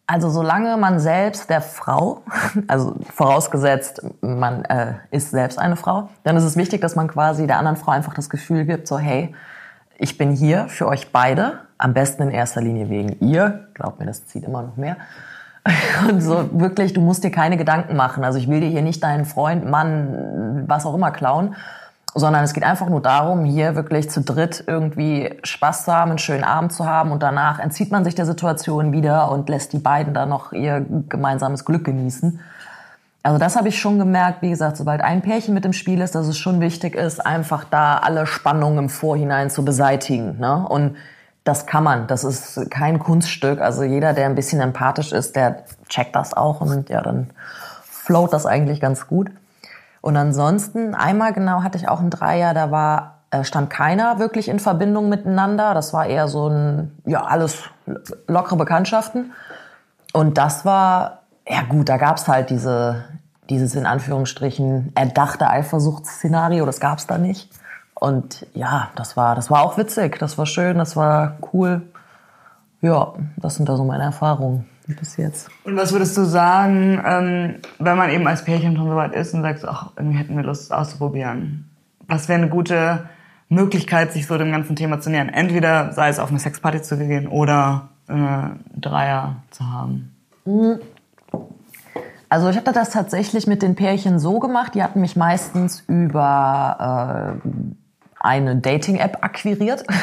also 0.07 0.31
solange 0.31 0.77
man 0.79 0.99
selbst 0.99 1.51
der 1.51 1.61
Frau, 1.61 2.23
also 2.67 2.97
vorausgesetzt, 3.15 4.03
man 4.23 4.65
äh, 4.65 4.95
ist 5.11 5.31
selbst 5.31 5.59
eine 5.59 5.77
Frau, 5.77 6.09
dann 6.25 6.37
ist 6.37 6.45
es 6.45 6.57
wichtig, 6.57 6.81
dass 6.81 6.97
man 6.97 7.09
quasi 7.09 7.47
der 7.47 7.59
anderen 7.59 7.77
Frau 7.77 7.93
einfach 7.93 8.15
das 8.15 8.31
Gefühl 8.31 8.65
gibt, 8.65 8.89
so 8.89 8.99
hey, 8.99 9.35
ich 10.01 10.17
bin 10.17 10.33
hier 10.33 10.69
für 10.69 10.89
euch 10.89 11.13
beide, 11.13 11.61
am 11.77 11.93
besten 11.93 12.23
in 12.23 12.31
erster 12.31 12.63
Linie 12.63 12.89
wegen 12.89 13.17
ihr. 13.21 13.69
Glaubt 13.75 14.01
mir, 14.01 14.07
das 14.07 14.27
zieht 14.27 14.45
immer 14.45 14.63
noch 14.63 14.77
mehr. 14.77 14.97
Und 16.09 16.23
so 16.23 16.49
wirklich, 16.59 16.95
du 16.95 17.03
musst 17.03 17.23
dir 17.23 17.31
keine 17.31 17.59
Gedanken 17.59 17.97
machen. 17.97 18.25
Also 18.25 18.39
ich 18.39 18.49
will 18.49 18.61
dir 18.61 18.69
hier 18.69 18.81
nicht 18.81 19.03
deinen 19.03 19.27
Freund, 19.27 19.69
Mann, 19.69 20.65
was 20.67 20.87
auch 20.87 20.95
immer 20.95 21.11
klauen, 21.11 21.55
sondern 22.15 22.43
es 22.43 22.55
geht 22.55 22.65
einfach 22.65 22.89
nur 22.89 23.03
darum, 23.03 23.45
hier 23.45 23.77
wirklich 23.77 24.09
zu 24.09 24.23
dritt 24.23 24.65
irgendwie 24.67 25.39
Spaß 25.45 25.85
zu 25.85 25.93
haben, 25.93 26.11
einen 26.13 26.19
schönen 26.19 26.45
Abend 26.45 26.73
zu 26.73 26.87
haben 26.87 27.13
und 27.13 27.23
danach 27.23 27.59
entzieht 27.59 27.93
man 27.93 28.03
sich 28.03 28.15
der 28.15 28.27
Situation 28.27 28.93
wieder 28.93 29.31
und 29.31 29.51
lässt 29.51 29.75
die 29.75 29.79
beiden 29.79 30.15
dann 30.15 30.31
noch 30.31 30.53
ihr 30.53 30.85
gemeinsames 31.11 31.67
Glück 31.67 31.85
genießen. 31.85 32.41
Also 33.23 33.39
das 33.39 33.57
habe 33.57 33.69
ich 33.69 33.79
schon 33.79 33.99
gemerkt, 33.99 34.41
wie 34.41 34.49
gesagt, 34.49 34.79
sobald 34.79 35.03
ein 35.03 35.21
Pärchen 35.21 35.53
mit 35.53 35.65
im 35.67 35.75
Spiel 35.75 36.01
ist, 36.01 36.15
dass 36.15 36.27
es 36.27 36.39
schon 36.39 36.61
wichtig 36.61 36.95
ist, 36.95 37.25
einfach 37.25 37.65
da 37.65 37.99
alle 37.99 38.27
Spannungen 38.27 38.79
im 38.79 38.89
Vorhinein 38.89 39.51
zu 39.51 39.65
beseitigen. 39.65 40.39
Ne? 40.39 40.67
Und 40.67 40.97
das 41.45 41.67
kann 41.67 41.85
man, 41.85 42.07
das 42.07 42.25
ist 42.25 42.71
kein 42.71 42.99
Kunststück. 42.99 43.61
Also 43.61 43.83
jeder, 43.83 44.15
der 44.15 44.27
ein 44.27 44.35
bisschen 44.35 44.61
empathisch 44.61 45.13
ist, 45.13 45.37
der 45.37 45.65
checkt 45.89 46.17
das 46.17 46.35
auch 46.35 46.61
und 46.61 46.89
ja, 46.89 47.03
dann 47.03 47.31
float 47.85 48.33
das 48.33 48.47
eigentlich 48.47 48.81
ganz 48.81 49.07
gut. 49.07 49.31
Und 50.01 50.17
ansonsten, 50.17 50.95
einmal 50.95 51.35
genau 51.35 51.63
hatte 51.63 51.77
ich 51.77 51.89
auch 51.89 52.01
ein 52.01 52.11
Dreier, 52.11 52.55
da 52.55 52.71
war, 52.71 53.19
äh, 53.31 53.45
stand 53.45 53.69
keiner 53.69 54.19
wirklich 54.19 54.49
in 54.49 54.59
Verbindung 54.59 55.11
miteinander. 55.11 55.75
Das 55.75 55.93
war 55.93 56.07
eher 56.07 56.27
so 56.27 56.49
ein, 56.49 56.93
ja, 57.05 57.25
alles 57.25 57.65
lockere 58.27 58.57
Bekanntschaften. 58.57 59.33
Und 60.13 60.39
das 60.39 60.65
war 60.65 61.20
ja 61.51 61.63
gut, 61.63 61.89
da 61.89 61.97
gab's 61.97 62.29
halt 62.29 62.51
diese, 62.51 63.05
dieses 63.49 63.75
in 63.75 63.87
Anführungsstrichen 63.87 64.93
erdachte 64.95 65.49
Eifersuchtsszenario, 65.49 66.65
das 66.65 66.81
gab's 66.81 67.07
da 67.07 67.19
nicht. 67.19 67.51
Und 67.95 68.47
ja, 68.55 68.91
das 68.95 69.17
war, 69.17 69.35
das 69.35 69.51
war 69.51 69.63
auch 69.63 69.77
witzig, 69.77 70.19
das 70.19 70.39
war 70.39 70.47
schön, 70.47 70.79
das 70.79 70.97
war 70.97 71.37
cool. 71.53 71.83
Ja, 72.81 73.13
das 73.37 73.57
sind 73.57 73.69
da 73.69 73.77
so 73.77 73.85
meine 73.85 74.05
Erfahrungen 74.05 74.67
bis 74.87 75.17
jetzt. 75.17 75.51
Und 75.65 75.77
was 75.77 75.93
würdest 75.93 76.17
du 76.17 76.25
sagen, 76.25 77.01
ähm, 77.05 77.57
wenn 77.79 77.97
man 77.97 78.11
eben 78.11 78.27
als 78.27 78.45
Pärchen 78.45 78.77
schon 78.77 78.89
so 78.89 78.97
weit 78.97 79.15
ist 79.15 79.35
und 79.35 79.43
sagt, 79.43 79.65
ach, 79.65 79.91
irgendwie 79.97 80.19
hätten 80.19 80.37
wir 80.37 80.43
Lust 80.43 80.73
auszuprobieren? 80.73 81.71
Was 82.09 82.29
wäre 82.29 82.41
eine 82.41 82.49
gute 82.49 83.09
Möglichkeit, 83.49 84.13
sich 84.13 84.27
so 84.27 84.39
dem 84.39 84.51
ganzen 84.51 84.77
Thema 84.77 85.01
zu 85.01 85.11
nähern? 85.11 85.29
Entweder 85.29 85.93
sei 85.93 86.09
es 86.09 86.19
auf 86.19 86.31
eine 86.31 86.39
Sexparty 86.39 86.83
zu 86.83 86.97
gehen 86.97 87.29
oder 87.29 87.89
eine 88.09 88.57
Dreier 88.75 89.37
zu 89.51 89.71
haben. 89.71 90.17
Mhm. 90.45 90.81
Also 92.31 92.49
ich 92.49 92.57
hatte 92.57 92.73
das 92.73 92.91
tatsächlich 92.91 93.47
mit 93.47 93.61
den 93.61 93.75
Pärchen 93.75 94.19
so 94.19 94.39
gemacht, 94.39 94.75
die 94.75 94.83
hatten 94.83 95.01
mich 95.01 95.17
meistens 95.17 95.83
über 95.89 97.37
äh, 97.45 97.49
eine 98.21 98.57
Dating-App 98.57 99.19
akquiriert. 99.21 99.85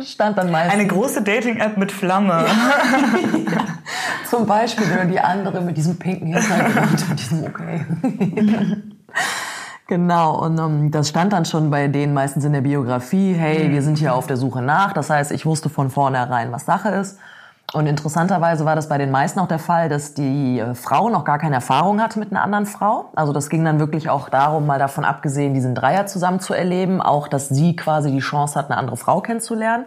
stand 0.00 0.36
dann 0.36 0.50
meistens. 0.50 0.74
Eine 0.74 0.88
große 0.88 1.22
Dating-App 1.22 1.76
mit 1.76 1.92
Flamme. 1.92 2.44
ja. 2.44 3.60
Zum 4.28 4.46
Beispiel 4.46 4.86
oder 4.92 5.04
die 5.04 5.20
andere 5.20 5.60
mit 5.60 5.76
diesem 5.76 5.96
pinken 5.96 6.34
Hintergrund 6.34 7.04
und 7.08 7.18
diesem 7.18 7.44
Okay. 7.44 7.86
Genau, 9.88 10.38
und 10.42 10.58
um, 10.58 10.90
das 10.90 11.10
stand 11.10 11.34
dann 11.34 11.44
schon 11.44 11.68
bei 11.70 11.86
denen 11.86 12.14
meistens 12.14 12.46
in 12.46 12.54
der 12.54 12.62
Biografie, 12.62 13.34
hey, 13.34 13.70
wir 13.70 13.82
sind 13.82 13.98
hier 13.98 14.14
auf 14.14 14.26
der 14.26 14.38
Suche 14.38 14.62
nach. 14.62 14.94
Das 14.94 15.10
heißt, 15.10 15.32
ich 15.32 15.44
wusste 15.44 15.68
von 15.68 15.90
vornherein, 15.90 16.50
was 16.50 16.64
Sache 16.64 16.88
ist. 16.88 17.18
Und 17.72 17.86
interessanterweise 17.86 18.66
war 18.66 18.76
das 18.76 18.88
bei 18.88 18.98
den 18.98 19.10
meisten 19.10 19.40
auch 19.40 19.48
der 19.48 19.58
Fall, 19.58 19.88
dass 19.88 20.12
die 20.12 20.60
äh, 20.60 20.74
Frau 20.74 21.08
noch 21.08 21.24
gar 21.24 21.38
keine 21.38 21.54
Erfahrung 21.54 22.02
hatte 22.02 22.18
mit 22.18 22.30
einer 22.30 22.42
anderen 22.42 22.66
Frau. 22.66 23.06
Also 23.14 23.32
das 23.32 23.48
ging 23.48 23.64
dann 23.64 23.78
wirklich 23.78 24.10
auch 24.10 24.28
darum, 24.28 24.66
mal 24.66 24.78
davon 24.78 25.04
abgesehen, 25.04 25.54
diesen 25.54 25.74
Dreier 25.74 26.06
zusammen 26.06 26.40
zu 26.40 26.52
erleben, 26.52 27.00
auch, 27.00 27.28
dass 27.28 27.48
sie 27.48 27.74
quasi 27.74 28.10
die 28.10 28.18
Chance 28.18 28.58
hat, 28.58 28.70
eine 28.70 28.78
andere 28.78 28.98
Frau 28.98 29.22
kennenzulernen. 29.22 29.86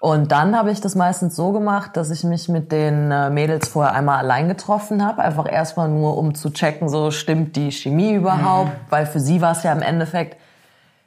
Und 0.00 0.32
dann 0.32 0.56
habe 0.56 0.72
ich 0.72 0.80
das 0.80 0.94
meistens 0.96 1.36
so 1.36 1.52
gemacht, 1.52 1.96
dass 1.96 2.10
ich 2.10 2.24
mich 2.24 2.48
mit 2.48 2.72
den 2.72 3.12
äh, 3.12 3.28
Mädels 3.30 3.68
vorher 3.68 3.94
einmal 3.94 4.18
allein 4.18 4.48
getroffen 4.48 5.06
habe, 5.06 5.22
einfach 5.22 5.48
erstmal 5.48 5.88
nur, 5.88 6.16
um 6.16 6.34
zu 6.34 6.50
checken, 6.50 6.88
so 6.88 7.10
stimmt 7.10 7.54
die 7.54 7.70
Chemie 7.70 8.14
überhaupt, 8.14 8.70
mhm. 8.70 8.90
weil 8.90 9.06
für 9.06 9.20
sie 9.20 9.40
war 9.40 9.52
es 9.52 9.62
ja 9.62 9.72
im 9.72 9.82
Endeffekt 9.82 10.41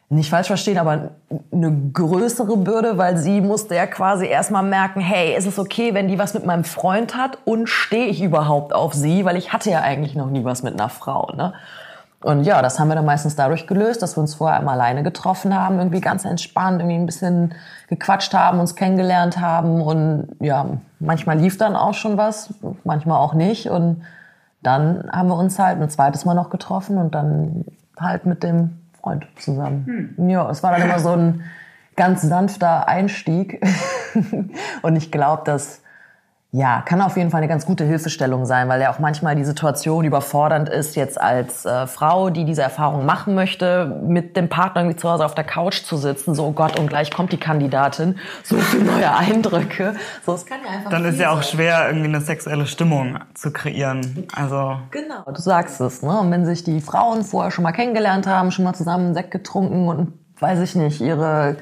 nicht 0.10 0.30
falsch 0.30 0.48
verstehen, 0.48 0.78
aber 0.78 1.10
eine 1.52 1.89
größere 1.94 2.58
Bürde, 2.58 2.97
weil 2.97 3.18
sie 3.18 3.41
musste 3.41 3.76
ja 3.76 3.88
quasi 3.88 4.28
erstmal 4.28 4.64
merken, 4.64 5.01
hey, 5.01 5.36
ist 5.36 5.47
es 5.47 5.58
okay, 5.58 5.93
wenn 5.93 6.08
die 6.08 6.20
was 6.20 6.34
mit 6.34 6.45
meinem 6.45 6.64
Freund 6.64 7.18
hat? 7.18 7.39
Und 7.45 7.68
stehe 7.68 8.06
ich 8.06 8.22
überhaupt 8.22 8.74
auf 8.74 8.93
sie, 8.93 9.26
weil 9.26 9.36
ich 9.36 9.51
hatte 9.51 9.72
ja 9.72 9.82
eigentlich 9.82 10.16
noch 10.16 10.30
nie 10.30 10.43
was 10.43 10.62
mit 10.62 10.74
einer 10.74 10.89
Frau, 10.89 11.32
ne? 11.36 11.53
Und 12.26 12.43
ja, 12.43 12.64
das 12.64 12.80
haben 12.80 12.88
wir 12.88 12.95
dann 12.95 13.06
meistens 13.06 13.36
dadurch 13.36 13.68
gelöst, 13.68 14.01
dass 14.01 14.18
wir 14.18 14.22
uns 14.22 14.34
vorher 14.34 14.58
einmal 14.58 14.82
alleine 14.82 15.03
getroffen 15.03 15.53
haben, 15.53 15.78
irgendwie 15.78 16.01
ganz 16.01 16.26
entspannt, 16.26 16.80
irgendwie 16.82 16.97
ein 16.97 17.06
bisschen 17.06 17.53
gequatscht 17.88 18.34
haben, 18.34 18.60
uns 18.60 18.76
kennengelernt 18.76 19.39
haben. 19.39 19.80
Und 19.80 20.30
ja, 20.39 20.66
manchmal 20.99 21.38
lief 21.38 21.60
dann 21.60 21.76
auch 21.76 21.93
schon 21.93 22.18
was, 22.18 22.51
manchmal 22.84 23.20
auch 23.20 23.36
nicht. 23.36 23.70
Und 23.70 24.01
dann 24.64 25.08
haben 25.12 25.28
wir 25.28 25.38
uns 25.38 25.60
halt 25.60 25.80
ein 25.80 25.88
zweites 25.88 26.26
Mal 26.26 26.34
noch 26.34 26.49
getroffen 26.49 26.97
und 26.97 27.14
dann 27.14 27.66
halt 27.99 28.26
mit 28.26 28.41
dem 28.41 28.80
Freund 29.06 29.28
zusammen. 29.36 30.16
Hm. 30.18 30.30
Ja, 30.30 30.49
es 30.49 30.64
war 30.64 30.72
dann 30.72 30.82
immer 30.82 30.97
so 30.97 31.12
ein 31.12 31.43
ganz 31.95 32.24
sanfter 32.24 32.88
Einstieg 32.88 33.64
und 34.82 34.95
ich 34.95 35.12
glaube, 35.12 35.43
dass 35.45 35.84
ja, 36.56 36.82
kann 36.84 37.01
auf 37.01 37.18
jeden 37.18 37.32
Fall 37.32 37.39
eine 37.39 37.49
ganz 37.49 37.66
gute 37.66 37.84
Hilfestellung 37.84 38.45
sein, 38.45 38.70
weil 38.70 38.80
ja 38.80 38.89
auch 38.89 38.99
manchmal 38.99 39.36
die 39.36 39.43
Situation 39.43 40.06
überfordernd 40.06 40.70
ist, 40.70 40.95
jetzt 40.95 41.20
als 41.20 41.66
äh, 41.66 41.86
Frau, 41.86 42.30
die 42.30 42.45
diese 42.45 42.62
Erfahrung 42.62 43.06
machen 43.06 43.36
möchte, 43.36 44.01
mit 44.08 44.38
dem 44.38 44.47
Partner 44.47 44.82
irgendwie 44.82 44.95
zu 44.95 45.10
Hause 45.10 45.26
auf 45.26 45.36
der 45.36 45.43
Couch 45.43 45.84
zu 45.84 45.97
sitzen, 45.97 46.34
so 46.34 46.45
oh 46.45 46.51
Gott, 46.53 46.80
und 46.80 46.88
gleich 46.88 47.12
kommt 47.12 47.34
die 47.34 47.39
Kandidatin, 47.39 48.18
so 48.43 48.56
viele 48.56 48.86
neue 48.86 49.14
Eindrücke. 49.14 49.95
So, 50.26 50.34
es 50.34 50.45
kann 50.45 50.60
ja 50.66 50.72
einfach 50.72 50.91
Dann 50.91 51.03
ist 51.03 51.20
ja 51.20 51.32
auch 51.32 51.43
schwer, 51.43 51.88
irgendwie 51.88 52.08
eine 52.08 52.22
sexuelle 52.22 52.68
Stimmung 52.68 53.20
zu 53.34 53.51
kreieren. 53.51 54.26
Also 54.34 54.78
genau, 54.91 55.24
du 55.26 55.41
sagst 55.41 55.82
es. 55.82 56.03
Ne? 56.03 56.18
Und 56.18 56.32
wenn 56.32 56.45
sich 56.45 56.64
die 56.64 56.80
Frauen 56.80 57.24
vorher 57.24 57.51
schon 57.51 57.64
mal 57.64 57.74
kennengelernt 57.74 58.28
haben, 58.28 58.51
schon 58.51 58.64
mal 58.64 58.74
zusammen 58.74 59.14
Sekt 59.14 59.32
getrunken 59.32 59.89
und 59.89 60.14
weiß 60.39 60.62
ich 60.62 60.76
nicht, 60.76 61.01
ihre 61.01 61.58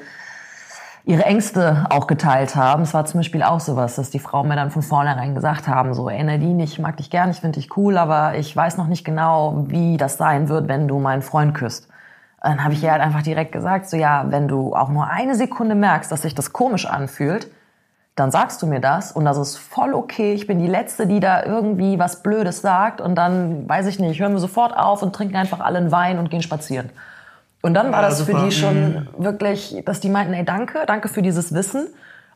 ihre 1.06 1.24
Ängste 1.24 1.86
auch 1.90 2.06
geteilt 2.06 2.56
haben. 2.56 2.82
Es 2.82 2.94
war 2.94 3.04
zum 3.04 3.20
Beispiel 3.20 3.42
auch 3.42 3.60
sowas, 3.60 3.96
dass 3.96 4.10
die 4.10 4.18
Frauen 4.18 4.48
mir 4.48 4.56
dann 4.56 4.70
von 4.70 4.82
vornherein 4.82 5.34
gesagt 5.34 5.68
haben, 5.68 5.92
so, 5.92 6.08
ey 6.08 6.62
ich 6.62 6.78
mag 6.78 6.96
dich 6.96 7.10
gern, 7.10 7.30
ich 7.30 7.40
finde 7.40 7.60
dich 7.60 7.76
cool, 7.76 7.98
aber 7.98 8.36
ich 8.36 8.56
weiß 8.56 8.78
noch 8.78 8.86
nicht 8.86 9.04
genau, 9.04 9.64
wie 9.68 9.96
das 9.96 10.16
sein 10.16 10.48
wird, 10.48 10.68
wenn 10.68 10.88
du 10.88 10.98
meinen 10.98 11.22
Freund 11.22 11.54
küsst. 11.54 11.88
dann 12.40 12.64
habe 12.64 12.74
ich 12.74 12.82
ihr 12.82 12.90
halt 12.90 13.02
einfach 13.02 13.22
direkt 13.22 13.52
gesagt, 13.52 13.88
so 13.88 13.96
ja, 13.96 14.26
wenn 14.28 14.48
du 14.48 14.74
auch 14.74 14.88
nur 14.88 15.06
eine 15.06 15.34
Sekunde 15.34 15.74
merkst, 15.74 16.10
dass 16.10 16.22
sich 16.22 16.34
das 16.34 16.52
komisch 16.52 16.86
anfühlt, 16.86 17.48
dann 18.16 18.30
sagst 18.30 18.62
du 18.62 18.66
mir 18.66 18.80
das 18.80 19.12
und 19.12 19.24
das 19.24 19.36
ist 19.36 19.56
voll 19.56 19.92
okay. 19.92 20.34
Ich 20.34 20.46
bin 20.46 20.58
die 20.58 20.68
Letzte, 20.68 21.06
die 21.06 21.20
da 21.20 21.44
irgendwie 21.44 21.98
was 21.98 22.22
Blödes 22.22 22.62
sagt 22.62 23.00
und 23.00 23.16
dann, 23.16 23.68
weiß 23.68 23.86
ich 23.86 23.98
nicht, 23.98 24.20
hören 24.20 24.32
wir 24.32 24.38
sofort 24.38 24.74
auf 24.76 25.02
und 25.02 25.14
trinken 25.14 25.36
einfach 25.36 25.60
alle 25.60 25.78
einen 25.78 25.90
Wein 25.90 26.18
und 26.18 26.30
gehen 26.30 26.42
spazieren. 26.42 26.90
Und 27.64 27.72
dann 27.72 27.92
war 27.92 28.02
ja, 28.02 28.10
das 28.10 28.18
super. 28.18 28.40
für 28.40 28.44
die 28.44 28.52
schon 28.52 28.92
mhm. 28.92 29.08
wirklich, 29.16 29.82
dass 29.86 29.98
die 29.98 30.10
meinten, 30.10 30.34
ey, 30.34 30.44
danke, 30.44 30.80
danke 30.86 31.08
für 31.08 31.22
dieses 31.22 31.54
Wissen. 31.54 31.86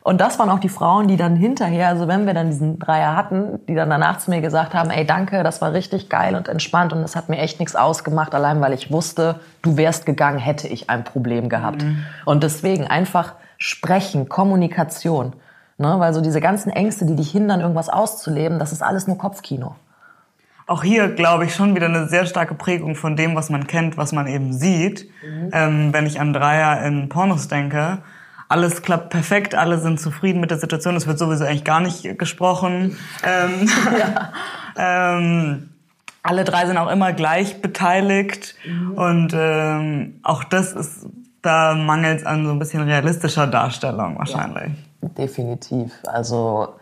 Und 0.01 0.21
das 0.21 0.39
waren 0.39 0.49
auch 0.49 0.57
die 0.57 0.69
Frauen, 0.69 1.07
die 1.07 1.17
dann 1.17 1.35
hinterher, 1.35 1.87
also 1.89 2.07
wenn 2.07 2.25
wir 2.25 2.33
dann 2.33 2.49
diesen 2.49 2.79
Dreier 2.79 3.15
hatten, 3.15 3.59
die 3.67 3.75
dann 3.75 3.91
danach 3.91 4.17
zu 4.17 4.31
mir 4.31 4.41
gesagt 4.41 4.73
haben, 4.73 4.89
ey, 4.89 5.05
danke, 5.05 5.43
das 5.43 5.61
war 5.61 5.71
richtig 5.73 6.09
geil 6.09 6.33
und 6.33 6.47
entspannt 6.47 6.93
und 6.93 7.03
es 7.03 7.15
hat 7.15 7.29
mir 7.29 7.37
echt 7.37 7.59
nichts 7.59 7.75
ausgemacht, 7.75 8.33
allein 8.33 8.59
weil 8.59 8.73
ich 8.73 8.91
wusste, 8.91 9.39
du 9.61 9.77
wärst 9.77 10.07
gegangen, 10.07 10.39
hätte 10.39 10.67
ich 10.67 10.89
ein 10.89 11.03
Problem 11.03 11.47
gehabt. 11.47 11.83
Mhm. 11.83 12.03
Und 12.25 12.41
deswegen 12.41 12.87
einfach 12.87 13.33
sprechen, 13.59 14.29
Kommunikation. 14.29 15.33
Ne? 15.77 15.93
Weil 15.99 16.11
so 16.15 16.21
diese 16.21 16.41
ganzen 16.41 16.71
Ängste, 16.71 17.05
die 17.05 17.15
dich 17.15 17.29
hindern, 17.29 17.61
irgendwas 17.61 17.89
auszuleben, 17.89 18.57
das 18.57 18.71
ist 18.71 18.81
alles 18.81 19.05
nur 19.05 19.19
Kopfkino 19.19 19.75
auch 20.69 20.83
hier, 20.83 21.09
glaube 21.09 21.45
ich, 21.45 21.55
schon 21.55 21.73
wieder 21.75 21.87
eine 21.87 22.07
sehr 22.07 22.27
starke 22.27 22.53
Prägung 22.53 22.95
von 22.95 23.15
dem, 23.15 23.35
was 23.35 23.49
man 23.49 23.65
kennt, 23.65 23.97
was 23.97 24.11
man 24.11 24.27
eben 24.27 24.53
sieht. 24.53 25.09
Mhm. 25.23 25.49
Ähm, 25.51 25.93
wenn 25.93 26.05
ich 26.05 26.19
an 26.19 26.31
Dreier 26.31 26.85
in 26.85 27.09
Pornos 27.09 27.47
denke, 27.47 27.97
alles 28.49 28.83
klappt 28.83 29.09
perfekt, 29.09 29.55
alle 29.55 29.79
sind 29.79 29.99
zufrieden 29.99 30.39
mit 30.39 30.51
der 30.51 30.59
Situation, 30.59 30.95
es 30.95 31.07
wird 31.07 31.17
sowieso 31.17 31.45
eigentlich 31.45 31.63
gar 31.63 31.79
nicht 31.79 32.19
gesprochen. 32.19 32.97
Ähm, 33.23 33.67
ja. 33.99 34.31
ähm, 35.17 35.69
alle 36.21 36.43
drei 36.43 36.67
sind 36.67 36.77
auch 36.77 36.91
immer 36.91 37.13
gleich 37.13 37.63
beteiligt 37.63 38.53
mhm. 38.63 38.91
und 38.91 39.33
ähm, 39.35 40.19
auch 40.21 40.43
das 40.43 40.73
ist, 40.73 41.07
da 41.41 41.73
mangelt 41.73 42.19
es 42.19 42.25
an 42.27 42.45
so 42.45 42.51
ein 42.51 42.59
bisschen 42.59 42.83
realistischer 42.83 43.47
Darstellung 43.47 44.19
wahrscheinlich. 44.19 44.73
Ja, 45.01 45.09
definitiv. 45.17 45.93
Also 46.03 46.75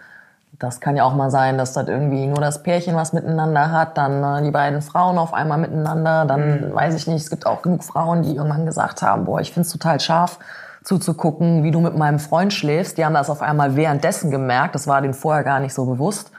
das 0.59 0.79
kann 0.79 0.97
ja 0.97 1.03
auch 1.03 1.13
mal 1.13 1.29
sein, 1.29 1.57
dass 1.57 1.73
das 1.73 1.87
irgendwie 1.87 2.25
nur 2.25 2.41
das 2.41 2.63
Pärchen 2.63 2.95
was 2.95 3.13
miteinander 3.13 3.71
hat, 3.71 3.97
dann 3.97 4.23
äh, 4.23 4.43
die 4.43 4.51
beiden 4.51 4.81
Frauen 4.81 5.17
auf 5.17 5.33
einmal 5.33 5.57
miteinander, 5.59 6.25
dann 6.25 6.69
mhm. 6.69 6.73
weiß 6.73 6.95
ich 6.95 7.07
nicht, 7.07 7.23
es 7.23 7.29
gibt 7.29 7.45
auch 7.45 7.61
genug 7.61 7.83
Frauen, 7.83 8.23
die 8.23 8.35
irgendwann 8.35 8.65
gesagt 8.65 9.01
haben, 9.01 9.25
boah, 9.25 9.39
ich 9.39 9.53
find's 9.53 9.71
total 9.71 9.99
scharf 9.99 10.39
zuzugucken, 10.83 11.63
wie 11.63 11.71
du 11.71 11.81
mit 11.81 11.97
meinem 11.97 12.17
Freund 12.17 12.53
schläfst. 12.53 12.97
Die 12.97 13.05
haben 13.05 13.13
das 13.13 13.29
auf 13.29 13.41
einmal 13.41 13.75
währenddessen 13.75 14.31
gemerkt, 14.31 14.73
das 14.73 14.87
war 14.87 15.01
denen 15.01 15.13
vorher 15.13 15.43
gar 15.43 15.59
nicht 15.59 15.73
so 15.73 15.85
bewusst. 15.85 16.31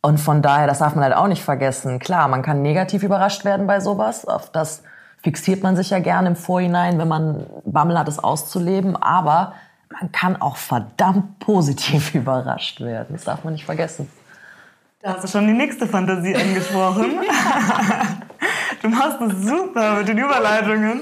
Und 0.00 0.18
von 0.18 0.40
daher, 0.40 0.66
das 0.66 0.78
darf 0.78 0.94
man 0.94 1.04
halt 1.04 1.14
auch 1.14 1.26
nicht 1.26 1.44
vergessen. 1.44 1.98
Klar, 1.98 2.28
man 2.28 2.42
kann 2.42 2.62
negativ 2.62 3.02
überrascht 3.02 3.44
werden 3.44 3.66
bei 3.66 3.80
sowas. 3.80 4.26
Auf 4.26 4.50
das 4.50 4.82
fixiert 5.22 5.62
man 5.62 5.76
sich 5.76 5.90
ja 5.90 5.98
gerne 5.98 6.28
im 6.28 6.36
Vorhinein, 6.36 6.98
wenn 6.98 7.08
man 7.08 7.44
Bammel 7.66 7.98
hat, 7.98 8.08
es 8.08 8.18
auszuleben. 8.18 8.96
Aber 8.96 9.52
man 9.90 10.12
kann 10.12 10.40
auch 10.40 10.56
verdammt 10.56 11.38
positiv 11.40 12.14
überrascht 12.14 12.80
werden. 12.80 13.08
Das 13.10 13.24
darf 13.24 13.44
man 13.44 13.52
nicht 13.52 13.64
vergessen. 13.64 14.10
Da 15.02 15.14
hast 15.14 15.24
du 15.24 15.28
schon 15.28 15.46
die 15.46 15.54
nächste 15.54 15.86
Fantasie 15.86 16.36
angesprochen. 16.36 17.06
du 18.82 18.88
machst 18.88 19.20
es 19.20 19.46
super 19.46 19.96
mit 19.96 20.08
den 20.08 20.18
Überleitungen. 20.18 21.00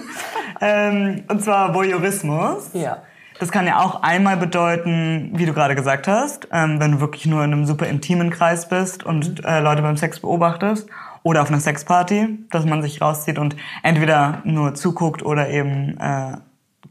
Ähm, 0.61 1.25
und 1.29 1.43
zwar 1.43 1.75
Voyeurismus. 1.75 2.71
Ja. 2.75 2.99
Das 3.41 3.51
kann 3.51 3.67
ja 3.67 3.81
auch 3.81 4.03
einmal 4.03 4.37
bedeuten, 4.37 5.33
wie 5.35 5.47
du 5.47 5.53
gerade 5.53 5.75
gesagt 5.75 6.09
hast, 6.09 6.49
ähm, 6.53 6.81
wenn 6.81 6.93
du 6.93 7.01
wirklich 7.01 7.27
nur 7.27 7.45
in 7.45 7.53
einem 7.53 7.67
super 7.67 7.87
intimen 7.87 8.31
Kreis 8.31 8.69
bist 8.69 9.05
und 9.05 9.45
äh, 9.45 9.61
Leute 9.61 9.83
beim 9.83 9.97
Sex 9.97 10.21
beobachtest. 10.21 10.89
Oder 11.25 11.43
auf 11.43 11.49
einer 11.49 11.61
Sexparty, 11.61 12.47
dass 12.51 12.65
man 12.65 12.83
sich 12.83 13.01
rauszieht 13.01 13.39
und 13.39 13.57
entweder 13.83 14.43
nur 14.45 14.75
zuguckt 14.75 15.25
oder 15.25 15.51
eben 15.51 15.99
äh, 15.99 16.37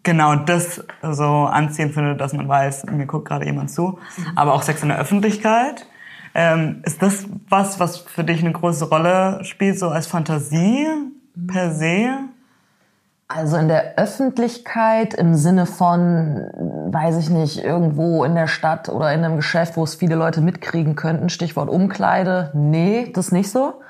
genau 0.07 0.35
das 0.35 0.83
so 1.03 1.25
anziehend 1.25 1.93
finde, 1.93 2.15
dass 2.15 2.31
man 2.33 2.47
weiß, 2.47 2.85
mir 2.85 3.05
guckt 3.05 3.27
gerade 3.27 3.45
jemand 3.45 3.69
zu. 3.69 3.99
Aber 4.35 4.53
auch 4.53 4.63
Sex 4.63 4.81
in 4.81 4.87
der 4.87 4.97
Öffentlichkeit. 4.97 5.85
Ähm, 6.33 6.81
ist 6.85 7.01
das 7.01 7.25
was, 7.49 7.79
was 7.79 7.97
für 7.97 8.23
dich 8.23 8.41
eine 8.41 8.53
große 8.53 8.87
Rolle 8.89 9.43
spielt, 9.43 9.77
so 9.77 9.89
als 9.89 10.07
Fantasie 10.07 10.87
per 11.47 11.71
se? 11.71 12.09
Also 13.27 13.57
in 13.57 13.67
der 13.67 13.97
Öffentlichkeit 13.97 15.13
im 15.13 15.35
Sinne 15.35 15.65
von, 15.65 16.45
weiß 16.91 17.17
ich 17.17 17.29
nicht, 17.29 17.61
irgendwo 17.61 18.23
in 18.23 18.35
der 18.35 18.47
Stadt 18.47 18.87
oder 18.87 19.11
in 19.11 19.25
einem 19.25 19.35
Geschäft, 19.35 19.75
wo 19.75 19.83
es 19.83 19.95
viele 19.95 20.15
Leute 20.15 20.39
mitkriegen 20.39 20.95
könnten, 20.95 21.27
Stichwort 21.27 21.69
Umkleide, 21.69 22.51
nee, 22.53 23.11
das 23.13 23.33
nicht 23.33 23.51
so. 23.51 23.81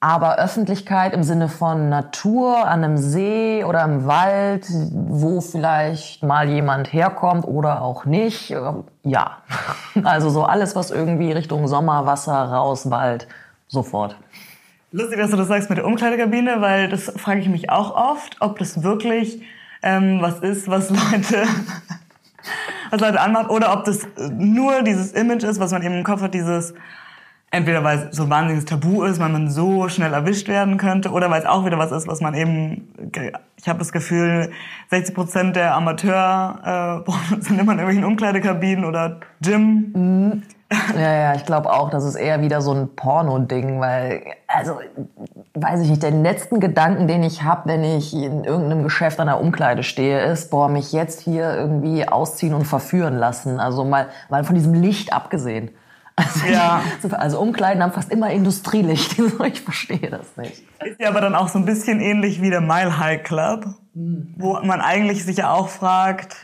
Aber 0.00 0.38
Öffentlichkeit 0.38 1.12
im 1.12 1.24
Sinne 1.24 1.48
von 1.48 1.88
Natur, 1.88 2.68
an 2.68 2.84
einem 2.84 2.98
See 2.98 3.64
oder 3.64 3.82
im 3.82 4.06
Wald, 4.06 4.66
wo 4.92 5.40
vielleicht 5.40 6.22
mal 6.22 6.48
jemand 6.48 6.92
herkommt 6.92 7.44
oder 7.44 7.82
auch 7.82 8.04
nicht, 8.04 8.52
äh, 8.52 8.60
ja. 9.02 9.38
Also 10.04 10.30
so 10.30 10.44
alles, 10.44 10.76
was 10.76 10.92
irgendwie 10.92 11.32
Richtung 11.32 11.66
Sommer, 11.66 12.06
Wasser, 12.06 12.32
raus, 12.32 12.90
Wald, 12.90 13.26
sofort. 13.66 14.16
Lustig, 14.92 15.18
dass 15.18 15.30
du 15.32 15.36
das 15.36 15.48
sagst 15.48 15.68
mit 15.68 15.78
der 15.78 15.84
Umkleidekabine, 15.84 16.60
weil 16.60 16.88
das 16.88 17.12
frage 17.16 17.40
ich 17.40 17.48
mich 17.48 17.68
auch 17.68 17.94
oft, 17.94 18.36
ob 18.40 18.58
das 18.60 18.84
wirklich 18.84 19.42
ähm, 19.82 20.18
was 20.20 20.38
ist, 20.40 20.68
was 20.68 20.90
Leute, 21.12 21.44
was 22.90 23.00
Leute 23.00 23.20
anmacht, 23.20 23.50
oder 23.50 23.72
ob 23.72 23.84
das 23.84 24.06
nur 24.30 24.82
dieses 24.82 25.12
Image 25.12 25.42
ist, 25.42 25.58
was 25.58 25.72
man 25.72 25.82
eben 25.82 25.94
im 25.94 26.04
Kopf 26.04 26.22
hat, 26.22 26.34
dieses 26.34 26.72
entweder 27.50 27.82
weil 27.82 28.08
es 28.10 28.16
so 28.16 28.24
ein 28.24 28.30
wahnsinniges 28.30 28.66
Tabu 28.66 29.04
ist, 29.04 29.20
weil 29.20 29.30
man 29.30 29.50
so 29.50 29.88
schnell 29.88 30.12
erwischt 30.12 30.48
werden 30.48 30.76
könnte, 30.76 31.10
oder 31.10 31.30
weil 31.30 31.40
es 31.40 31.46
auch 31.46 31.64
wieder 31.64 31.78
was 31.78 31.92
ist, 31.92 32.06
was 32.06 32.20
man 32.20 32.34
eben, 32.34 32.92
ich 33.56 33.68
habe 33.68 33.78
das 33.78 33.92
Gefühl, 33.92 34.50
60 34.90 35.14
Prozent 35.14 35.56
der 35.56 35.74
Amateur 35.74 37.04
äh, 37.06 37.40
sind 37.40 37.58
immer 37.58 37.72
in 37.72 37.78
irgendwelchen 37.78 38.04
Umkleidekabinen 38.04 38.84
oder 38.84 39.20
Gym. 39.40 39.92
Mhm. 39.94 40.42
Ja, 40.94 41.12
ja, 41.12 41.34
ich 41.34 41.46
glaube 41.46 41.72
auch, 41.72 41.88
das 41.88 42.04
ist 42.04 42.14
eher 42.14 42.42
wieder 42.42 42.60
so 42.60 42.74
ein 42.74 42.94
Porno-Ding, 42.94 43.80
weil, 43.80 44.22
also, 44.46 44.78
weiß 45.54 45.80
ich 45.80 45.88
nicht, 45.88 46.02
den 46.02 46.22
letzten 46.22 46.60
Gedanken, 46.60 47.08
den 47.08 47.22
ich 47.22 47.42
habe, 47.42 47.70
wenn 47.70 47.82
ich 47.82 48.12
in 48.12 48.44
irgendeinem 48.44 48.82
Geschäft 48.82 49.18
an 49.18 49.28
der 49.28 49.40
Umkleide 49.40 49.82
stehe, 49.82 50.20
ist, 50.26 50.50
boah, 50.50 50.68
mich 50.68 50.92
jetzt 50.92 51.22
hier 51.22 51.54
irgendwie 51.54 52.06
ausziehen 52.06 52.52
und 52.52 52.66
verführen 52.66 53.16
lassen. 53.16 53.60
Also 53.60 53.82
mal, 53.84 54.08
mal 54.28 54.44
von 54.44 54.56
diesem 54.56 54.74
Licht 54.74 55.14
abgesehen. 55.14 55.70
Also, 56.18 56.46
ja. 56.52 56.82
also 57.12 57.40
Umkleiden 57.40 57.82
haben 57.82 57.92
fast 57.92 58.10
immer 58.10 58.30
Industrielicht. 58.30 59.16
ich 59.46 59.60
verstehe 59.60 60.10
das 60.10 60.36
nicht. 60.36 60.64
Ist 60.84 61.00
ja 61.00 61.08
aber 61.08 61.20
dann 61.20 61.34
auch 61.34 61.48
so 61.48 61.58
ein 61.58 61.64
bisschen 61.64 62.00
ähnlich 62.00 62.42
wie 62.42 62.50
der 62.50 62.60
Mile 62.60 62.98
High 62.98 63.22
Club, 63.22 63.66
hm. 63.94 64.34
wo 64.36 64.60
man 64.60 64.80
eigentlich 64.80 65.24
sich 65.24 65.36
ja 65.36 65.52
auch 65.52 65.68
fragt, 65.68 66.36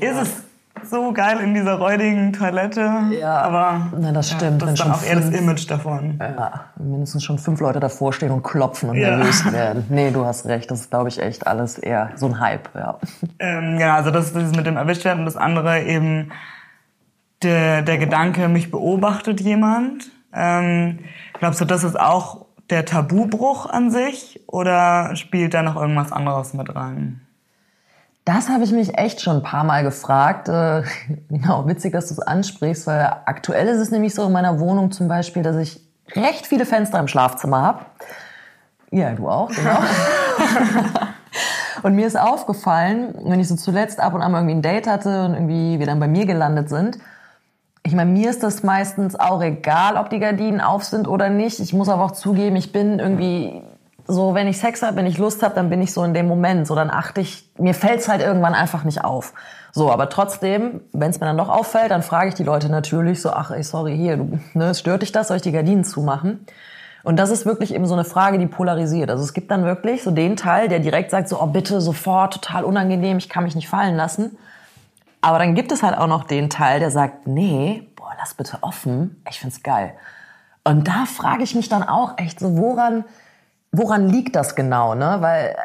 ja. 0.00 0.10
ist 0.10 0.22
es 0.22 0.42
so 0.88 1.12
geil 1.12 1.40
in 1.40 1.54
dieser 1.54 1.74
räudigen 1.74 2.32
Toilette? 2.32 2.92
Ja, 3.18 3.40
aber 3.40 3.88
na, 3.98 4.12
das 4.12 4.30
stimmt. 4.30 4.60
Ja, 4.62 4.66
das 4.66 4.70
ist 4.70 4.80
dann 4.80 4.92
auch 4.92 5.02
eher 5.02 5.16
das 5.16 5.30
Image 5.30 5.68
davon. 5.68 6.18
Ja, 6.20 6.66
mindestens 6.78 7.24
schon 7.24 7.38
fünf 7.38 7.60
Leute 7.60 7.80
davor 7.80 8.12
stehen 8.12 8.30
und 8.30 8.44
klopfen 8.44 8.90
und 8.90 8.96
ja. 8.96 9.16
nervös 9.16 9.50
werden. 9.52 9.86
Nee, 9.88 10.10
du 10.10 10.24
hast 10.24 10.46
recht. 10.46 10.70
Das 10.70 10.82
ist, 10.82 10.90
glaube 10.90 11.08
ich, 11.08 11.20
echt 11.20 11.46
alles 11.46 11.78
eher 11.78 12.10
so 12.14 12.26
ein 12.26 12.38
Hype. 12.38 12.68
Ja, 12.74 12.98
ähm, 13.38 13.78
ja 13.78 13.96
also 13.96 14.10
das 14.10 14.30
ist 14.30 14.54
mit 14.54 14.66
dem 14.66 14.76
Erwischtwerden 14.76 15.20
und 15.20 15.26
das 15.26 15.36
andere 15.36 15.82
eben 15.82 16.30
der, 17.46 17.82
der 17.82 17.98
Gedanke, 17.98 18.48
mich 18.48 18.70
beobachtet 18.70 19.40
jemand. 19.40 20.10
Ähm, 20.34 20.98
glaubst 21.38 21.60
du, 21.60 21.64
das 21.64 21.84
ist 21.84 21.98
auch 21.98 22.46
der 22.68 22.84
Tabubruch 22.84 23.66
an 23.66 23.90
sich 23.90 24.40
oder 24.48 25.14
spielt 25.14 25.54
da 25.54 25.62
noch 25.62 25.76
irgendwas 25.76 26.12
anderes 26.12 26.52
mit 26.52 26.74
rein? 26.74 27.20
Das 28.24 28.48
habe 28.48 28.64
ich 28.64 28.72
mich 28.72 28.98
echt 28.98 29.20
schon 29.20 29.36
ein 29.36 29.42
paar 29.44 29.62
Mal 29.62 29.84
gefragt. 29.84 30.48
Äh, 30.48 30.82
genau, 31.28 31.66
witzig, 31.66 31.92
dass 31.92 32.08
du 32.08 32.14
es 32.14 32.20
ansprichst, 32.20 32.86
weil 32.86 33.08
aktuell 33.24 33.68
ist 33.68 33.78
es 33.78 33.90
nämlich 33.90 34.14
so 34.14 34.26
in 34.26 34.32
meiner 34.32 34.58
Wohnung 34.58 34.90
zum 34.90 35.06
Beispiel, 35.06 35.42
dass 35.42 35.56
ich 35.56 35.80
recht 36.14 36.46
viele 36.46 36.66
Fenster 36.66 36.98
im 36.98 37.08
Schlafzimmer 37.08 37.62
habe. 37.62 37.86
Ja, 38.90 39.12
du 39.12 39.28
auch, 39.28 39.50
genau. 39.50 39.78
und 41.82 41.94
mir 41.94 42.06
ist 42.06 42.18
aufgefallen, 42.18 43.14
wenn 43.24 43.40
ich 43.40 43.48
so 43.48 43.56
zuletzt 43.56 44.00
ab 44.00 44.14
und 44.14 44.22
an 44.22 44.32
irgendwie 44.32 44.54
ein 44.54 44.62
Date 44.62 44.88
hatte 44.88 45.24
und 45.24 45.34
irgendwie 45.34 45.78
wir 45.78 45.86
dann 45.86 46.00
bei 46.00 46.08
mir 46.08 46.26
gelandet 46.26 46.68
sind, 46.68 46.98
ich 47.86 47.94
meine, 47.94 48.10
mir 48.10 48.30
ist 48.30 48.42
das 48.42 48.64
meistens 48.64 49.14
auch 49.14 49.40
egal, 49.40 49.96
ob 49.96 50.10
die 50.10 50.18
Gardinen 50.18 50.60
auf 50.60 50.82
sind 50.82 51.06
oder 51.06 51.28
nicht. 51.28 51.60
Ich 51.60 51.72
muss 51.72 51.88
aber 51.88 52.04
auch 52.04 52.10
zugeben, 52.10 52.56
ich 52.56 52.72
bin 52.72 52.98
irgendwie 52.98 53.62
so, 54.08 54.34
wenn 54.34 54.48
ich 54.48 54.58
Sex 54.58 54.82
habe, 54.82 54.96
wenn 54.96 55.06
ich 55.06 55.18
Lust 55.18 55.42
habe, 55.44 55.54
dann 55.54 55.70
bin 55.70 55.80
ich 55.80 55.92
so 55.92 56.02
in 56.02 56.12
dem 56.12 56.26
Moment. 56.26 56.66
So, 56.66 56.74
dann 56.74 56.90
achte 56.90 57.20
ich, 57.20 57.48
mir 57.58 57.74
fällt's 57.74 58.08
halt 58.08 58.22
irgendwann 58.22 58.54
einfach 58.54 58.82
nicht 58.82 59.04
auf. 59.04 59.34
So, 59.70 59.92
aber 59.92 60.08
trotzdem, 60.08 60.80
wenn 60.92 61.10
es 61.10 61.20
mir 61.20 61.26
dann 61.26 61.38
doch 61.38 61.48
auffällt, 61.48 61.92
dann 61.92 62.02
frage 62.02 62.28
ich 62.28 62.34
die 62.34 62.42
Leute 62.42 62.68
natürlich 62.68 63.22
so, 63.22 63.30
ach, 63.30 63.52
ey, 63.52 63.62
sorry, 63.62 63.96
hier, 63.96 64.16
du, 64.16 64.40
ne, 64.54 64.74
stört 64.74 65.02
dich 65.02 65.12
das? 65.12 65.28
Soll 65.28 65.36
ich 65.36 65.42
die 65.42 65.52
Gardinen 65.52 65.84
zumachen? 65.84 66.44
Und 67.04 67.20
das 67.20 67.30
ist 67.30 67.46
wirklich 67.46 67.72
eben 67.72 67.86
so 67.86 67.94
eine 67.94 68.04
Frage, 68.04 68.38
die 68.38 68.46
polarisiert. 68.46 69.10
Also 69.10 69.22
es 69.22 69.32
gibt 69.32 69.52
dann 69.52 69.64
wirklich 69.64 70.02
so 70.02 70.10
den 70.10 70.34
Teil, 70.34 70.68
der 70.68 70.80
direkt 70.80 71.12
sagt 71.12 71.28
so, 71.28 71.40
oh 71.40 71.46
bitte, 71.46 71.80
sofort, 71.80 72.34
total 72.34 72.64
unangenehm, 72.64 73.18
ich 73.18 73.28
kann 73.28 73.44
mich 73.44 73.54
nicht 73.54 73.68
fallen 73.68 73.94
lassen. 73.94 74.36
Aber 75.20 75.38
dann 75.38 75.54
gibt 75.54 75.72
es 75.72 75.82
halt 75.82 75.96
auch 75.96 76.06
noch 76.06 76.24
den 76.24 76.50
Teil, 76.50 76.80
der 76.80 76.90
sagt, 76.90 77.26
nee, 77.26 77.88
boah, 77.96 78.12
lass 78.18 78.34
bitte 78.34 78.58
offen, 78.62 79.22
ich 79.28 79.40
find's 79.40 79.62
geil. 79.62 79.94
Und 80.64 80.88
da 80.88 81.06
frage 81.06 81.42
ich 81.42 81.54
mich 81.54 81.68
dann 81.68 81.82
auch 81.82 82.18
echt 82.18 82.40
so, 82.40 82.56
woran, 82.56 83.04
woran 83.72 84.08
liegt 84.08 84.36
das 84.36 84.56
genau, 84.56 84.94
ne? 84.94 85.18
Weil 85.20 85.56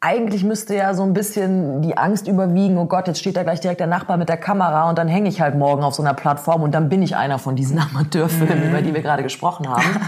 eigentlich 0.00 0.44
müsste 0.44 0.74
ja 0.74 0.94
so 0.94 1.02
ein 1.02 1.12
bisschen 1.12 1.82
die 1.82 1.96
Angst 1.96 2.26
überwiegen, 2.26 2.78
oh 2.78 2.86
Gott, 2.86 3.06
jetzt 3.06 3.20
steht 3.20 3.36
da 3.36 3.42
gleich 3.42 3.60
direkt 3.60 3.80
der 3.80 3.86
Nachbar 3.86 4.16
mit 4.16 4.30
der 4.30 4.38
Kamera 4.38 4.88
und 4.88 4.98
dann 4.98 5.08
hänge 5.08 5.28
ich 5.28 5.40
halt 5.40 5.56
morgen 5.56 5.82
auf 5.82 5.94
so 5.94 6.02
einer 6.02 6.14
Plattform 6.14 6.62
und 6.62 6.72
dann 6.72 6.88
bin 6.88 7.02
ich 7.02 7.16
einer 7.16 7.38
von 7.38 7.56
diesen 7.56 7.78
Amateurfilmen, 7.90 8.60
mhm. 8.60 8.70
über 8.70 8.82
die 8.82 8.94
wir 8.94 9.02
gerade 9.02 9.22
gesprochen 9.22 9.68
haben. 9.68 10.00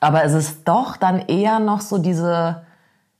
Aber 0.00 0.24
es 0.24 0.32
ist 0.32 0.66
doch 0.66 0.96
dann 0.96 1.20
eher 1.20 1.58
noch 1.58 1.82
so 1.82 1.98
diese, 1.98 2.62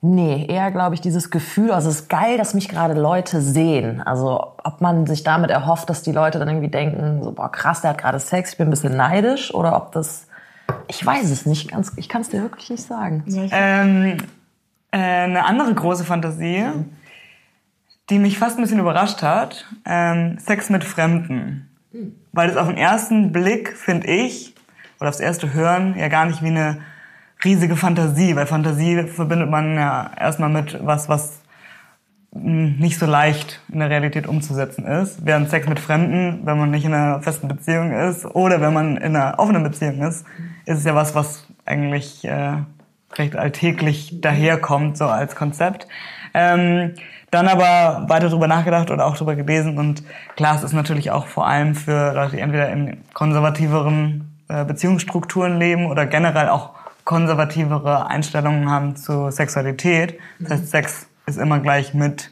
nee, 0.00 0.46
eher 0.48 0.70
glaube 0.70 0.94
ich 0.94 1.00
dieses 1.00 1.30
Gefühl, 1.30 1.70
also 1.72 1.88
es 1.88 2.02
ist 2.02 2.08
geil, 2.08 2.38
dass 2.38 2.54
mich 2.54 2.68
gerade 2.68 2.94
Leute 2.94 3.40
sehen. 3.40 4.00
Also 4.02 4.54
ob 4.64 4.80
man 4.80 5.06
sich 5.06 5.22
damit 5.22 5.50
erhofft, 5.50 5.90
dass 5.90 6.02
die 6.02 6.12
Leute 6.12 6.38
dann 6.38 6.48
irgendwie 6.48 6.68
denken, 6.68 7.22
so 7.22 7.32
boah 7.32 7.50
krass, 7.50 7.82
der 7.82 7.90
hat 7.90 7.98
gerade 7.98 8.18
Sex, 8.18 8.52
ich 8.52 8.58
bin 8.58 8.68
ein 8.68 8.70
bisschen 8.70 8.96
neidisch 8.96 9.52
oder 9.52 9.76
ob 9.76 9.92
das, 9.92 10.26
ich 10.88 11.04
weiß 11.04 11.30
es 11.30 11.46
nicht 11.46 11.70
ganz, 11.70 11.92
ich 11.96 12.08
kann 12.08 12.22
es 12.22 12.28
dir 12.28 12.42
wirklich 12.42 12.70
nicht 12.70 12.82
sagen. 12.82 13.24
Ähm, 13.26 14.18
äh, 14.90 14.96
eine 14.98 15.44
andere 15.44 15.74
große 15.74 16.04
Fantasie, 16.04 16.66
die 18.08 18.18
mich 18.18 18.38
fast 18.38 18.58
ein 18.58 18.62
bisschen 18.62 18.80
überrascht 18.80 19.22
hat, 19.22 19.66
ähm, 19.84 20.38
Sex 20.38 20.70
mit 20.70 20.82
Fremden. 20.82 21.68
Hm. 21.92 22.16
Weil 22.32 22.48
das 22.48 22.56
auf 22.56 22.68
den 22.68 22.76
ersten 22.76 23.32
Blick, 23.32 23.76
finde 23.76 24.06
ich, 24.08 24.54
oder 24.98 25.10
aufs 25.10 25.20
erste 25.20 25.52
Hören 25.52 25.96
ja 25.98 26.08
gar 26.08 26.26
nicht 26.26 26.42
wie 26.42 26.48
eine 26.48 26.80
riesige 27.44 27.76
Fantasie, 27.76 28.36
weil 28.36 28.46
Fantasie 28.46 29.04
verbindet 29.04 29.50
man 29.50 29.74
ja 29.74 30.10
erstmal 30.18 30.50
mit 30.50 30.78
was, 30.84 31.08
was 31.08 31.40
hm, 32.32 32.76
nicht 32.76 32.98
so 32.98 33.06
leicht 33.06 33.60
in 33.72 33.80
der 33.80 33.90
Realität 33.90 34.26
umzusetzen 34.26 34.86
ist. 34.86 35.24
Während 35.24 35.50
Sex 35.50 35.68
mit 35.68 35.80
Fremden, 35.80 36.40
wenn 36.44 36.58
man 36.58 36.70
nicht 36.70 36.84
in 36.84 36.94
einer 36.94 37.22
festen 37.22 37.48
Beziehung 37.48 37.92
ist 37.92 38.24
oder 38.24 38.60
wenn 38.60 38.72
man 38.72 38.96
in 38.96 39.16
einer 39.16 39.38
offenen 39.38 39.62
Beziehung 39.62 40.02
ist, 40.02 40.24
ist 40.66 40.78
es 40.78 40.84
ja 40.84 40.94
was, 40.94 41.14
was 41.14 41.46
eigentlich 41.64 42.24
äh, 42.24 42.58
recht 43.14 43.36
alltäglich 43.36 44.20
daherkommt, 44.20 44.96
so 44.96 45.06
als 45.06 45.34
Konzept. 45.34 45.88
Ähm, 46.34 46.94
dann 47.30 47.46
aber 47.46 48.08
weiter 48.08 48.28
drüber 48.28 48.48
nachgedacht 48.48 48.90
oder 48.90 49.06
auch 49.06 49.16
drüber 49.16 49.36
gelesen 49.36 49.78
und 49.78 50.02
klar, 50.36 50.56
es 50.56 50.64
ist 50.64 50.72
natürlich 50.72 51.10
auch 51.10 51.26
vor 51.26 51.46
allem 51.46 51.74
für 51.74 52.12
Leute, 52.12 52.36
die 52.36 52.42
entweder 52.42 52.70
in 52.70 52.98
konservativeren 53.12 54.36
äh, 54.48 54.64
Beziehungsstrukturen 54.64 55.58
leben 55.58 55.86
oder 55.86 56.06
generell 56.06 56.48
auch 56.48 56.79
konservativere 57.10 58.06
Einstellungen 58.06 58.70
haben 58.70 58.94
zu 58.94 59.32
Sexualität. 59.32 60.16
Das 60.38 60.52
heißt, 60.52 60.70
Sex 60.70 61.08
ist 61.26 61.38
immer 61.38 61.58
gleich 61.58 61.92
mit 61.92 62.30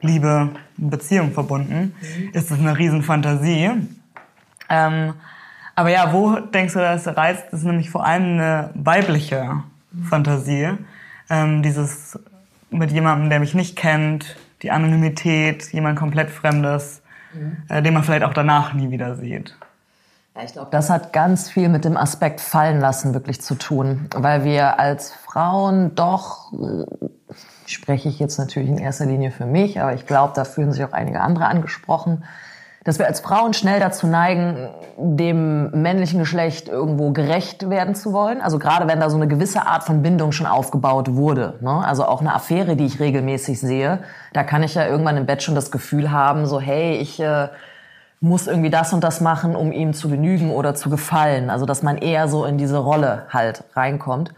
Liebe 0.00 0.50
und 0.78 0.90
Beziehung 0.90 1.32
verbunden. 1.32 1.92
Mhm. 2.00 2.30
Ist 2.32 2.52
das 2.52 2.60
eine 2.60 2.78
Riesenfantasie. 2.78 3.68
Ähm, 4.68 5.14
aber 5.74 5.88
ja, 5.88 6.12
wo 6.12 6.36
denkst 6.38 6.74
du, 6.74 6.78
dass 6.78 7.04
es 7.04 7.16
reizt? 7.16 7.46
Das 7.50 7.58
ist 7.58 7.66
nämlich 7.66 7.90
vor 7.90 8.06
allem 8.06 8.34
eine 8.34 8.70
weibliche 8.74 9.64
Fantasie. 10.08 10.68
Ähm, 11.28 11.64
dieses 11.64 12.16
mit 12.70 12.92
jemandem, 12.92 13.28
der 13.28 13.40
mich 13.40 13.54
nicht 13.54 13.74
kennt, 13.74 14.36
die 14.62 14.70
Anonymität, 14.70 15.72
jemand 15.72 15.98
komplett 15.98 16.30
Fremdes, 16.30 17.02
mhm. 17.34 17.56
äh, 17.68 17.82
den 17.82 17.92
man 17.92 18.04
vielleicht 18.04 18.22
auch 18.22 18.34
danach 18.34 18.72
nie 18.72 18.88
wieder 18.92 19.16
sieht. 19.16 19.56
Ja, 20.36 20.44
ich 20.44 20.52
glaube, 20.52 20.68
das 20.70 20.90
hat 20.90 21.14
ganz 21.14 21.48
viel 21.48 21.70
mit 21.70 21.86
dem 21.86 21.96
Aspekt 21.96 22.40
fallen 22.40 22.78
lassen 22.78 23.14
wirklich 23.14 23.40
zu 23.40 23.54
tun, 23.54 24.08
weil 24.14 24.44
wir 24.44 24.78
als 24.78 25.12
Frauen 25.12 25.94
doch, 25.94 26.52
spreche 27.64 28.08
ich 28.08 28.18
jetzt 28.18 28.38
natürlich 28.38 28.68
in 28.68 28.78
erster 28.78 29.06
Linie 29.06 29.30
für 29.30 29.46
mich, 29.46 29.80
aber 29.80 29.94
ich 29.94 30.06
glaube, 30.06 30.32
da 30.36 30.44
fühlen 30.44 30.72
sich 30.72 30.84
auch 30.84 30.92
einige 30.92 31.20
andere 31.20 31.46
angesprochen, 31.46 32.24
dass 32.84 32.98
wir 32.98 33.06
als 33.06 33.20
Frauen 33.20 33.54
schnell 33.54 33.80
dazu 33.80 34.06
neigen, 34.06 34.68
dem 34.98 35.70
männlichen 35.70 36.20
Geschlecht 36.20 36.68
irgendwo 36.68 37.12
gerecht 37.12 37.68
werden 37.68 37.94
zu 37.94 38.12
wollen. 38.12 38.40
Also 38.40 38.58
gerade 38.58 38.86
wenn 38.86 39.00
da 39.00 39.10
so 39.10 39.16
eine 39.16 39.26
gewisse 39.26 39.66
Art 39.66 39.84
von 39.84 40.02
Bindung 40.02 40.30
schon 40.30 40.46
aufgebaut 40.46 41.14
wurde. 41.14 41.58
Ne? 41.62 41.82
Also 41.84 42.04
auch 42.04 42.20
eine 42.20 42.32
Affäre, 42.32 42.76
die 42.76 42.86
ich 42.86 43.00
regelmäßig 43.00 43.58
sehe, 43.58 44.00
da 44.34 44.44
kann 44.44 44.62
ich 44.62 44.74
ja 44.76 44.86
irgendwann 44.86 45.16
im 45.16 45.26
Bett 45.26 45.42
schon 45.42 45.56
das 45.56 45.72
Gefühl 45.72 46.12
haben, 46.12 46.46
so 46.46 46.60
hey, 46.60 46.98
ich 46.98 47.18
äh, 47.18 47.48
muss 48.20 48.46
irgendwie 48.46 48.70
das 48.70 48.92
und 48.92 49.04
das 49.04 49.20
machen, 49.20 49.54
um 49.54 49.72
ihm 49.72 49.92
zu 49.92 50.08
genügen 50.08 50.50
oder 50.50 50.74
zu 50.74 50.90
gefallen. 50.90 51.50
Also 51.50 51.66
dass 51.66 51.82
man 51.82 51.98
eher 51.98 52.28
so 52.28 52.44
in 52.44 52.58
diese 52.58 52.78
Rolle 52.78 53.26
halt 53.30 53.64
reinkommt. 53.74 54.32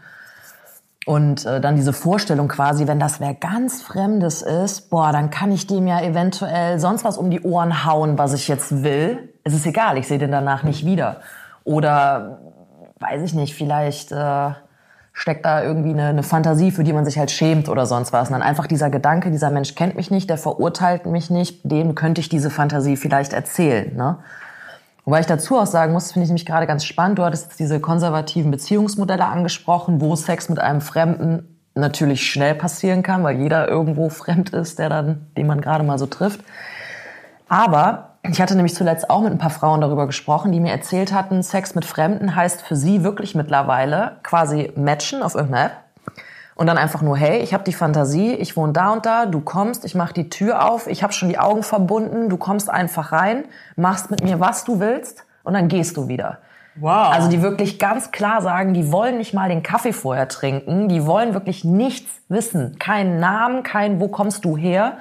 Und 1.05 1.45
äh, 1.45 1.59
dann 1.61 1.75
diese 1.75 1.93
Vorstellung 1.93 2.49
quasi, 2.49 2.85
wenn 2.85 2.99
das 2.99 3.19
wer 3.19 3.33
ganz 3.33 3.81
Fremdes 3.81 4.41
ist, 4.41 4.89
boah, 4.89 5.11
dann 5.11 5.29
kann 5.29 5.51
ich 5.51 5.65
dem 5.65 5.87
ja 5.87 6.01
eventuell 6.01 6.77
sonst 6.79 7.03
was 7.03 7.17
um 7.17 7.31
die 7.31 7.41
Ohren 7.41 7.85
hauen, 7.85 8.17
was 8.17 8.33
ich 8.33 8.47
jetzt 8.47 8.83
will. 8.83 9.33
Es 9.43 9.53
ist 9.53 9.65
egal, 9.65 9.97
ich 9.97 10.07
sehe 10.07 10.19
den 10.19 10.31
danach 10.31 10.63
nicht 10.63 10.85
wieder. 10.85 11.21
Oder 11.63 12.39
weiß 12.99 13.23
ich 13.23 13.33
nicht, 13.33 13.55
vielleicht 13.55 14.11
äh, 14.11 14.51
steckt 15.19 15.43
da 15.45 15.61
irgendwie 15.61 15.89
eine, 15.89 16.05
eine 16.05 16.23
Fantasie, 16.23 16.71
für 16.71 16.85
die 16.85 16.93
man 16.93 17.03
sich 17.03 17.19
halt 17.19 17.29
schämt 17.29 17.67
oder 17.67 17.85
sonst 17.85 18.13
was. 18.13 18.29
Und 18.29 18.35
dann 18.35 18.41
einfach 18.41 18.67
dieser 18.67 18.89
Gedanke, 18.89 19.31
dieser 19.31 19.51
Mensch 19.51 19.75
kennt 19.75 19.97
mich 19.97 20.09
nicht, 20.09 20.29
der 20.29 20.37
verurteilt 20.37 21.05
mich 21.05 21.29
nicht, 21.29 21.59
dem 21.69 21.93
könnte 21.93 22.21
ich 22.21 22.29
diese 22.29 22.49
Fantasie 22.49 22.95
vielleicht 22.95 23.33
erzählen. 23.33 23.93
Ne? 23.97 24.19
Wobei 25.03 25.19
ich 25.19 25.25
dazu 25.25 25.59
auch 25.59 25.65
sagen 25.65 25.91
muss, 25.91 26.13
finde 26.13 26.23
ich 26.23 26.29
nämlich 26.29 26.45
gerade 26.45 26.67
ganz 26.67 26.85
spannend, 26.85 27.19
du 27.19 27.23
hattest 27.25 27.47
jetzt 27.47 27.59
diese 27.59 27.81
konservativen 27.81 28.49
Beziehungsmodelle 28.49 29.25
angesprochen, 29.25 29.99
wo 29.99 30.15
Sex 30.15 30.47
mit 30.47 30.59
einem 30.59 30.79
Fremden 30.79 31.57
natürlich 31.75 32.25
schnell 32.25 32.55
passieren 32.55 33.03
kann, 33.03 33.21
weil 33.21 33.37
jeder 33.37 33.67
irgendwo 33.67 34.07
fremd 34.07 34.51
ist, 34.51 34.79
der 34.79 34.87
dann, 34.87 35.27
den 35.35 35.47
man 35.47 35.59
gerade 35.59 35.83
mal 35.83 35.99
so 35.99 36.05
trifft. 36.05 36.39
Aber 37.49 38.08
ich 38.23 38.41
hatte 38.41 38.55
nämlich 38.55 38.75
zuletzt 38.75 39.09
auch 39.09 39.21
mit 39.21 39.31
ein 39.31 39.37
paar 39.37 39.49
Frauen 39.49 39.81
darüber 39.81 40.05
gesprochen, 40.05 40.51
die 40.51 40.59
mir 40.59 40.71
erzählt 40.71 41.13
hatten, 41.13 41.41
Sex 41.41 41.75
mit 41.75 41.85
Fremden 41.85 42.35
heißt 42.35 42.61
für 42.61 42.75
sie 42.75 43.03
wirklich 43.03 43.33
mittlerweile 43.33 44.17
quasi 44.23 44.71
matchen 44.75 45.23
auf 45.23 45.35
irgendeiner 45.35 45.67
App. 45.67 45.71
Und 46.55 46.67
dann 46.67 46.77
einfach 46.77 47.01
nur, 47.01 47.15
hey, 47.15 47.39
ich 47.39 47.53
habe 47.53 47.63
die 47.63 47.71
Fantasie, 47.71 48.33
ich 48.33 48.57
wohne 48.57 48.73
da 48.73 48.91
und 48.91 49.05
da, 49.05 49.25
du 49.25 49.39
kommst, 49.39 49.85
ich 49.85 49.95
mache 49.95 50.13
die 50.13 50.29
Tür 50.29 50.69
auf, 50.69 50.87
ich 50.87 51.03
habe 51.03 51.13
schon 51.13 51.29
die 51.29 51.39
Augen 51.39 51.63
verbunden, 51.63 52.27
du 52.27 52.35
kommst 52.35 52.69
einfach 52.69 53.13
rein, 53.13 53.45
machst 53.77 54.11
mit 54.11 54.21
mir, 54.21 54.41
was 54.41 54.65
du 54.65 54.81
willst 54.81 55.25
und 55.43 55.53
dann 55.53 55.69
gehst 55.69 55.95
du 55.95 56.09
wieder. 56.09 56.39
Wow. 56.75 57.13
Also 57.13 57.29
die 57.29 57.41
wirklich 57.41 57.79
ganz 57.79 58.11
klar 58.11 58.41
sagen, 58.41 58.73
die 58.73 58.91
wollen 58.91 59.17
nicht 59.17 59.33
mal 59.33 59.47
den 59.47 59.63
Kaffee 59.63 59.93
vorher 59.93 60.27
trinken, 60.27 60.89
die 60.89 61.05
wollen 61.05 61.33
wirklich 61.33 61.63
nichts 61.63 62.11
wissen, 62.27 62.77
keinen 62.77 63.21
Namen, 63.21 63.63
kein 63.63 64.01
wo 64.01 64.09
kommst 64.09 64.43
du 64.43 64.57
her, 64.57 64.97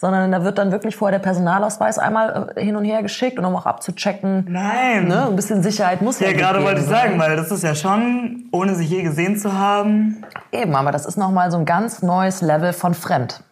sondern 0.00 0.32
da 0.32 0.44
wird 0.44 0.56
dann 0.56 0.72
wirklich 0.72 0.96
vorher 0.96 1.18
der 1.18 1.22
Personalausweis 1.22 1.98
einmal 1.98 2.52
äh, 2.56 2.64
hin 2.64 2.74
und 2.74 2.86
her 2.86 3.02
geschickt 3.02 3.38
und 3.38 3.44
um 3.44 3.54
auch 3.54 3.66
abzuchecken. 3.66 4.46
Nein. 4.48 5.08
Ne, 5.08 5.26
ein 5.26 5.36
bisschen 5.36 5.62
Sicherheit 5.62 6.00
muss 6.00 6.20
ja. 6.20 6.28
Ja, 6.28 6.32
gerade 6.32 6.62
wollte 6.62 6.80
ich 6.80 6.86
sagen, 6.86 7.18
weil 7.18 7.36
das 7.36 7.50
ist 7.50 7.62
ja 7.62 7.74
schon, 7.74 8.44
ohne 8.50 8.74
sich 8.74 8.88
je 8.88 9.02
gesehen 9.02 9.36
zu 9.36 9.52
haben. 9.52 10.24
Eben, 10.52 10.74
aber 10.74 10.90
das 10.90 11.04
ist 11.04 11.18
nochmal 11.18 11.50
so 11.50 11.58
ein 11.58 11.66
ganz 11.66 12.00
neues 12.00 12.40
Level 12.40 12.72
von 12.72 12.94
fremd. 12.94 13.42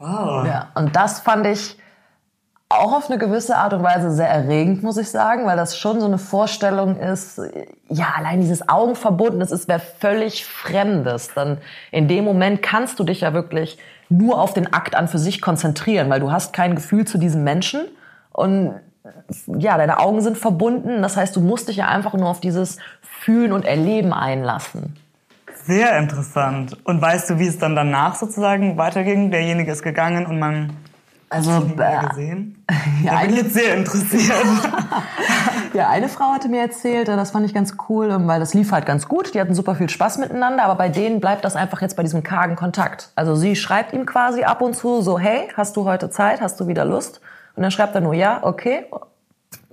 Wow. 0.00 0.44
Ja, 0.46 0.70
und 0.74 0.96
das 0.96 1.20
fand 1.20 1.46
ich 1.46 1.78
auch 2.68 2.92
auf 2.92 3.08
eine 3.08 3.18
gewisse 3.18 3.56
Art 3.56 3.72
und 3.72 3.84
Weise 3.84 4.10
sehr 4.10 4.28
erregend, 4.28 4.82
muss 4.82 4.96
ich 4.96 5.10
sagen, 5.10 5.46
weil 5.46 5.56
das 5.56 5.78
schon 5.78 6.00
so 6.00 6.06
eine 6.06 6.18
Vorstellung 6.18 6.96
ist, 6.96 7.40
ja, 7.88 8.06
allein 8.16 8.40
dieses 8.40 8.68
Augenverbunden, 8.68 9.38
das 9.38 9.52
ist 9.52 9.68
wer 9.68 9.78
völlig 9.78 10.44
Fremdes. 10.44 11.32
Dann 11.34 11.58
in 11.92 12.08
dem 12.08 12.24
Moment 12.24 12.62
kannst 12.62 12.98
du 12.98 13.04
dich 13.04 13.20
ja 13.20 13.32
wirklich 13.32 13.78
nur 14.12 14.40
auf 14.40 14.52
den 14.52 14.72
Akt 14.72 14.94
an 14.94 15.08
für 15.08 15.18
sich 15.18 15.40
konzentrieren, 15.40 16.10
weil 16.10 16.20
du 16.20 16.30
hast 16.30 16.52
kein 16.52 16.74
Gefühl 16.74 17.04
zu 17.04 17.18
diesem 17.18 17.44
Menschen 17.44 17.82
und 18.32 18.74
ja, 19.46 19.76
deine 19.76 19.98
Augen 19.98 20.20
sind 20.20 20.38
verbunden. 20.38 21.02
Das 21.02 21.16
heißt, 21.16 21.34
du 21.34 21.40
musst 21.40 21.68
dich 21.68 21.76
ja 21.76 21.88
einfach 21.88 22.14
nur 22.14 22.28
auf 22.28 22.40
dieses 22.40 22.78
Fühlen 23.00 23.52
und 23.52 23.64
Erleben 23.64 24.12
einlassen. 24.12 24.96
Sehr 25.64 25.98
interessant. 25.98 26.76
Und 26.84 27.00
weißt 27.00 27.30
du, 27.30 27.38
wie 27.38 27.46
es 27.46 27.58
dann 27.58 27.76
danach 27.76 28.14
sozusagen 28.16 28.76
weiterging? 28.76 29.30
Derjenige 29.30 29.70
ist 29.70 29.82
gegangen 29.82 30.26
und 30.26 30.38
man 30.38 30.76
also, 31.32 31.52
hat 31.52 31.64
ihn 31.64 31.78
äh, 31.78 32.08
gesehen? 32.08 32.64
Ja, 33.02 33.14
da 33.14 33.20
bin 33.20 33.30
ich 33.30 33.36
jetzt 33.42 33.54
sehr 33.54 33.76
interessiert. 33.76 34.32
ja, 35.72 35.88
eine 35.88 36.08
Frau 36.08 36.32
hatte 36.32 36.48
mir 36.48 36.60
erzählt, 36.60 37.08
das 37.08 37.32
fand 37.32 37.46
ich 37.46 37.52
ganz 37.52 37.76
cool, 37.88 38.16
weil 38.26 38.38
das 38.38 38.54
lief 38.54 38.70
halt 38.70 38.86
ganz 38.86 39.08
gut. 39.08 39.34
Die 39.34 39.40
hatten 39.40 39.54
super 39.54 39.74
viel 39.74 39.88
Spaß 39.88 40.18
miteinander, 40.18 40.62
aber 40.64 40.76
bei 40.76 40.88
denen 40.88 41.20
bleibt 41.20 41.44
das 41.44 41.56
einfach 41.56 41.80
jetzt 41.82 41.96
bei 41.96 42.02
diesem 42.02 42.22
kargen 42.22 42.54
Kontakt. 42.54 43.10
Also 43.16 43.34
sie 43.34 43.56
schreibt 43.56 43.92
ihm 43.92 44.06
quasi 44.06 44.44
ab 44.44 44.62
und 44.62 44.74
zu 44.74 45.02
so, 45.02 45.18
hey, 45.18 45.48
hast 45.56 45.76
du 45.76 45.84
heute 45.84 46.10
Zeit? 46.10 46.40
Hast 46.40 46.60
du 46.60 46.68
wieder 46.68 46.84
Lust? 46.84 47.20
Und 47.56 47.62
dann 47.62 47.72
schreibt 47.72 47.94
er 47.94 48.00
nur, 48.00 48.14
ja, 48.14 48.40
okay. 48.42 48.86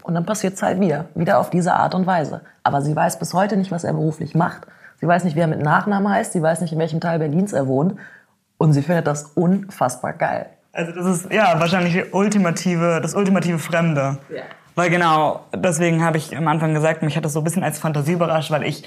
Und 0.04 0.16
dann 0.16 0.26
passiert 0.26 0.56
es 0.56 0.64
halt 0.64 0.80
wieder. 0.80 1.06
Wieder 1.14 1.40
auf 1.40 1.50
diese 1.50 1.74
Art 1.74 1.94
und 1.94 2.08
Weise. 2.08 2.42
Aber 2.64 2.82
sie 2.82 2.96
weiß 2.96 3.20
bis 3.20 3.34
heute 3.34 3.58
nicht, 3.58 3.72
was 3.72 3.84
er 3.84 3.94
beruflich 3.94 4.34
macht. 4.34 4.66
Sie 5.00 5.08
weiß 5.08 5.24
nicht, 5.24 5.36
wie 5.36 5.42
er 5.42 5.48
mit 5.48 5.62
Nachnamen 5.62 6.12
heißt. 6.12 6.34
Sie 6.34 6.42
weiß 6.42 6.62
nicht, 6.62 6.74
in 6.74 6.80
welchem 6.80 7.00
Teil 7.00 7.20
Berlins 7.20 7.54
er 7.54 7.68
wohnt. 7.68 7.96
Und 8.58 8.74
sie 8.74 8.82
findet 8.82 9.08
das 9.08 9.24
unfassbar 9.36 10.14
geil. 10.14 10.48
Also 10.72 10.92
das 10.92 11.06
ist 11.06 11.34
ja 11.34 11.60
wahrscheinlich 11.60 11.94
die 11.94 12.06
ultimative, 12.12 13.00
das 13.02 13.16
ultimative 13.16 13.60
Fremde. 13.60 14.18
Ja. 14.30 14.44
Weil 14.76 14.90
genau, 14.90 15.46
deswegen 15.54 16.04
habe 16.04 16.18
ich 16.18 16.36
am 16.38 16.48
Anfang 16.48 16.74
gesagt, 16.74 17.02
mich 17.04 17.18
hat 17.18 17.26
das 17.26 17.34
so 17.34 17.42
ein 17.42 17.44
bisschen 17.44 17.64
als 17.64 17.80
Fantasie 17.80 18.14
überrascht, 18.14 18.52
weil 18.52 18.64
ich 18.64 18.84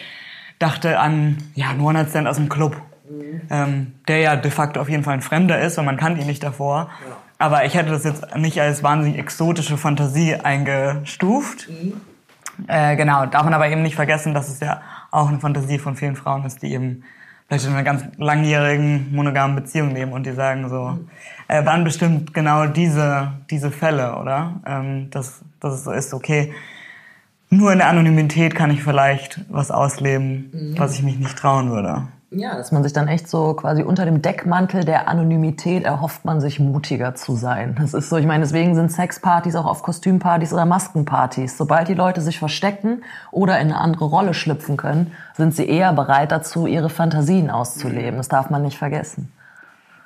dachte 0.59 0.99
an 0.99 1.39
ja, 1.55 1.71
einen 1.71 1.81
One-Night-Stand 1.81 2.29
aus 2.29 2.37
dem 2.37 2.49
Club. 2.49 2.77
Mhm. 3.11 3.41
Ähm, 3.51 3.93
der 4.09 4.19
ja 4.19 4.37
de 4.37 4.51
facto 4.51 4.81
auf 4.81 4.89
jeden 4.89 5.03
Fall 5.03 5.15
ein 5.15 5.23
Fremder 5.23 5.61
ist 5.61 5.77
und 5.79 5.85
man 5.85 5.97
kannte 5.97 6.21
ihn 6.21 6.27
nicht 6.27 6.43
davor. 6.43 6.89
Ja. 7.07 7.17
Aber 7.39 7.65
ich 7.65 7.75
hätte 7.75 7.91
das 7.91 8.05
jetzt 8.05 8.37
nicht 8.37 8.61
als 8.61 8.83
wahnsinnig 8.85 9.19
exotische 9.19 9.77
Fantasie 9.77 10.37
eingestuft. 10.37 11.69
Mhm. 11.69 12.01
Äh, 12.69 12.97
genau, 12.97 13.27
darf 13.27 13.45
man 13.45 13.55
aber 13.55 13.69
eben 13.69 13.83
nicht 13.83 13.97
vergessen, 13.97 14.35
dass 14.35 14.49
es 14.49 14.61
ja 14.61 14.81
auch 15.11 15.29
eine 15.29 15.41
Fantasie 15.41 15.79
von 15.79 15.97
vielen 15.97 16.17
Frauen 16.17 16.45
ist, 16.45 16.63
die 16.63 16.73
eben 16.73 17.03
vielleicht 17.53 17.67
in 17.67 17.75
einer 17.75 17.83
ganz 17.83 18.05
langjährigen 18.17 19.15
monogamen 19.15 19.57
Beziehung 19.57 19.95
leben 19.95 20.13
und 20.13 20.25
die 20.25 20.33
sagen 20.33 20.71
so, 20.71 20.99
äh, 21.49 21.65
waren 21.67 21.85
bestimmt 21.85 22.33
genau 22.33 22.67
diese, 22.67 23.33
diese 23.51 23.71
Fälle, 23.71 24.17
oder? 24.17 24.61
Ähm, 24.67 25.11
dass, 25.11 25.43
dass 25.61 25.75
es 25.75 25.85
so 25.85 25.93
ist, 25.93 26.15
okay, 26.15 26.55
nur 27.51 27.71
in 27.73 27.79
der 27.79 27.89
Anonymität 27.89 28.55
kann 28.55 28.71
ich 28.71 28.83
vielleicht 28.83 29.45
was 29.51 29.71
ausleben, 29.71 30.51
mhm. 30.53 30.79
was 30.79 30.95
ich 30.95 31.03
mich 31.03 31.19
nicht 31.19 31.37
trauen 31.37 31.71
würde. 31.71 32.09
Ja, 32.35 32.57
dass 32.57 32.73
man 32.73 32.83
sich 32.83 32.95
dann 32.95 33.09
echt 33.09 33.29
so 33.29 33.53
quasi 33.53 33.83
unter 33.83 34.07
dem 34.07 34.23
Deckmantel 34.23 34.85
der 34.85 35.07
Anonymität 35.07 35.85
erhofft 35.85 36.25
man 36.25 36.41
sich 36.41 36.59
mutiger 36.61 37.15
zu 37.15 37.35
sein. 37.35 37.77
Das 37.79 37.93
ist 37.93 38.09
so, 38.09 38.17
ich 38.17 38.27
meine, 38.27 38.43
deswegen 38.43 38.75
sind 38.75 38.91
Sexpartys 38.91 39.55
auch 39.55 39.67
auf 39.67 39.83
Kostümpartys 39.83 40.55
oder 40.55 40.65
Maskenpartys. 40.65 41.59
Sobald 41.59 41.89
die 41.89 41.95
Leute 41.95 42.23
sich 42.23 42.39
verstecken 42.39 43.03
oder 43.33 43.61
in 43.61 43.69
eine 43.69 43.79
andere 43.79 44.07
Rolle 44.07 44.33
schlüpfen 44.33 44.79
können, 44.79 45.13
sind 45.37 45.55
sie 45.55 45.69
eher 45.69 45.93
bereit 45.93 46.33
dazu, 46.33 46.67
ihre 46.67 46.89
Fantasien 46.89 47.51
auszuleben. 47.51 48.17
Das 48.17 48.29
darf 48.29 48.49
man 48.49 48.63
nicht 48.63 48.79
vergessen. 48.79 49.31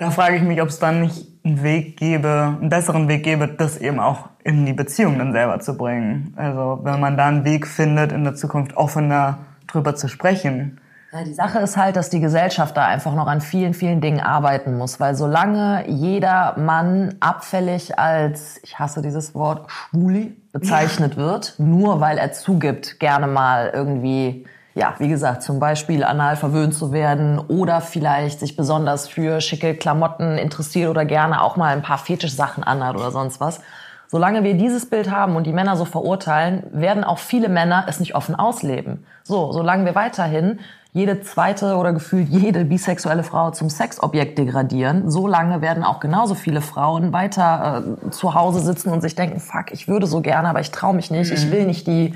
Da 0.00 0.10
frage 0.10 0.36
ich 0.36 0.42
mich, 0.42 0.60
ob 0.60 0.68
es 0.68 0.80
dann 0.80 1.02
nicht 1.02 1.28
einen 1.44 1.62
Weg 1.62 1.96
gäbe, 1.96 2.56
einen 2.60 2.70
besseren 2.70 3.06
Weg 3.06 3.22
gäbe, 3.22 3.46
das 3.46 3.78
eben 3.78 4.00
auch 4.00 4.30
in 4.42 4.66
die 4.66 4.72
Beziehung 4.72 5.18
dann 5.18 5.32
selber 5.32 5.60
zu 5.60 5.76
bringen. 5.76 6.34
Also 6.36 6.80
wenn 6.82 6.98
man 6.98 7.16
da 7.16 7.26
einen 7.28 7.44
Weg 7.44 7.68
findet, 7.68 8.10
in 8.10 8.24
der 8.24 8.34
Zukunft 8.34 8.76
offener 8.76 9.38
drüber 9.68 9.94
zu 9.94 10.08
sprechen 10.08 10.80
die 11.24 11.34
Sache 11.34 11.58
ist 11.58 11.76
halt, 11.76 11.96
dass 11.96 12.10
die 12.10 12.20
Gesellschaft 12.20 12.76
da 12.76 12.86
einfach 12.86 13.14
noch 13.14 13.26
an 13.26 13.40
vielen, 13.40 13.74
vielen 13.74 14.00
Dingen 14.00 14.20
arbeiten 14.20 14.76
muss, 14.76 14.98
weil 15.00 15.14
solange 15.14 15.84
jeder 15.88 16.54
Mann 16.58 17.14
abfällig 17.20 17.98
als, 17.98 18.60
ich 18.62 18.78
hasse 18.78 19.02
dieses 19.02 19.34
Wort, 19.34 19.70
Schwuli 19.70 20.36
bezeichnet 20.52 21.12
ja. 21.12 21.18
wird, 21.18 21.54
nur 21.58 22.00
weil 22.00 22.18
er 22.18 22.32
zugibt, 22.32 22.98
gerne 22.98 23.26
mal 23.26 23.70
irgendwie, 23.72 24.46
ja, 24.74 24.94
wie 24.98 25.08
gesagt, 25.08 25.42
zum 25.42 25.60
Beispiel 25.60 26.02
anal 26.02 26.36
verwöhnt 26.36 26.74
zu 26.74 26.92
werden 26.92 27.38
oder 27.38 27.80
vielleicht 27.80 28.40
sich 28.40 28.56
besonders 28.56 29.08
für 29.08 29.40
schicke 29.40 29.74
Klamotten 29.74 30.38
interessiert 30.38 30.90
oder 30.90 31.04
gerne 31.04 31.42
auch 31.42 31.56
mal 31.56 31.72
ein 31.72 31.82
paar 31.82 31.98
Fetischsachen 31.98 32.64
anhat 32.64 32.96
oder 32.96 33.10
sonst 33.10 33.40
was. 33.40 33.60
Solange 34.08 34.44
wir 34.44 34.54
dieses 34.54 34.86
Bild 34.86 35.10
haben 35.10 35.36
und 35.36 35.44
die 35.44 35.52
Männer 35.52 35.76
so 35.76 35.84
verurteilen, 35.84 36.62
werden 36.72 37.04
auch 37.04 37.18
viele 37.18 37.48
Männer 37.48 37.86
es 37.88 37.98
nicht 38.00 38.14
offen 38.14 38.34
ausleben. 38.34 39.04
So, 39.24 39.52
solange 39.52 39.84
wir 39.84 39.94
weiterhin 39.94 40.60
jede 40.92 41.20
zweite 41.20 41.76
oder 41.76 41.92
gefühlt 41.92 42.28
jede 42.28 42.64
bisexuelle 42.64 43.22
Frau 43.22 43.50
zum 43.50 43.68
Sexobjekt 43.68 44.38
degradieren, 44.38 45.10
so 45.10 45.26
lange 45.26 45.60
werden 45.60 45.84
auch 45.84 46.00
genauso 46.00 46.34
viele 46.34 46.62
Frauen 46.62 47.12
weiter 47.12 47.82
äh, 48.06 48.10
zu 48.10 48.34
Hause 48.34 48.60
sitzen 48.60 48.90
und 48.90 49.02
sich 49.02 49.14
denken, 49.14 49.38
fuck, 49.38 49.72
ich 49.72 49.88
würde 49.88 50.06
so 50.06 50.22
gerne, 50.22 50.48
aber 50.48 50.60
ich 50.60 50.70
traue 50.70 50.94
mich 50.94 51.10
nicht, 51.10 51.30
mhm. 51.30 51.36
ich 51.36 51.50
will 51.50 51.66
nicht 51.66 51.86
die, 51.86 52.14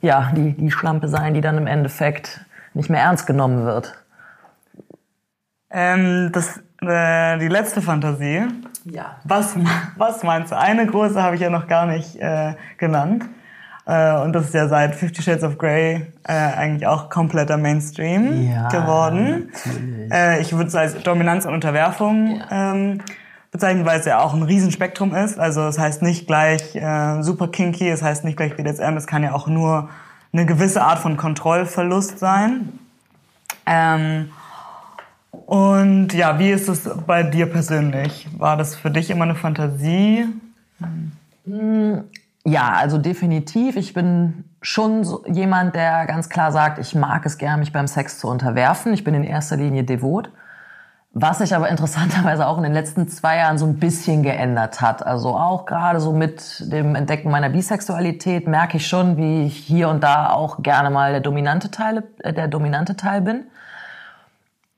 ja, 0.00 0.32
die, 0.34 0.52
die 0.52 0.70
Schlampe 0.70 1.08
sein, 1.08 1.34
die 1.34 1.42
dann 1.42 1.58
im 1.58 1.66
Endeffekt 1.66 2.40
nicht 2.72 2.88
mehr 2.88 3.02
ernst 3.02 3.26
genommen 3.26 3.66
wird. 3.66 3.94
Ähm, 5.70 6.30
das, 6.32 6.62
äh, 6.80 7.38
die 7.38 7.48
letzte 7.48 7.82
Fantasie. 7.82 8.46
Ja. 8.84 9.16
Was, 9.24 9.56
was 9.96 10.22
meinst 10.22 10.52
du? 10.52 10.58
Eine 10.58 10.86
große 10.86 11.22
habe 11.22 11.36
ich 11.36 11.42
ja 11.42 11.50
noch 11.50 11.66
gar 11.66 11.86
nicht 11.86 12.16
äh, 12.16 12.54
genannt. 12.78 13.24
Äh, 13.86 14.16
und 14.20 14.32
das 14.32 14.46
ist 14.46 14.54
ja 14.54 14.68
seit 14.68 14.94
Fifty 14.94 15.22
Shades 15.22 15.42
of 15.42 15.58
Grey 15.58 16.06
äh, 16.24 16.32
eigentlich 16.32 16.86
auch 16.86 17.10
kompletter 17.10 17.56
Mainstream 17.56 18.50
ja, 18.50 18.68
geworden. 18.68 19.50
Äh, 20.10 20.40
ich 20.40 20.52
würde 20.52 20.68
es 20.68 20.74
als 20.74 21.02
Dominanz 21.02 21.44
und 21.44 21.54
Unterwerfung 21.54 22.38
ja. 22.38 22.72
ähm, 22.72 23.00
bezeichnen, 23.50 23.84
weil 23.84 24.00
es 24.00 24.06
ja 24.06 24.20
auch 24.20 24.34
ein 24.34 24.42
Riesenspektrum 24.42 25.14
ist. 25.14 25.38
Also 25.38 25.62
es 25.66 25.78
heißt 25.78 26.02
nicht 26.02 26.26
gleich 26.26 26.74
äh, 26.74 27.22
super 27.22 27.48
kinky, 27.48 27.88
es 27.88 28.02
heißt 28.02 28.24
nicht 28.24 28.36
gleich 28.36 28.56
BDSM, 28.56 28.96
es 28.96 29.06
kann 29.06 29.22
ja 29.22 29.32
auch 29.32 29.46
nur 29.46 29.90
eine 30.32 30.46
gewisse 30.46 30.82
Art 30.82 30.98
von 30.98 31.16
Kontrollverlust 31.16 32.18
sein. 32.18 32.78
Ähm, 33.66 34.30
und 35.46 36.14
ja, 36.14 36.38
wie 36.38 36.50
ist 36.50 36.68
es 36.68 36.88
bei 37.06 37.22
dir 37.22 37.46
persönlich? 37.46 38.26
War 38.36 38.56
das 38.56 38.74
für 38.74 38.90
dich 38.90 39.10
immer 39.10 39.24
eine 39.24 39.34
Fantasie? 39.34 40.26
Hm. 41.46 42.04
Ja, 42.46 42.72
also 42.72 42.98
definitiv. 42.98 43.76
Ich 43.76 43.94
bin 43.94 44.44
schon 44.60 45.06
jemand, 45.26 45.74
der 45.74 46.06
ganz 46.06 46.28
klar 46.28 46.52
sagt, 46.52 46.78
ich 46.78 46.94
mag 46.94 47.24
es 47.24 47.38
gern, 47.38 47.60
mich 47.60 47.72
beim 47.72 47.86
Sex 47.86 48.18
zu 48.18 48.28
unterwerfen. 48.28 48.92
Ich 48.92 49.02
bin 49.02 49.14
in 49.14 49.24
erster 49.24 49.56
Linie 49.56 49.84
devot. 49.84 50.30
Was 51.12 51.38
sich 51.38 51.54
aber 51.54 51.68
interessanterweise 51.70 52.46
auch 52.46 52.58
in 52.58 52.64
den 52.64 52.72
letzten 52.72 53.08
zwei 53.08 53.36
Jahren 53.36 53.56
so 53.56 53.66
ein 53.66 53.78
bisschen 53.78 54.22
geändert 54.22 54.80
hat. 54.80 55.06
Also 55.06 55.36
auch 55.36 55.64
gerade 55.64 56.00
so 56.00 56.12
mit 56.12 56.70
dem 56.70 56.94
Entdecken 56.94 57.30
meiner 57.30 57.48
Bisexualität 57.48 58.46
merke 58.46 58.76
ich 58.76 58.86
schon, 58.86 59.16
wie 59.16 59.46
ich 59.46 59.56
hier 59.56 59.88
und 59.88 60.02
da 60.02 60.30
auch 60.30 60.62
gerne 60.62 60.90
mal 60.90 61.12
der 61.12 61.20
dominante 61.20 61.70
Teil, 61.70 62.02
äh, 62.18 62.32
der 62.32 62.48
dominante 62.48 62.96
Teil 62.96 63.22
bin. 63.22 63.44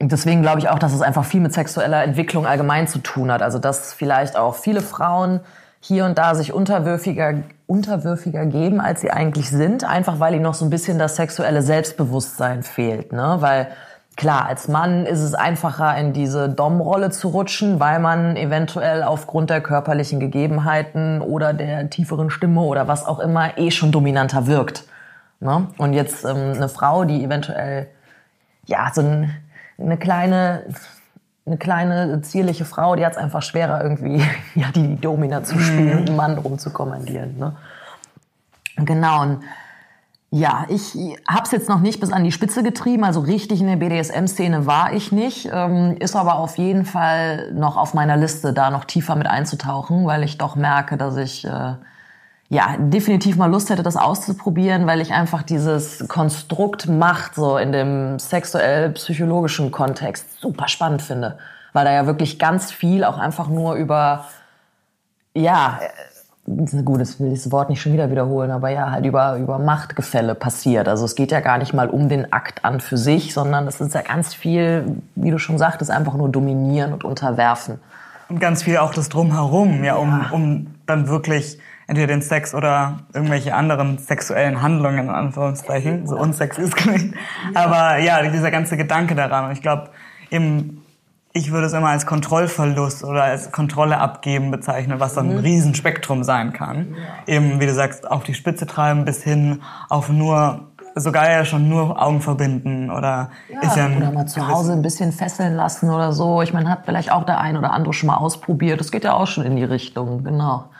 Deswegen 0.00 0.42
glaube 0.42 0.58
ich 0.58 0.68
auch, 0.68 0.78
dass 0.78 0.92
es 0.92 1.00
einfach 1.00 1.24
viel 1.24 1.40
mit 1.40 1.54
sexueller 1.54 2.04
Entwicklung 2.04 2.46
allgemein 2.46 2.86
zu 2.86 2.98
tun 2.98 3.32
hat. 3.32 3.42
Also 3.42 3.58
dass 3.58 3.94
vielleicht 3.94 4.36
auch 4.36 4.54
viele 4.54 4.82
Frauen 4.82 5.40
hier 5.80 6.04
und 6.04 6.18
da 6.18 6.34
sich 6.34 6.52
unterwürfiger, 6.52 7.34
unterwürfiger 7.66 8.44
geben, 8.46 8.80
als 8.80 9.00
sie 9.00 9.10
eigentlich 9.10 9.48
sind, 9.50 9.84
einfach 9.84 10.20
weil 10.20 10.34
ihnen 10.34 10.42
noch 10.42 10.54
so 10.54 10.64
ein 10.64 10.70
bisschen 10.70 10.98
das 10.98 11.16
sexuelle 11.16 11.62
Selbstbewusstsein 11.62 12.62
fehlt. 12.62 13.12
Ne? 13.12 13.36
Weil 13.38 13.68
klar, 14.16 14.46
als 14.46 14.68
Mann 14.68 15.06
ist 15.06 15.20
es 15.20 15.34
einfacher, 15.34 15.96
in 15.96 16.12
diese 16.12 16.48
Dom-Rolle 16.48 17.10
zu 17.10 17.28
rutschen, 17.28 17.80
weil 17.80 17.98
man 17.98 18.36
eventuell 18.36 19.02
aufgrund 19.02 19.48
der 19.48 19.60
körperlichen 19.60 20.20
Gegebenheiten 20.20 21.20
oder 21.22 21.52
der 21.52 21.88
tieferen 21.88 22.30
Stimme 22.30 22.62
oder 22.62 22.88
was 22.88 23.06
auch 23.06 23.20
immer 23.20 23.56
eh 23.56 23.70
schon 23.70 23.92
dominanter 23.92 24.46
wirkt. 24.46 24.84
Ne? 25.40 25.68
Und 25.78 25.92
jetzt 25.92 26.24
ähm, 26.24 26.52
eine 26.54 26.68
Frau, 26.68 27.04
die 27.04 27.22
eventuell 27.22 27.86
ja 28.64 28.90
so 28.92 29.02
ein, 29.02 29.30
eine 29.78 29.96
kleine 29.96 30.64
eine 31.46 31.58
kleine, 31.58 32.20
zierliche 32.22 32.64
Frau, 32.64 32.96
die 32.96 33.06
hat 33.06 33.12
es 33.12 33.18
einfach 33.18 33.42
schwerer, 33.42 33.82
irgendwie 33.82 34.20
ja, 34.54 34.70
die 34.74 34.96
Domina 34.96 35.44
zu 35.44 35.58
spielen 35.58 35.92
mhm. 35.92 35.98
und 35.98 36.08
einen 36.08 36.16
Mann 36.16 36.38
rumzukommandieren. 36.38 37.38
Ne? 37.38 37.56
Genau, 38.78 39.22
und 39.22 39.40
ja, 40.32 40.66
ich 40.68 40.94
habe 41.28 41.44
es 41.44 41.52
jetzt 41.52 41.68
noch 41.68 41.78
nicht 41.78 42.00
bis 42.00 42.12
an 42.12 42.24
die 42.24 42.32
Spitze 42.32 42.64
getrieben, 42.64 43.04
also 43.04 43.20
richtig 43.20 43.60
in 43.60 43.68
der 43.68 43.76
BDSM-Szene 43.76 44.66
war 44.66 44.92
ich 44.92 45.12
nicht, 45.12 45.48
ähm, 45.52 45.96
ist 46.00 46.16
aber 46.16 46.34
auf 46.34 46.58
jeden 46.58 46.84
Fall 46.84 47.52
noch 47.52 47.76
auf 47.76 47.94
meiner 47.94 48.16
Liste, 48.16 48.52
da 48.52 48.70
noch 48.70 48.84
tiefer 48.84 49.14
mit 49.14 49.28
einzutauchen, 49.28 50.04
weil 50.04 50.24
ich 50.24 50.38
doch 50.38 50.56
merke, 50.56 50.96
dass 50.96 51.16
ich... 51.16 51.44
Äh, 51.44 51.74
ja, 52.48 52.76
definitiv 52.78 53.36
mal 53.36 53.50
Lust 53.50 53.70
hätte, 53.70 53.82
das 53.82 53.96
auszuprobieren, 53.96 54.86
weil 54.86 55.00
ich 55.00 55.12
einfach 55.12 55.42
dieses 55.42 56.06
Konstrukt 56.06 56.88
Macht 56.88 57.34
so 57.34 57.58
in 57.58 57.72
dem 57.72 58.18
sexuell-psychologischen 58.18 59.72
Kontext 59.72 60.40
super 60.40 60.68
spannend 60.68 61.02
finde. 61.02 61.38
Weil 61.72 61.84
da 61.84 61.92
ja 61.92 62.06
wirklich 62.06 62.38
ganz 62.38 62.70
viel 62.70 63.04
auch 63.04 63.18
einfach 63.18 63.48
nur 63.48 63.74
über, 63.74 64.26
ja, 65.34 65.80
gut, 66.84 67.00
ich 67.00 67.18
will 67.18 67.30
dieses 67.30 67.50
Wort 67.50 67.68
nicht 67.68 67.82
schon 67.82 67.92
wieder 67.92 68.10
wiederholen, 68.12 68.52
aber 68.52 68.68
ja, 68.70 68.92
halt 68.92 69.04
über, 69.04 69.36
über 69.36 69.58
Machtgefälle 69.58 70.36
passiert. 70.36 70.86
Also 70.86 71.04
es 71.04 71.16
geht 71.16 71.32
ja 71.32 71.40
gar 71.40 71.58
nicht 71.58 71.74
mal 71.74 71.90
um 71.90 72.08
den 72.08 72.32
Akt 72.32 72.64
an 72.64 72.80
für 72.80 72.96
sich, 72.96 73.34
sondern 73.34 73.66
es 73.66 73.80
ist 73.80 73.92
ja 73.92 74.02
ganz 74.02 74.32
viel, 74.32 75.02
wie 75.16 75.32
du 75.32 75.38
schon 75.38 75.58
sagtest, 75.58 75.90
einfach 75.90 76.14
nur 76.14 76.28
dominieren 76.28 76.92
und 76.92 77.02
unterwerfen. 77.02 77.80
Und 78.28 78.38
ganz 78.38 78.62
viel 78.62 78.76
auch 78.78 78.94
das 78.94 79.08
Drumherum, 79.08 79.82
ja, 79.82 79.96
um, 79.96 80.10
ja. 80.10 80.30
um 80.30 80.66
dann 80.86 81.08
wirklich 81.08 81.58
entweder 81.86 82.08
den 82.08 82.22
Sex 82.22 82.54
oder 82.54 82.98
irgendwelche 83.12 83.54
anderen 83.54 83.98
sexuellen 83.98 84.62
Handlungen, 84.62 85.04
in 85.04 85.10
Anführungszeichen. 85.10 86.06
So 86.06 86.16
unsex 86.16 86.58
ist 86.58 86.76
klingt. 86.76 87.14
Aber 87.54 87.98
ja, 87.98 88.22
dieser 88.22 88.50
ganze 88.50 88.76
Gedanke 88.76 89.14
daran. 89.14 89.46
Und 89.46 89.52
ich 89.52 89.62
glaube, 89.62 89.90
eben, 90.30 90.82
ich 91.32 91.52
würde 91.52 91.66
es 91.66 91.72
immer 91.72 91.90
als 91.90 92.06
Kontrollverlust 92.06 93.04
oder 93.04 93.24
als 93.24 93.52
Kontrolle 93.52 93.98
abgeben 93.98 94.50
bezeichnen, 94.50 94.98
was 95.00 95.14
dann 95.14 95.30
ein 95.30 95.36
mhm. 95.36 95.42
Riesenspektrum 95.42 96.24
sein 96.24 96.52
kann. 96.52 96.96
Eben, 97.26 97.60
wie 97.60 97.66
du 97.66 97.74
sagst, 97.74 98.10
auf 98.10 98.24
die 98.24 98.34
Spitze 98.34 98.66
treiben 98.66 99.04
bis 99.04 99.22
hin 99.22 99.62
auf 99.88 100.08
nur 100.08 100.68
sogar 100.98 101.30
ja 101.30 101.44
schon 101.44 101.68
nur 101.68 102.02
Augen 102.02 102.22
verbinden 102.22 102.90
oder 102.90 103.28
ja, 103.52 103.60
ist 103.60 103.76
ja 103.76 103.84
ein 103.84 103.98
oder 103.98 104.12
mal 104.12 104.26
zu 104.26 104.48
Hause 104.48 104.72
ein 104.72 104.80
bisschen 104.80 105.12
fesseln 105.12 105.54
lassen 105.54 105.90
oder 105.90 106.12
so. 106.12 106.40
Ich 106.40 106.54
meine, 106.54 106.70
hat 106.70 106.86
vielleicht 106.86 107.12
auch 107.12 107.24
der 107.24 107.38
ein 107.38 107.58
oder 107.58 107.72
andere 107.72 107.92
schon 107.92 108.06
mal 108.06 108.16
ausprobiert. 108.16 108.80
Das 108.80 108.90
geht 108.90 109.04
ja 109.04 109.12
auch 109.12 109.26
schon 109.26 109.44
in 109.44 109.56
die 109.56 109.64
Richtung, 109.64 110.24
genau. 110.24 110.70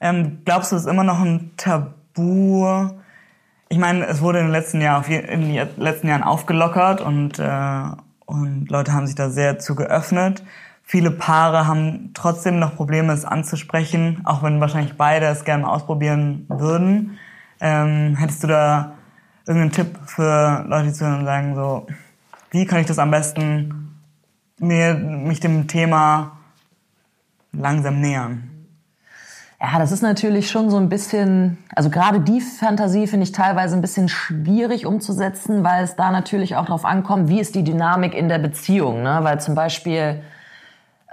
Ähm, 0.00 0.38
glaubst 0.44 0.72
du, 0.72 0.76
es 0.76 0.82
ist 0.82 0.88
immer 0.88 1.04
noch 1.04 1.20
ein 1.20 1.52
Tabu? 1.56 2.88
Ich 3.68 3.78
meine, 3.78 4.06
es 4.06 4.20
wurde 4.22 4.38
in 4.38 4.46
den 4.46 4.52
letzten 4.52 4.80
Jahren, 4.80 5.04
in 5.04 5.52
den 5.52 5.68
letzten 5.76 6.08
Jahren 6.08 6.22
aufgelockert 6.22 7.00
und, 7.00 7.38
äh, 7.38 7.82
und 8.24 8.70
Leute 8.70 8.92
haben 8.92 9.06
sich 9.06 9.14
da 9.14 9.28
sehr 9.30 9.58
zu 9.58 9.74
geöffnet. 9.74 10.42
Viele 10.82 11.12
Paare 11.12 11.68
haben 11.68 12.10
trotzdem 12.14 12.58
noch 12.58 12.74
Probleme, 12.74 13.12
es 13.12 13.24
anzusprechen, 13.24 14.22
auch 14.24 14.42
wenn 14.42 14.60
wahrscheinlich 14.60 14.96
beide 14.96 15.26
es 15.26 15.44
gerne 15.44 15.62
mal 15.62 15.70
ausprobieren 15.70 16.46
würden. 16.48 17.18
Ähm, 17.60 18.16
hättest 18.16 18.42
du 18.42 18.48
da 18.48 18.94
irgendeinen 19.46 19.72
Tipp 19.72 19.98
für 20.06 20.64
Leute, 20.66 20.88
die 20.88 20.92
zuhören 20.92 21.20
und 21.20 21.26
sagen 21.26 21.54
so, 21.54 21.86
wie 22.50 22.66
kann 22.66 22.80
ich 22.80 22.86
das 22.86 22.98
am 22.98 23.12
besten 23.12 23.96
mir, 24.58 24.94
mich 24.94 25.38
dem 25.40 25.68
Thema 25.68 26.38
langsam 27.52 28.00
nähern? 28.00 28.49
Ja, 29.60 29.78
das 29.78 29.92
ist 29.92 30.02
natürlich 30.02 30.50
schon 30.50 30.70
so 30.70 30.78
ein 30.78 30.88
bisschen, 30.88 31.58
also 31.76 31.90
gerade 31.90 32.20
die 32.20 32.40
Fantasie 32.40 33.06
finde 33.06 33.24
ich 33.24 33.32
teilweise 33.32 33.76
ein 33.76 33.82
bisschen 33.82 34.08
schwierig 34.08 34.86
umzusetzen, 34.86 35.62
weil 35.62 35.84
es 35.84 35.96
da 35.96 36.10
natürlich 36.10 36.56
auch 36.56 36.64
darauf 36.64 36.86
ankommt, 36.86 37.28
wie 37.28 37.40
ist 37.40 37.54
die 37.54 37.62
Dynamik 37.62 38.14
in 38.14 38.30
der 38.30 38.38
Beziehung. 38.38 39.02
Ne? 39.02 39.18
Weil 39.20 39.38
zum 39.40 39.54
Beispiel, 39.54 40.22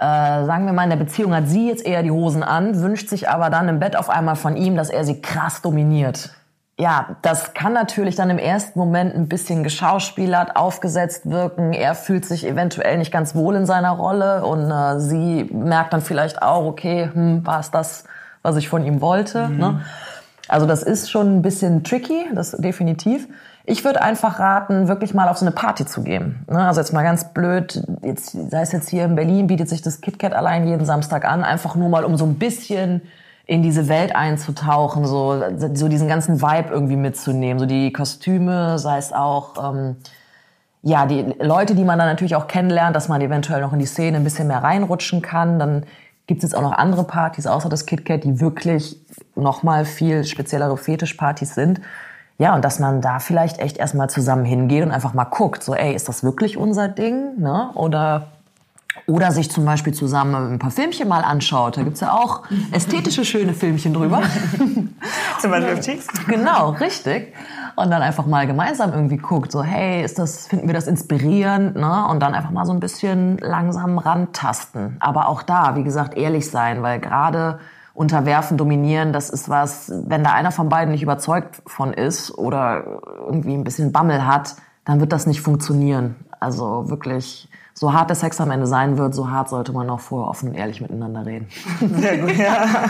sagen 0.00 0.64
wir 0.64 0.72
mal, 0.72 0.84
in 0.84 0.90
der 0.90 0.96
Beziehung 0.96 1.34
hat 1.34 1.46
sie 1.46 1.68
jetzt 1.68 1.84
eher 1.84 2.02
die 2.02 2.10
Hosen 2.10 2.42
an, 2.42 2.80
wünscht 2.80 3.10
sich 3.10 3.28
aber 3.28 3.50
dann 3.50 3.68
im 3.68 3.80
Bett 3.80 3.96
auf 3.96 4.08
einmal 4.08 4.36
von 4.36 4.56
ihm, 4.56 4.76
dass 4.76 4.88
er 4.88 5.04
sie 5.04 5.20
krass 5.20 5.60
dominiert 5.60 6.30
ja, 6.80 7.16
das 7.22 7.54
kann 7.54 7.72
natürlich 7.72 8.14
dann 8.14 8.30
im 8.30 8.38
ersten 8.38 8.78
Moment 8.78 9.14
ein 9.14 9.28
bisschen 9.28 9.64
geschauspielert, 9.64 10.54
aufgesetzt 10.54 11.28
wirken. 11.28 11.72
Er 11.72 11.96
fühlt 11.96 12.24
sich 12.24 12.46
eventuell 12.46 12.98
nicht 12.98 13.10
ganz 13.10 13.34
wohl 13.34 13.56
in 13.56 13.66
seiner 13.66 13.90
Rolle 13.90 14.44
und 14.46 14.70
äh, 14.70 15.00
sie 15.00 15.44
merkt 15.52 15.92
dann 15.92 16.02
vielleicht 16.02 16.40
auch, 16.40 16.64
okay, 16.64 17.10
hm, 17.12 17.44
war 17.44 17.58
es 17.58 17.72
das, 17.72 18.04
was 18.42 18.56
ich 18.56 18.68
von 18.68 18.84
ihm 18.84 19.00
wollte. 19.00 19.48
Mhm. 19.48 19.58
Ne? 19.58 19.80
Also 20.48 20.66
das 20.66 20.82
ist 20.82 21.10
schon 21.10 21.38
ein 21.38 21.42
bisschen 21.42 21.84
tricky, 21.84 22.24
das 22.34 22.52
definitiv. 22.52 23.28
Ich 23.66 23.84
würde 23.84 24.00
einfach 24.00 24.40
raten, 24.40 24.88
wirklich 24.88 25.12
mal 25.12 25.28
auf 25.28 25.36
so 25.36 25.44
eine 25.44 25.54
Party 25.54 25.84
zu 25.84 26.02
gehen. 26.02 26.46
Ne? 26.50 26.66
Also 26.66 26.80
jetzt 26.80 26.92
mal 26.94 27.02
ganz 27.02 27.34
blöd, 27.34 27.82
jetzt, 28.02 28.30
sei 28.30 28.62
es 28.62 28.72
jetzt 28.72 28.88
hier 28.88 29.04
in 29.04 29.14
Berlin, 29.14 29.46
bietet 29.46 29.68
sich 29.68 29.82
das 29.82 30.00
KitKat 30.00 30.32
allein 30.32 30.66
jeden 30.66 30.86
Samstag 30.86 31.26
an, 31.26 31.44
einfach 31.44 31.74
nur 31.74 31.90
mal 31.90 32.04
um 32.04 32.16
so 32.16 32.24
ein 32.24 32.36
bisschen 32.36 33.02
in 33.44 33.62
diese 33.62 33.88
Welt 33.88 34.14
einzutauchen, 34.14 35.06
so, 35.06 35.42
so 35.74 35.88
diesen 35.88 36.08
ganzen 36.08 36.40
Vibe 36.40 36.70
irgendwie 36.70 36.96
mitzunehmen, 36.96 37.58
so 37.58 37.66
die 37.66 37.92
Kostüme, 37.92 38.78
sei 38.78 38.98
es 38.98 39.12
auch, 39.12 39.72
ähm, 39.72 39.96
ja, 40.82 41.06
die 41.06 41.34
Leute, 41.40 41.74
die 41.74 41.84
man 41.84 41.98
dann 41.98 42.08
natürlich 42.08 42.36
auch 42.36 42.46
kennenlernt, 42.46 42.94
dass 42.94 43.08
man 43.08 43.20
eventuell 43.20 43.60
noch 43.60 43.72
in 43.72 43.78
die 43.78 43.86
Szene 43.86 44.18
ein 44.18 44.24
bisschen 44.24 44.48
mehr 44.48 44.62
reinrutschen 44.62 45.22
kann. 45.22 45.58
Dann 45.58 45.84
gibt 46.28 46.44
es 46.44 46.50
jetzt 46.50 46.54
auch 46.54 46.62
noch 46.62 46.72
andere 46.72 47.04
Partys 47.04 47.48
außer 47.48 47.68
das 47.68 47.86
KitKat, 47.86 48.22
die 48.22 48.38
wirklich 48.38 49.00
noch 49.34 49.64
mal 49.64 49.84
viel 49.84 50.24
speziellere 50.24 50.76
Fetischpartys 50.76 51.54
sind. 51.54 51.80
Ja, 52.36 52.54
und 52.54 52.64
dass 52.64 52.78
man 52.78 53.00
da 53.00 53.18
vielleicht 53.18 53.58
echt 53.58 53.78
erstmal 53.78 54.08
zusammen 54.08 54.44
hingeht 54.44 54.84
und 54.84 54.92
einfach 54.92 55.14
mal 55.14 55.24
guckt, 55.24 55.64
so, 55.64 55.74
ey, 55.74 55.92
ist 55.94 56.08
das 56.08 56.22
wirklich 56.22 56.56
unser 56.56 56.86
Ding, 56.86 57.40
ne? 57.40 57.70
Oder 57.74 58.28
oder 59.06 59.32
sich 59.32 59.50
zum 59.50 59.64
Beispiel 59.64 59.94
zusammen 59.94 60.54
ein 60.54 60.58
paar 60.58 60.70
Filmchen 60.70 61.08
mal 61.08 61.22
anschaut. 61.22 61.76
Da 61.76 61.82
gibt's 61.82 62.00
ja 62.00 62.12
auch 62.12 62.42
ästhetische, 62.72 63.24
schöne 63.24 63.54
Filmchen 63.54 63.94
drüber. 63.94 64.22
zum 65.40 65.50
Beispiel 65.50 65.72
auf 65.72 65.80
Cheeks. 65.84 66.06
Genau, 66.26 66.70
richtig. 66.70 67.32
Und 67.78 67.90
dann 67.90 68.02
einfach 68.02 68.26
mal 68.26 68.46
gemeinsam 68.46 68.92
irgendwie 68.92 69.18
guckt, 69.18 69.52
so 69.52 69.62
hey, 69.62 70.02
ist 70.02 70.18
das, 70.18 70.48
finden 70.48 70.66
wir 70.66 70.74
das 70.74 70.88
inspirierend, 70.88 71.76
ne? 71.76 72.06
Und 72.10 72.20
dann 72.20 72.34
einfach 72.34 72.50
mal 72.50 72.64
so 72.64 72.72
ein 72.72 72.80
bisschen 72.80 73.38
langsam 73.38 73.98
rantasten. 73.98 74.96
Aber 74.98 75.28
auch 75.28 75.42
da, 75.42 75.76
wie 75.76 75.84
gesagt, 75.84 76.16
ehrlich 76.16 76.50
sein, 76.50 76.82
weil 76.82 76.98
gerade 76.98 77.60
unterwerfen, 77.94 78.56
dominieren, 78.56 79.12
das 79.12 79.30
ist 79.30 79.48
was, 79.48 79.92
wenn 80.06 80.24
da 80.24 80.32
einer 80.32 80.50
von 80.50 80.68
beiden 80.68 80.92
nicht 80.92 81.02
überzeugt 81.02 81.62
von 81.66 81.92
ist 81.92 82.36
oder 82.36 83.00
irgendwie 83.26 83.54
ein 83.54 83.64
bisschen 83.64 83.92
Bammel 83.92 84.26
hat, 84.26 84.56
dann 84.84 85.00
wird 85.00 85.12
das 85.12 85.26
nicht 85.26 85.40
funktionieren. 85.40 86.16
Also 86.40 86.90
wirklich 86.90 87.48
so 87.74 87.92
hart 87.92 88.10
der 88.10 88.16
Sex 88.16 88.40
am 88.40 88.50
Ende 88.50 88.66
sein 88.66 88.98
wird, 88.98 89.14
so 89.14 89.30
hart 89.30 89.48
sollte 89.48 89.72
man 89.72 89.88
auch 89.88 90.00
vorher 90.00 90.28
offen 90.28 90.50
und 90.50 90.54
ehrlich 90.56 90.80
miteinander 90.80 91.26
reden. 91.26 91.48
Sehr 91.80 92.18
gut, 92.18 92.36
ja. 92.36 92.64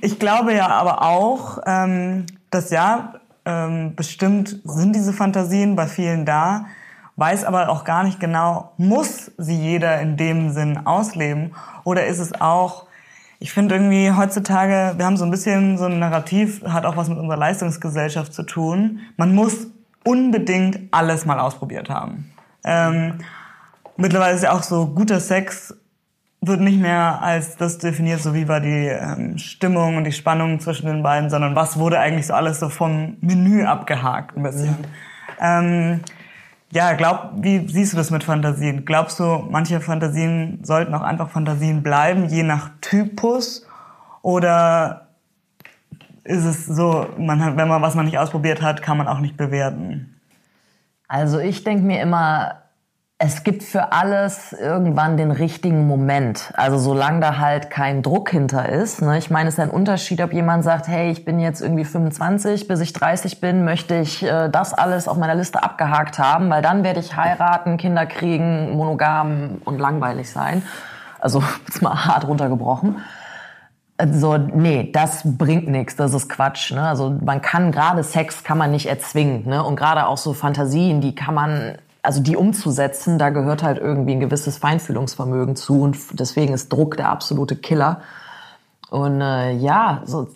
Ich 0.00 0.18
glaube 0.18 0.52
ja 0.52 0.66
aber 0.68 1.02
auch, 1.02 1.58
ähm, 1.64 2.26
dass 2.50 2.70
ja, 2.70 3.14
ähm, 3.46 3.94
bestimmt 3.94 4.60
sind 4.64 4.94
diese 4.94 5.12
Fantasien 5.12 5.76
bei 5.76 5.86
vielen 5.86 6.26
da, 6.26 6.66
weiß 7.16 7.44
aber 7.44 7.70
auch 7.70 7.84
gar 7.84 8.02
nicht 8.02 8.20
genau, 8.20 8.72
muss 8.76 9.30
sie 9.38 9.56
jeder 9.56 10.00
in 10.00 10.16
dem 10.16 10.50
Sinn 10.50 10.86
ausleben 10.86 11.54
oder 11.84 12.06
ist 12.06 12.18
es 12.18 12.38
auch, 12.40 12.86
ich 13.38 13.52
finde 13.52 13.76
irgendwie 13.76 14.12
heutzutage, 14.12 14.94
wir 14.98 15.06
haben 15.06 15.16
so 15.16 15.24
ein 15.24 15.30
bisschen 15.30 15.78
so 15.78 15.84
ein 15.84 15.98
Narrativ, 15.98 16.62
hat 16.64 16.84
auch 16.84 16.96
was 16.96 17.08
mit 17.08 17.18
unserer 17.18 17.38
Leistungsgesellschaft 17.38 18.32
zu 18.32 18.42
tun. 18.44 19.00
Man 19.16 19.34
muss 19.34 19.66
unbedingt 20.04 20.78
alles 20.90 21.26
mal 21.26 21.38
ausprobiert 21.38 21.90
haben. 21.90 22.32
Ähm, 22.64 23.18
mittlerweile 23.96 24.34
ist 24.34 24.42
ja 24.42 24.52
auch 24.52 24.62
so, 24.62 24.86
guter 24.86 25.20
Sex 25.20 25.74
wird 26.46 26.60
nicht 26.60 26.80
mehr 26.80 27.22
als 27.22 27.56
das 27.56 27.78
definiert, 27.78 28.20
so 28.20 28.34
wie 28.34 28.48
war 28.48 28.60
die 28.60 28.86
ähm, 28.86 29.38
Stimmung 29.38 29.96
und 29.96 30.04
die 30.04 30.12
Spannung 30.12 30.60
zwischen 30.60 30.86
den 30.86 31.02
beiden, 31.02 31.30
sondern 31.30 31.54
was 31.54 31.78
wurde 31.78 31.98
eigentlich 31.98 32.26
so 32.26 32.34
alles 32.34 32.60
so 32.60 32.68
vom 32.68 33.16
Menü 33.20 33.64
abgehakt 33.64 34.36
ein 34.36 34.42
bisschen. 34.42 34.68
Mhm. 34.68 34.84
Ähm, 35.40 36.00
ja, 36.72 36.94
glaub, 36.94 37.30
wie 37.36 37.68
siehst 37.68 37.92
du 37.92 37.96
das 37.96 38.10
mit 38.10 38.24
Fantasien? 38.24 38.84
Glaubst 38.84 39.20
du, 39.20 39.46
manche 39.50 39.80
Fantasien 39.80 40.60
sollten 40.62 40.94
auch 40.94 41.02
einfach 41.02 41.30
Fantasien 41.30 41.82
bleiben, 41.82 42.26
je 42.28 42.42
nach 42.42 42.70
Typus? 42.80 43.66
Oder 44.22 45.08
ist 46.24 46.44
es 46.44 46.66
so, 46.66 47.06
man 47.18 47.44
hat, 47.44 47.56
wenn 47.56 47.68
man 47.68 47.82
was 47.82 47.94
man 47.94 48.04
nicht 48.04 48.18
ausprobiert 48.18 48.62
hat, 48.62 48.82
kann 48.82 48.98
man 48.98 49.06
auch 49.06 49.20
nicht 49.20 49.36
bewerten? 49.36 50.20
Also 51.08 51.38
ich 51.38 51.62
denke 51.62 51.84
mir 51.84 52.02
immer, 52.02 52.62
es 53.18 53.44
gibt 53.44 53.62
für 53.62 53.92
alles 53.92 54.52
irgendwann 54.52 55.16
den 55.16 55.30
richtigen 55.30 55.86
Moment. 55.86 56.52
Also 56.54 56.76
solange 56.76 57.20
da 57.20 57.38
halt 57.38 57.70
kein 57.70 58.02
Druck 58.02 58.28
hinter 58.30 58.68
ist. 58.68 59.00
Ne? 59.00 59.16
Ich 59.16 59.30
meine, 59.30 59.48
es 59.48 59.54
ist 59.54 59.60
ein 59.60 59.70
Unterschied, 59.70 60.20
ob 60.20 60.34
jemand 60.34 60.64
sagt, 60.64 60.86
hey, 60.86 61.10
ich 61.10 61.24
bin 61.24 61.40
jetzt 61.40 61.62
irgendwie 61.62 61.86
25, 61.86 62.68
bis 62.68 62.80
ich 62.80 62.92
30 62.92 63.40
bin, 63.40 63.64
möchte 63.64 63.96
ich 63.96 64.22
äh, 64.22 64.50
das 64.50 64.74
alles 64.74 65.08
auf 65.08 65.16
meiner 65.16 65.34
Liste 65.34 65.62
abgehakt 65.62 66.18
haben, 66.18 66.50
weil 66.50 66.60
dann 66.60 66.84
werde 66.84 67.00
ich 67.00 67.16
heiraten, 67.16 67.78
Kinder 67.78 68.04
kriegen, 68.04 68.76
monogam 68.76 69.62
und 69.64 69.78
langweilig 69.78 70.30
sein. 70.30 70.62
Also 71.18 71.42
jetzt 71.66 71.80
mal 71.80 72.04
hart 72.04 72.28
runtergebrochen. 72.28 72.98
Also 73.96 74.36
nee, 74.36 74.90
das 74.92 75.22
bringt 75.24 75.68
nichts, 75.68 75.96
das 75.96 76.12
ist 76.12 76.28
Quatsch. 76.28 76.70
Ne? 76.70 76.86
Also 76.86 77.16
man 77.24 77.40
kann 77.40 77.72
gerade 77.72 78.02
Sex 78.02 78.44
kann 78.44 78.58
man 78.58 78.72
nicht 78.72 78.84
erzwingen, 78.84 79.48
ne? 79.48 79.64
Und 79.64 79.76
gerade 79.76 80.06
auch 80.06 80.18
so 80.18 80.34
Fantasien, 80.34 81.00
die 81.00 81.14
kann 81.14 81.32
man 81.32 81.78
also 82.06 82.22
die 82.22 82.36
umzusetzen, 82.36 83.18
da 83.18 83.30
gehört 83.30 83.64
halt 83.64 83.78
irgendwie 83.78 84.12
ein 84.12 84.20
gewisses 84.20 84.58
Feinfühlungsvermögen 84.58 85.56
zu 85.56 85.82
und 85.82 85.98
deswegen 86.12 86.54
ist 86.54 86.72
Druck 86.72 86.96
der 86.96 87.08
absolute 87.08 87.56
Killer. 87.56 88.00
Und 88.90 89.20
äh, 89.20 89.52
ja, 89.52 90.02
so 90.04 90.28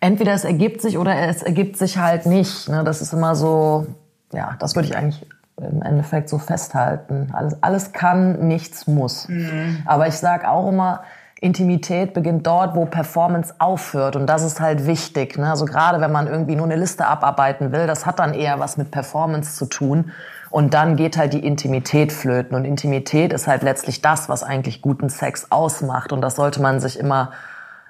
entweder 0.00 0.32
es 0.32 0.44
ergibt 0.44 0.82
sich 0.82 0.98
oder 0.98 1.16
es 1.28 1.44
ergibt 1.44 1.76
sich 1.76 1.98
halt 1.98 2.26
nicht. 2.26 2.68
Ne? 2.68 2.82
Das 2.82 3.00
ist 3.00 3.12
immer 3.12 3.36
so, 3.36 3.86
ja, 4.32 4.56
das 4.58 4.74
würde 4.74 4.88
ich 4.88 4.96
eigentlich 4.96 5.24
im 5.56 5.82
Endeffekt 5.82 6.28
so 6.28 6.38
festhalten. 6.38 7.30
Alles, 7.32 7.62
alles 7.62 7.92
kann, 7.92 8.48
nichts 8.48 8.88
muss. 8.88 9.28
Mhm. 9.28 9.84
Aber 9.86 10.08
ich 10.08 10.14
sage 10.14 10.50
auch 10.50 10.68
immer, 10.68 11.02
Intimität 11.40 12.12
beginnt 12.12 12.44
dort, 12.44 12.74
wo 12.74 12.86
Performance 12.86 13.54
aufhört. 13.58 14.16
Und 14.16 14.26
das 14.26 14.42
ist 14.42 14.60
halt 14.60 14.86
wichtig. 14.86 15.38
Ne? 15.38 15.48
Also 15.48 15.64
gerade 15.64 16.00
wenn 16.00 16.10
man 16.10 16.26
irgendwie 16.26 16.56
nur 16.56 16.66
eine 16.66 16.76
Liste 16.76 17.06
abarbeiten 17.06 17.70
will, 17.70 17.86
das 17.86 18.04
hat 18.04 18.18
dann 18.18 18.34
eher 18.34 18.58
was 18.58 18.76
mit 18.76 18.90
Performance 18.90 19.54
zu 19.54 19.66
tun. 19.66 20.10
Und 20.54 20.72
dann 20.72 20.94
geht 20.94 21.16
halt 21.16 21.32
die 21.32 21.44
Intimität 21.44 22.12
flöten. 22.12 22.54
Und 22.54 22.64
Intimität 22.64 23.32
ist 23.32 23.48
halt 23.48 23.64
letztlich 23.64 24.02
das, 24.02 24.28
was 24.28 24.44
eigentlich 24.44 24.82
guten 24.82 25.08
Sex 25.08 25.50
ausmacht. 25.50 26.12
Und 26.12 26.20
das 26.20 26.36
sollte 26.36 26.62
man 26.62 26.78
sich 26.78 26.96
immer 26.96 27.32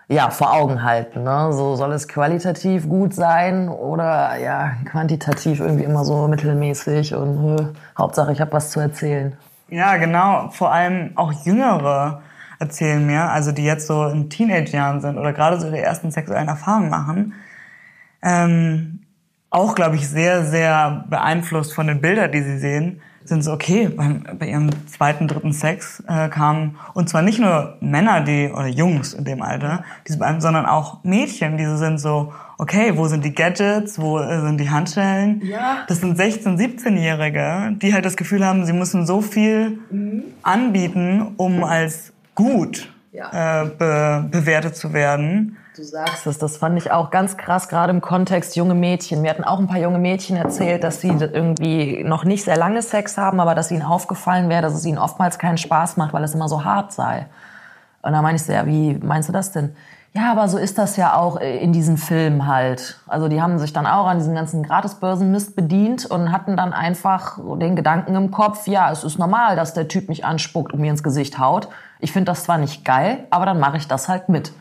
ja, 0.09 0.31
vor 0.31 0.55
Augen 0.55 0.83
halten. 0.83 1.25
Ne? 1.25 1.53
So 1.53 1.77
soll 1.77 1.93
es 1.93 2.09
qualitativ 2.09 2.89
gut 2.89 3.13
sein 3.13 3.69
oder 3.69 4.39
ja, 4.39 4.77
quantitativ 4.87 5.61
irgendwie 5.61 5.85
immer 5.85 6.07
so 6.07 6.27
mittelmäßig 6.27 7.15
und 7.15 7.59
äh, 7.59 7.67
Hauptsache 7.99 8.33
ich 8.33 8.41
habe 8.41 8.53
was 8.53 8.71
zu 8.71 8.81
erzählen. 8.81 9.37
Ja, 9.69 9.99
genau. 9.99 10.49
Vor 10.49 10.73
allem 10.73 11.11
auch 11.17 11.33
Jüngere. 11.45 12.23
erzählen 12.59 13.05
mir, 13.05 13.25
also 13.25 13.53
die 13.53 13.65
jetzt 13.65 13.89
so 13.89 14.07
in 14.07 14.31
Teenage-Jahren 14.31 15.03
sind 15.03 15.19
oder 15.19 15.35
gerade 15.35 15.61
so 15.61 15.71
die 15.71 15.81
ersten 15.81 16.11
sexuellen 16.11 16.49
Erfahrungen 16.49 16.89
machen, 16.89 17.35
ähm, 18.23 19.04
auch, 19.55 19.75
glaube 19.75 19.97
ich, 19.97 20.09
sehr, 20.09 20.45
sehr 20.45 21.05
beeinflusst 21.09 21.75
von 21.75 21.87
den 21.87 22.01
Bildern, 22.01 22.33
die 22.33 22.43
sie 22.43 22.59
sehen, 22.59 23.01
sind 23.25 23.43
so, 23.43 23.53
okay, 23.53 23.89
bei, 23.89 24.09
bei 24.39 24.47
ihrem 24.49 24.69
zweiten, 24.87 25.29
dritten 25.29 25.53
Sex 25.53 26.03
äh, 26.09 26.29
kamen, 26.29 26.77
und 26.93 27.09
zwar 27.09 27.23
nicht 27.23 27.39
nur 27.39 27.77
Männer, 27.81 28.21
die, 28.21 28.51
oder 28.53 28.67
Jungs 28.67 29.15
in 29.15 29.25
dem 29.25 29.41
Alter, 29.41 29.85
die 30.07 30.13
sondern 30.13 30.67
auch 30.67 31.03
Mädchen, 31.05 31.57
die 31.57 31.65
sind 31.65 31.99
so, 31.99 32.33
okay, 32.59 32.93
wo 32.97 33.07
sind 33.07 33.25
die 33.25 33.35
Gadgets, 33.35 33.99
wo 33.99 34.19
äh, 34.19 34.41
sind 34.41 34.59
die 34.59 34.69
Handschellen? 34.69 35.41
Ja. 35.43 35.85
Das 35.89 36.01
sind 36.01 36.19
16-, 36.21 36.59
17-Jährige, 36.59 37.77
die 37.81 37.95
halt 37.95 38.05
das 38.05 38.17
Gefühl 38.17 38.45
haben, 38.45 38.67
sie 38.67 38.73
müssen 38.75 39.07
so 39.07 39.21
viel 39.21 39.79
Mhm. 39.91 40.25
anbieten, 40.43 41.35
um 41.37 41.65
als 41.65 42.13
gut 42.35 42.93
Ja. 43.13 43.63
äh, 43.63 43.67
be 43.67 44.27
bewertet 44.31 44.77
zu 44.77 44.93
werden. 44.93 45.57
Du 45.77 45.83
sagst 45.83 46.25
es, 46.29 46.39
das 46.39 46.59
fand 46.59 46.79
ich 46.79 46.93
auch 46.93 47.11
ganz 47.11 47.37
krass, 47.37 47.69
gerade 47.69 47.91
im 47.91 48.01
Kontext 48.01 48.55
junge 48.55 48.77
Mädchen. 48.77 49.23
Mir 49.23 49.31
hatten 49.31 49.43
auch 49.43 49.59
ein 49.59 49.67
paar 49.67 49.81
junge 49.81 49.99
Mädchen 49.99 50.37
erzählt, 50.37 50.85
dass 50.85 51.01
sie 51.01 51.09
irgendwie 51.09 52.05
noch 52.05 52.25
nicht 52.25 52.45
sehr 52.45 52.57
lange 52.57 52.81
Sex 52.81 53.19
haben, 53.19 53.41
aber 53.41 53.57
dass 53.57 53.73
ihnen 53.73 53.83
aufgefallen 53.83 54.49
wäre, 54.49 54.63
dass 54.63 54.75
es 54.75 54.85
ihnen 54.85 54.99
oftmals 54.99 55.37
keinen 55.37 55.59
Spaß 55.59 55.97
macht, 55.97 56.13
weil 56.13 56.23
es 56.23 56.33
immer 56.33 56.49
so 56.49 56.65
hart 56.65 56.93
sei. 56.93 57.27
Und 58.03 58.13
da 58.13 58.23
meine 58.23 58.37
ich 58.37 58.47
ja, 58.47 58.67
wie 58.67 59.01
meinst 59.03 59.29
du 59.29 59.33
das 59.33 59.51
denn? 59.51 59.75
Ja, 60.13 60.31
aber 60.31 60.47
so 60.47 60.59
ist 60.59 60.79
das 60.79 60.97
ja 60.97 61.17
auch 61.17 61.41
in 61.41 61.73
diesen 61.73 61.97
Filmen 61.97 62.47
halt. 62.47 63.01
Also 63.09 63.27
die 63.27 63.43
haben 63.43 63.59
sich 63.59 63.73
dann 63.73 63.89
auch 63.89 64.07
an 64.07 64.19
diesen 64.19 64.37
ganzen 64.37 64.63
Gratisbörsenmist 64.63 65.57
bedient 65.57 66.07
und 66.07 66.31
hatten 66.31 66.57
dann 66.57 66.73
einfach 66.73 67.41
den 67.59 67.75
Gedanken 67.75 68.15
im 68.15 68.31
Kopf, 68.31 68.69
ja, 68.69 68.93
es 68.93 69.03
ist 69.03 69.19
normal, 69.19 69.57
dass 69.57 69.75
der 69.75 69.89
Typ 69.89 70.09
mich 70.09 70.25
anspuckt 70.25 70.73
und 70.73 70.79
mir 70.79 70.93
ins 70.93 71.03
Gesicht 71.03 71.41
haut. 71.41 71.67
Ich 71.99 72.13
finde 72.13 72.27
das 72.27 72.45
zwar 72.45 72.59
nicht 72.59 72.85
geil, 72.85 73.27
aber 73.31 73.45
dann 73.45 73.59
mache 73.59 73.77
ich 73.77 73.89
das 73.89 74.09
halt 74.09 74.29
mit. 74.29 74.53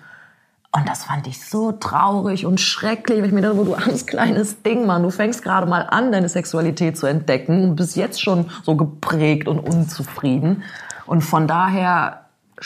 Und 0.75 0.89
das 0.89 1.03
fand 1.03 1.27
ich 1.27 1.45
so 1.45 1.71
traurig 1.71 2.47
und 2.47 2.59
schrecklich, 2.59 3.19
weil 3.19 3.27
ich 3.27 3.31
mir 3.31 3.41
dachte, 3.41 3.57
wo 3.57 3.63
du 3.63 3.75
armes 3.75 4.07
kleines 4.07 4.63
Ding, 4.63 4.87
Mann, 4.87 5.03
du 5.03 5.11
fängst 5.11 5.43
gerade 5.43 5.67
mal 5.67 5.81
an, 5.81 6.11
deine 6.11 6.27
Sexualität 6.27 6.97
zu 6.97 7.05
entdecken 7.05 7.63
und 7.69 7.75
bist 7.75 7.95
jetzt 7.95 8.19
schon 8.21 8.49
so 8.63 8.75
geprägt 8.75 9.47
und 9.47 9.59
unzufrieden. 9.59 10.63
Und 11.05 11.21
von 11.21 11.47
daher, 11.47 12.21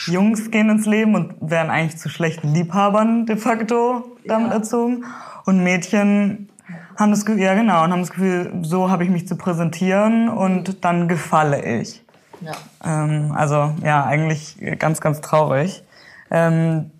Jungs 0.06 0.50
gehen 0.50 0.70
ins 0.70 0.86
Leben 0.86 1.14
und 1.14 1.34
werden 1.40 1.70
eigentlich 1.70 1.98
zu 1.98 2.08
schlechten 2.08 2.54
Liebhabern 2.54 3.26
de 3.26 3.36
facto 3.36 4.16
damit 4.26 4.48
Ja. 4.52 4.56
erzogen. 4.56 5.04
Und 5.44 5.62
Mädchen 5.62 6.48
haben 6.96 7.10
das 7.10 7.26
Gefühl, 7.26 7.42
ja 7.42 7.54
genau, 7.54 7.84
und 7.84 7.92
haben 7.92 8.00
das 8.00 8.10
Gefühl, 8.10 8.52
so 8.62 8.90
habe 8.90 9.04
ich 9.04 9.10
mich 9.10 9.28
zu 9.28 9.36
präsentieren 9.36 10.28
und 10.30 10.82
dann 10.84 11.08
gefalle 11.08 11.62
ich. 11.80 12.02
ja. 12.40 12.52
Ähm, 12.84 13.32
also 13.36 13.74
ja, 13.84 14.04
eigentlich 14.04 14.56
ganz, 14.78 15.00
ganz 15.02 15.20
traurig. 15.20 15.82
Ähm, 16.30 16.90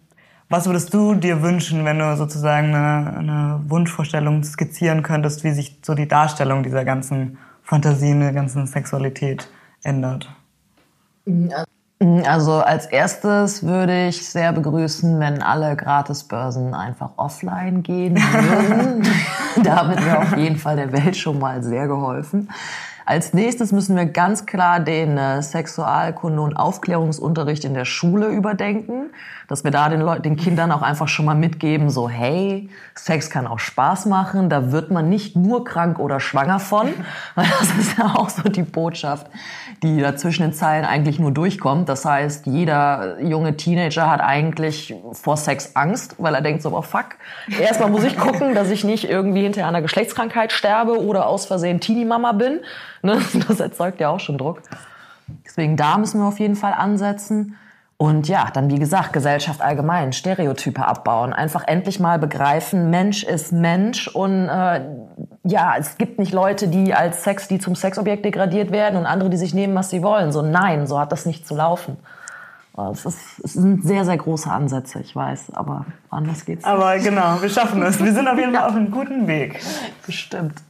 was 0.49 0.67
würdest 0.67 0.95
du 0.95 1.15
dir 1.15 1.43
wünschen, 1.43 1.85
wenn 1.85 1.99
du 1.99 2.17
sozusagen 2.17 2.75
eine, 2.75 3.19
eine 3.19 3.61
Wunschvorstellung 3.67 4.43
skizzieren 4.45 5.03
könntest, 5.03 5.45
wie 5.45 5.53
sich 5.53 5.79
so 5.83 5.95
die 5.95 6.09
Darstellung 6.09 6.63
dieser 6.63 6.85
ganzen 6.85 7.39
Fantasien, 7.63 8.21
der 8.21 8.33
ganzen 8.33 8.67
Sexualität 8.67 9.51
ändert? 9.83 10.29
Also 12.25 12.61
als 12.61 12.87
erstes 12.87 13.67
würde 13.67 14.09
ich 14.09 14.27
sehr 14.27 14.53
begrüßen, 14.53 15.19
wenn 15.19 15.43
alle 15.43 15.77
Gratisbörsen 15.77 16.73
einfach 16.73 17.11
offline 17.17 17.83
gehen 17.83 18.17
würden. 18.17 19.07
Damit 19.63 20.05
wäre 20.05 20.19
auf 20.21 20.37
jeden 20.37 20.57
Fall 20.57 20.77
der 20.77 20.93
Welt 20.93 21.17
schon 21.17 21.39
mal 21.39 21.63
sehr 21.63 21.89
geholfen. 21.89 22.49
Als 23.09 23.33
nächstes 23.33 23.73
müssen 23.73 23.97
wir 23.97 24.05
ganz 24.05 24.45
klar 24.45 24.81
den 24.81 25.17
äh, 25.17 25.41
Sexualkunde- 25.41 26.43
und 26.43 26.57
Aufklärungsunterricht 26.59 27.65
in 27.65 27.73
der 27.73 27.87
Schule 27.87 28.27
überdenken, 28.27 29.09
dass 29.49 29.65
wir 29.65 29.71
da 29.71 29.89
den, 29.89 30.03
Leuten, 30.03 30.25
den 30.25 30.37
Kindern 30.37 30.71
auch 30.71 30.83
einfach 30.83 31.09
schon 31.09 31.25
mal 31.25 31.35
mitgeben, 31.35 31.89
so 31.89 32.11
hey, 32.11 32.69
Sex 32.95 33.31
kann 33.31 33.47
auch 33.47 33.61
Spaß 33.61 34.05
machen, 34.05 34.51
da 34.51 34.73
wird 34.73 34.91
man 34.91 35.09
nicht 35.09 35.37
nur 35.37 35.65
krank 35.65 35.99
oder 35.99 36.21
schwanger 36.21 36.61
von, 36.61 36.89
weil 37.35 37.47
das 37.59 37.71
ist 37.79 37.97
ja 37.97 38.15
auch 38.15 38.29
so 38.29 38.43
die 38.43 38.63
Botschaft, 38.63 39.27
die 39.83 40.03
da 40.03 40.15
zwischen 40.15 40.43
den 40.43 40.53
Zeilen 40.53 40.85
eigentlich 40.85 41.19
nur 41.19 41.33
durchkommt. 41.33 41.89
Das 41.89 42.05
heißt, 42.05 42.45
jeder 42.45 43.23
junge 43.23 43.57
Teenager 43.57 44.11
hat 44.11 44.21
eigentlich 44.21 44.95
vor 45.13 45.39
Sex 45.39 45.75
Angst, 45.77 46.17
weil 46.19 46.35
er 46.35 46.43
denkt 46.43 46.61
so, 46.61 46.77
oh 46.77 46.83
fuck, 46.83 47.17
erstmal 47.59 47.89
muss 47.89 48.05
ich 48.05 48.19
gucken, 48.19 48.55
dass 48.55 48.69
ich 48.71 48.85
nicht 48.85 49.09
irgendwie 49.09 49.45
hinter 49.45 49.67
einer 49.67 49.81
Geschlechtskrankheit 49.81 50.53
sterbe 50.53 51.03
oder 51.03 51.27
aus 51.27 51.47
Versehen 51.47 51.81
Teenie-Mama 51.81 52.33
bin. 52.33 52.61
Ne? 53.03 53.21
Das 53.49 53.61
erzeugt 53.61 54.01
ja 54.01 54.09
auch 54.09 54.21
schon 54.21 54.39
Druck. 54.39 54.63
Deswegen 55.45 55.77
da 55.77 55.99
müssen 55.99 56.21
wir 56.21 56.27
auf 56.27 56.39
jeden 56.39 56.57
Fall 56.57 56.73
ansetzen. 56.73 57.57
Und 58.01 58.29
ja, 58.29 58.49
dann 58.53 58.71
wie 58.71 58.79
gesagt, 58.79 59.13
Gesellschaft 59.13 59.61
allgemein, 59.61 60.13
Stereotype 60.13 60.87
abbauen. 60.87 61.33
Einfach 61.33 61.67
endlich 61.67 61.99
mal 61.99 62.21
begreifen, 62.21 62.91
Mensch 62.91 63.25
ist 63.25 63.53
Mensch 63.53 64.07
und 64.07 64.49
äh, 64.49 64.83
ja, 65.43 65.75
es 65.77 65.99
gibt 65.99 66.21
nicht 66.21 66.33
Leute, 66.33 66.69
die 66.69 66.95
als 66.95 67.25
Sex, 67.25 67.49
die 67.49 67.59
zum 67.59 67.75
Sexobjekt 67.75 68.25
degradiert 68.25 68.71
werden 68.71 68.97
und 68.97 69.07
andere, 69.07 69.31
die 69.31 69.37
sich 69.37 69.53
nehmen, 69.53 69.75
was 69.75 69.91
sie 69.91 70.05
wollen. 70.05 70.31
So 70.31 70.43
nein, 70.43 70.87
so 70.87 71.01
hat 71.01 71.11
das 71.11 71.27
nicht 71.27 71.45
zu 71.45 71.57
laufen. 71.57 71.97
Es, 72.93 73.05
ist, 73.05 73.41
es 73.43 73.53
sind 73.55 73.85
sehr, 73.85 74.05
sehr 74.05 74.17
große 74.17 74.51
Ansätze, 74.51 75.01
ich 75.01 75.15
weiß, 75.15 75.53
aber 75.55 75.87
anders 76.11 76.45
geht's. 76.45 76.65
nicht. 76.65 76.67
Aber 76.67 76.99
genau, 76.99 77.43
wir 77.43 77.49
schaffen 77.49 77.83
es. 77.83 78.03
Wir 78.03 78.13
sind 78.13 78.29
auf 78.29 78.39
jeden 78.39 78.55
Fall 78.55 78.65
auf 78.69 78.77
einem 78.77 78.91
guten 78.91 79.27
Weg. 79.27 79.61
Bestimmt. 80.07 80.63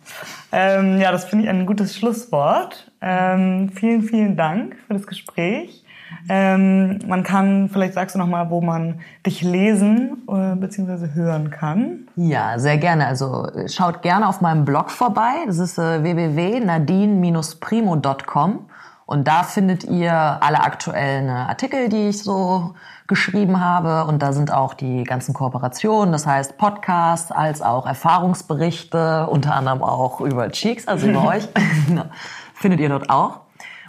Ähm, 0.50 0.98
ja, 0.98 1.12
das 1.12 1.26
finde 1.26 1.44
ich 1.44 1.50
ein 1.50 1.66
gutes 1.66 1.96
Schlusswort. 1.96 2.90
Ähm, 3.00 3.70
vielen, 3.74 4.02
vielen 4.02 4.36
Dank 4.36 4.76
für 4.86 4.94
das 4.94 5.06
Gespräch. 5.06 5.84
Ähm, 6.28 6.98
man 7.06 7.22
kann, 7.22 7.70
vielleicht 7.70 7.94
sagst 7.94 8.14
du 8.14 8.18
noch 8.18 8.26
mal, 8.26 8.50
wo 8.50 8.60
man 8.60 9.00
dich 9.26 9.40
lesen 9.42 10.18
äh, 10.28 10.54
bzw. 10.56 11.14
hören 11.14 11.50
kann. 11.50 12.08
Ja, 12.16 12.58
sehr 12.58 12.76
gerne. 12.78 13.06
Also 13.06 13.46
äh, 13.46 13.68
schaut 13.68 14.02
gerne 14.02 14.28
auf 14.28 14.40
meinem 14.40 14.64
Blog 14.64 14.90
vorbei. 14.90 15.34
Das 15.46 15.58
ist 15.58 15.78
äh, 15.78 16.02
www.nadine-primo.com. 16.02 18.66
Und 19.08 19.26
da 19.26 19.42
findet 19.42 19.84
ihr 19.84 20.12
alle 20.12 20.60
aktuellen 20.60 21.30
äh, 21.30 21.32
Artikel, 21.32 21.88
die 21.88 22.10
ich 22.10 22.22
so 22.22 22.74
geschrieben 23.06 23.58
habe. 23.58 24.04
Und 24.04 24.20
da 24.20 24.34
sind 24.34 24.52
auch 24.52 24.74
die 24.74 25.02
ganzen 25.04 25.32
Kooperationen, 25.32 26.12
das 26.12 26.26
heißt 26.26 26.58
Podcasts, 26.58 27.32
als 27.32 27.62
auch 27.62 27.86
Erfahrungsberichte, 27.86 29.26
unter 29.30 29.54
anderem 29.54 29.82
auch 29.82 30.20
über 30.20 30.50
Cheeks, 30.50 30.86
also 30.86 31.08
über 31.08 31.24
euch. 31.28 31.48
findet 32.52 32.80
ihr 32.80 32.90
dort 32.90 33.08
auch. 33.08 33.40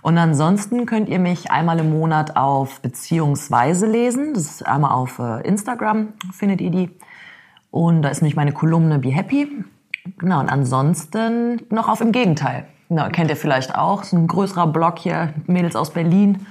Und 0.03 0.17
ansonsten 0.17 0.85
könnt 0.85 1.09
ihr 1.09 1.19
mich 1.19 1.51
einmal 1.51 1.79
im 1.79 1.89
Monat 1.89 2.37
auf 2.37 2.79
Beziehungsweise 2.79 3.87
lesen. 3.87 4.33
Das 4.33 4.43
ist 4.43 4.65
einmal 4.65 4.91
auf 4.91 5.19
äh, 5.19 5.45
Instagram, 5.45 6.13
findet 6.31 6.61
ihr 6.61 6.71
die. 6.71 6.97
Und 7.71 8.03
da 8.03 8.09
ist 8.09 8.21
nämlich 8.21 8.37
meine 8.37 8.53
Kolumne 8.53 8.99
Be 8.99 9.09
Happy. 9.09 9.65
Genau, 10.17 10.39
und 10.39 10.47
ansonsten 10.47 11.61
noch 11.69 11.89
auf 11.89 11.99
Im 11.99 12.13
Gegenteil 12.13 12.67
na, 12.89 13.09
kennt 13.09 13.29
ihr 13.29 13.37
vielleicht 13.37 13.75
auch, 13.75 14.03
so 14.03 14.17
ein 14.17 14.27
größerer 14.27 14.67
Blog 14.67 14.99
hier, 14.99 15.33
Mädels 15.45 15.75
aus 15.75 15.91
Berlin. 15.91 16.47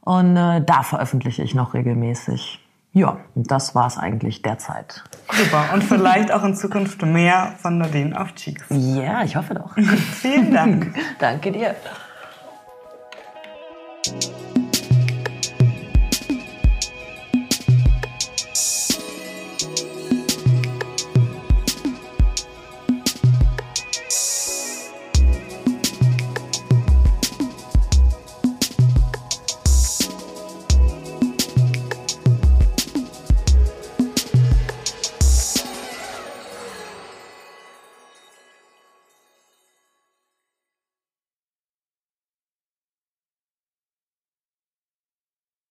Und 0.00 0.36
äh, 0.36 0.62
da 0.64 0.82
veröffentliche 0.82 1.42
ich 1.42 1.54
noch 1.54 1.74
regelmäßig. 1.74 2.60
Ja, 2.92 3.18
das 3.34 3.74
war 3.74 3.88
es 3.88 3.98
eigentlich 3.98 4.40
derzeit. 4.40 5.04
Super. 5.30 5.64
Und 5.74 5.84
vielleicht 5.84 6.32
auch 6.32 6.44
in 6.44 6.54
Zukunft 6.54 7.02
mehr 7.02 7.52
von 7.58 7.76
Nadine 7.76 8.18
auf 8.18 8.34
Cheeks. 8.34 8.64
Ja, 8.70 9.22
ich 9.22 9.36
hoffe 9.36 9.54
doch. 9.54 9.74
Vielen 10.20 10.54
Dank. 10.54 10.94
Danke 11.18 11.52
dir. 11.52 11.74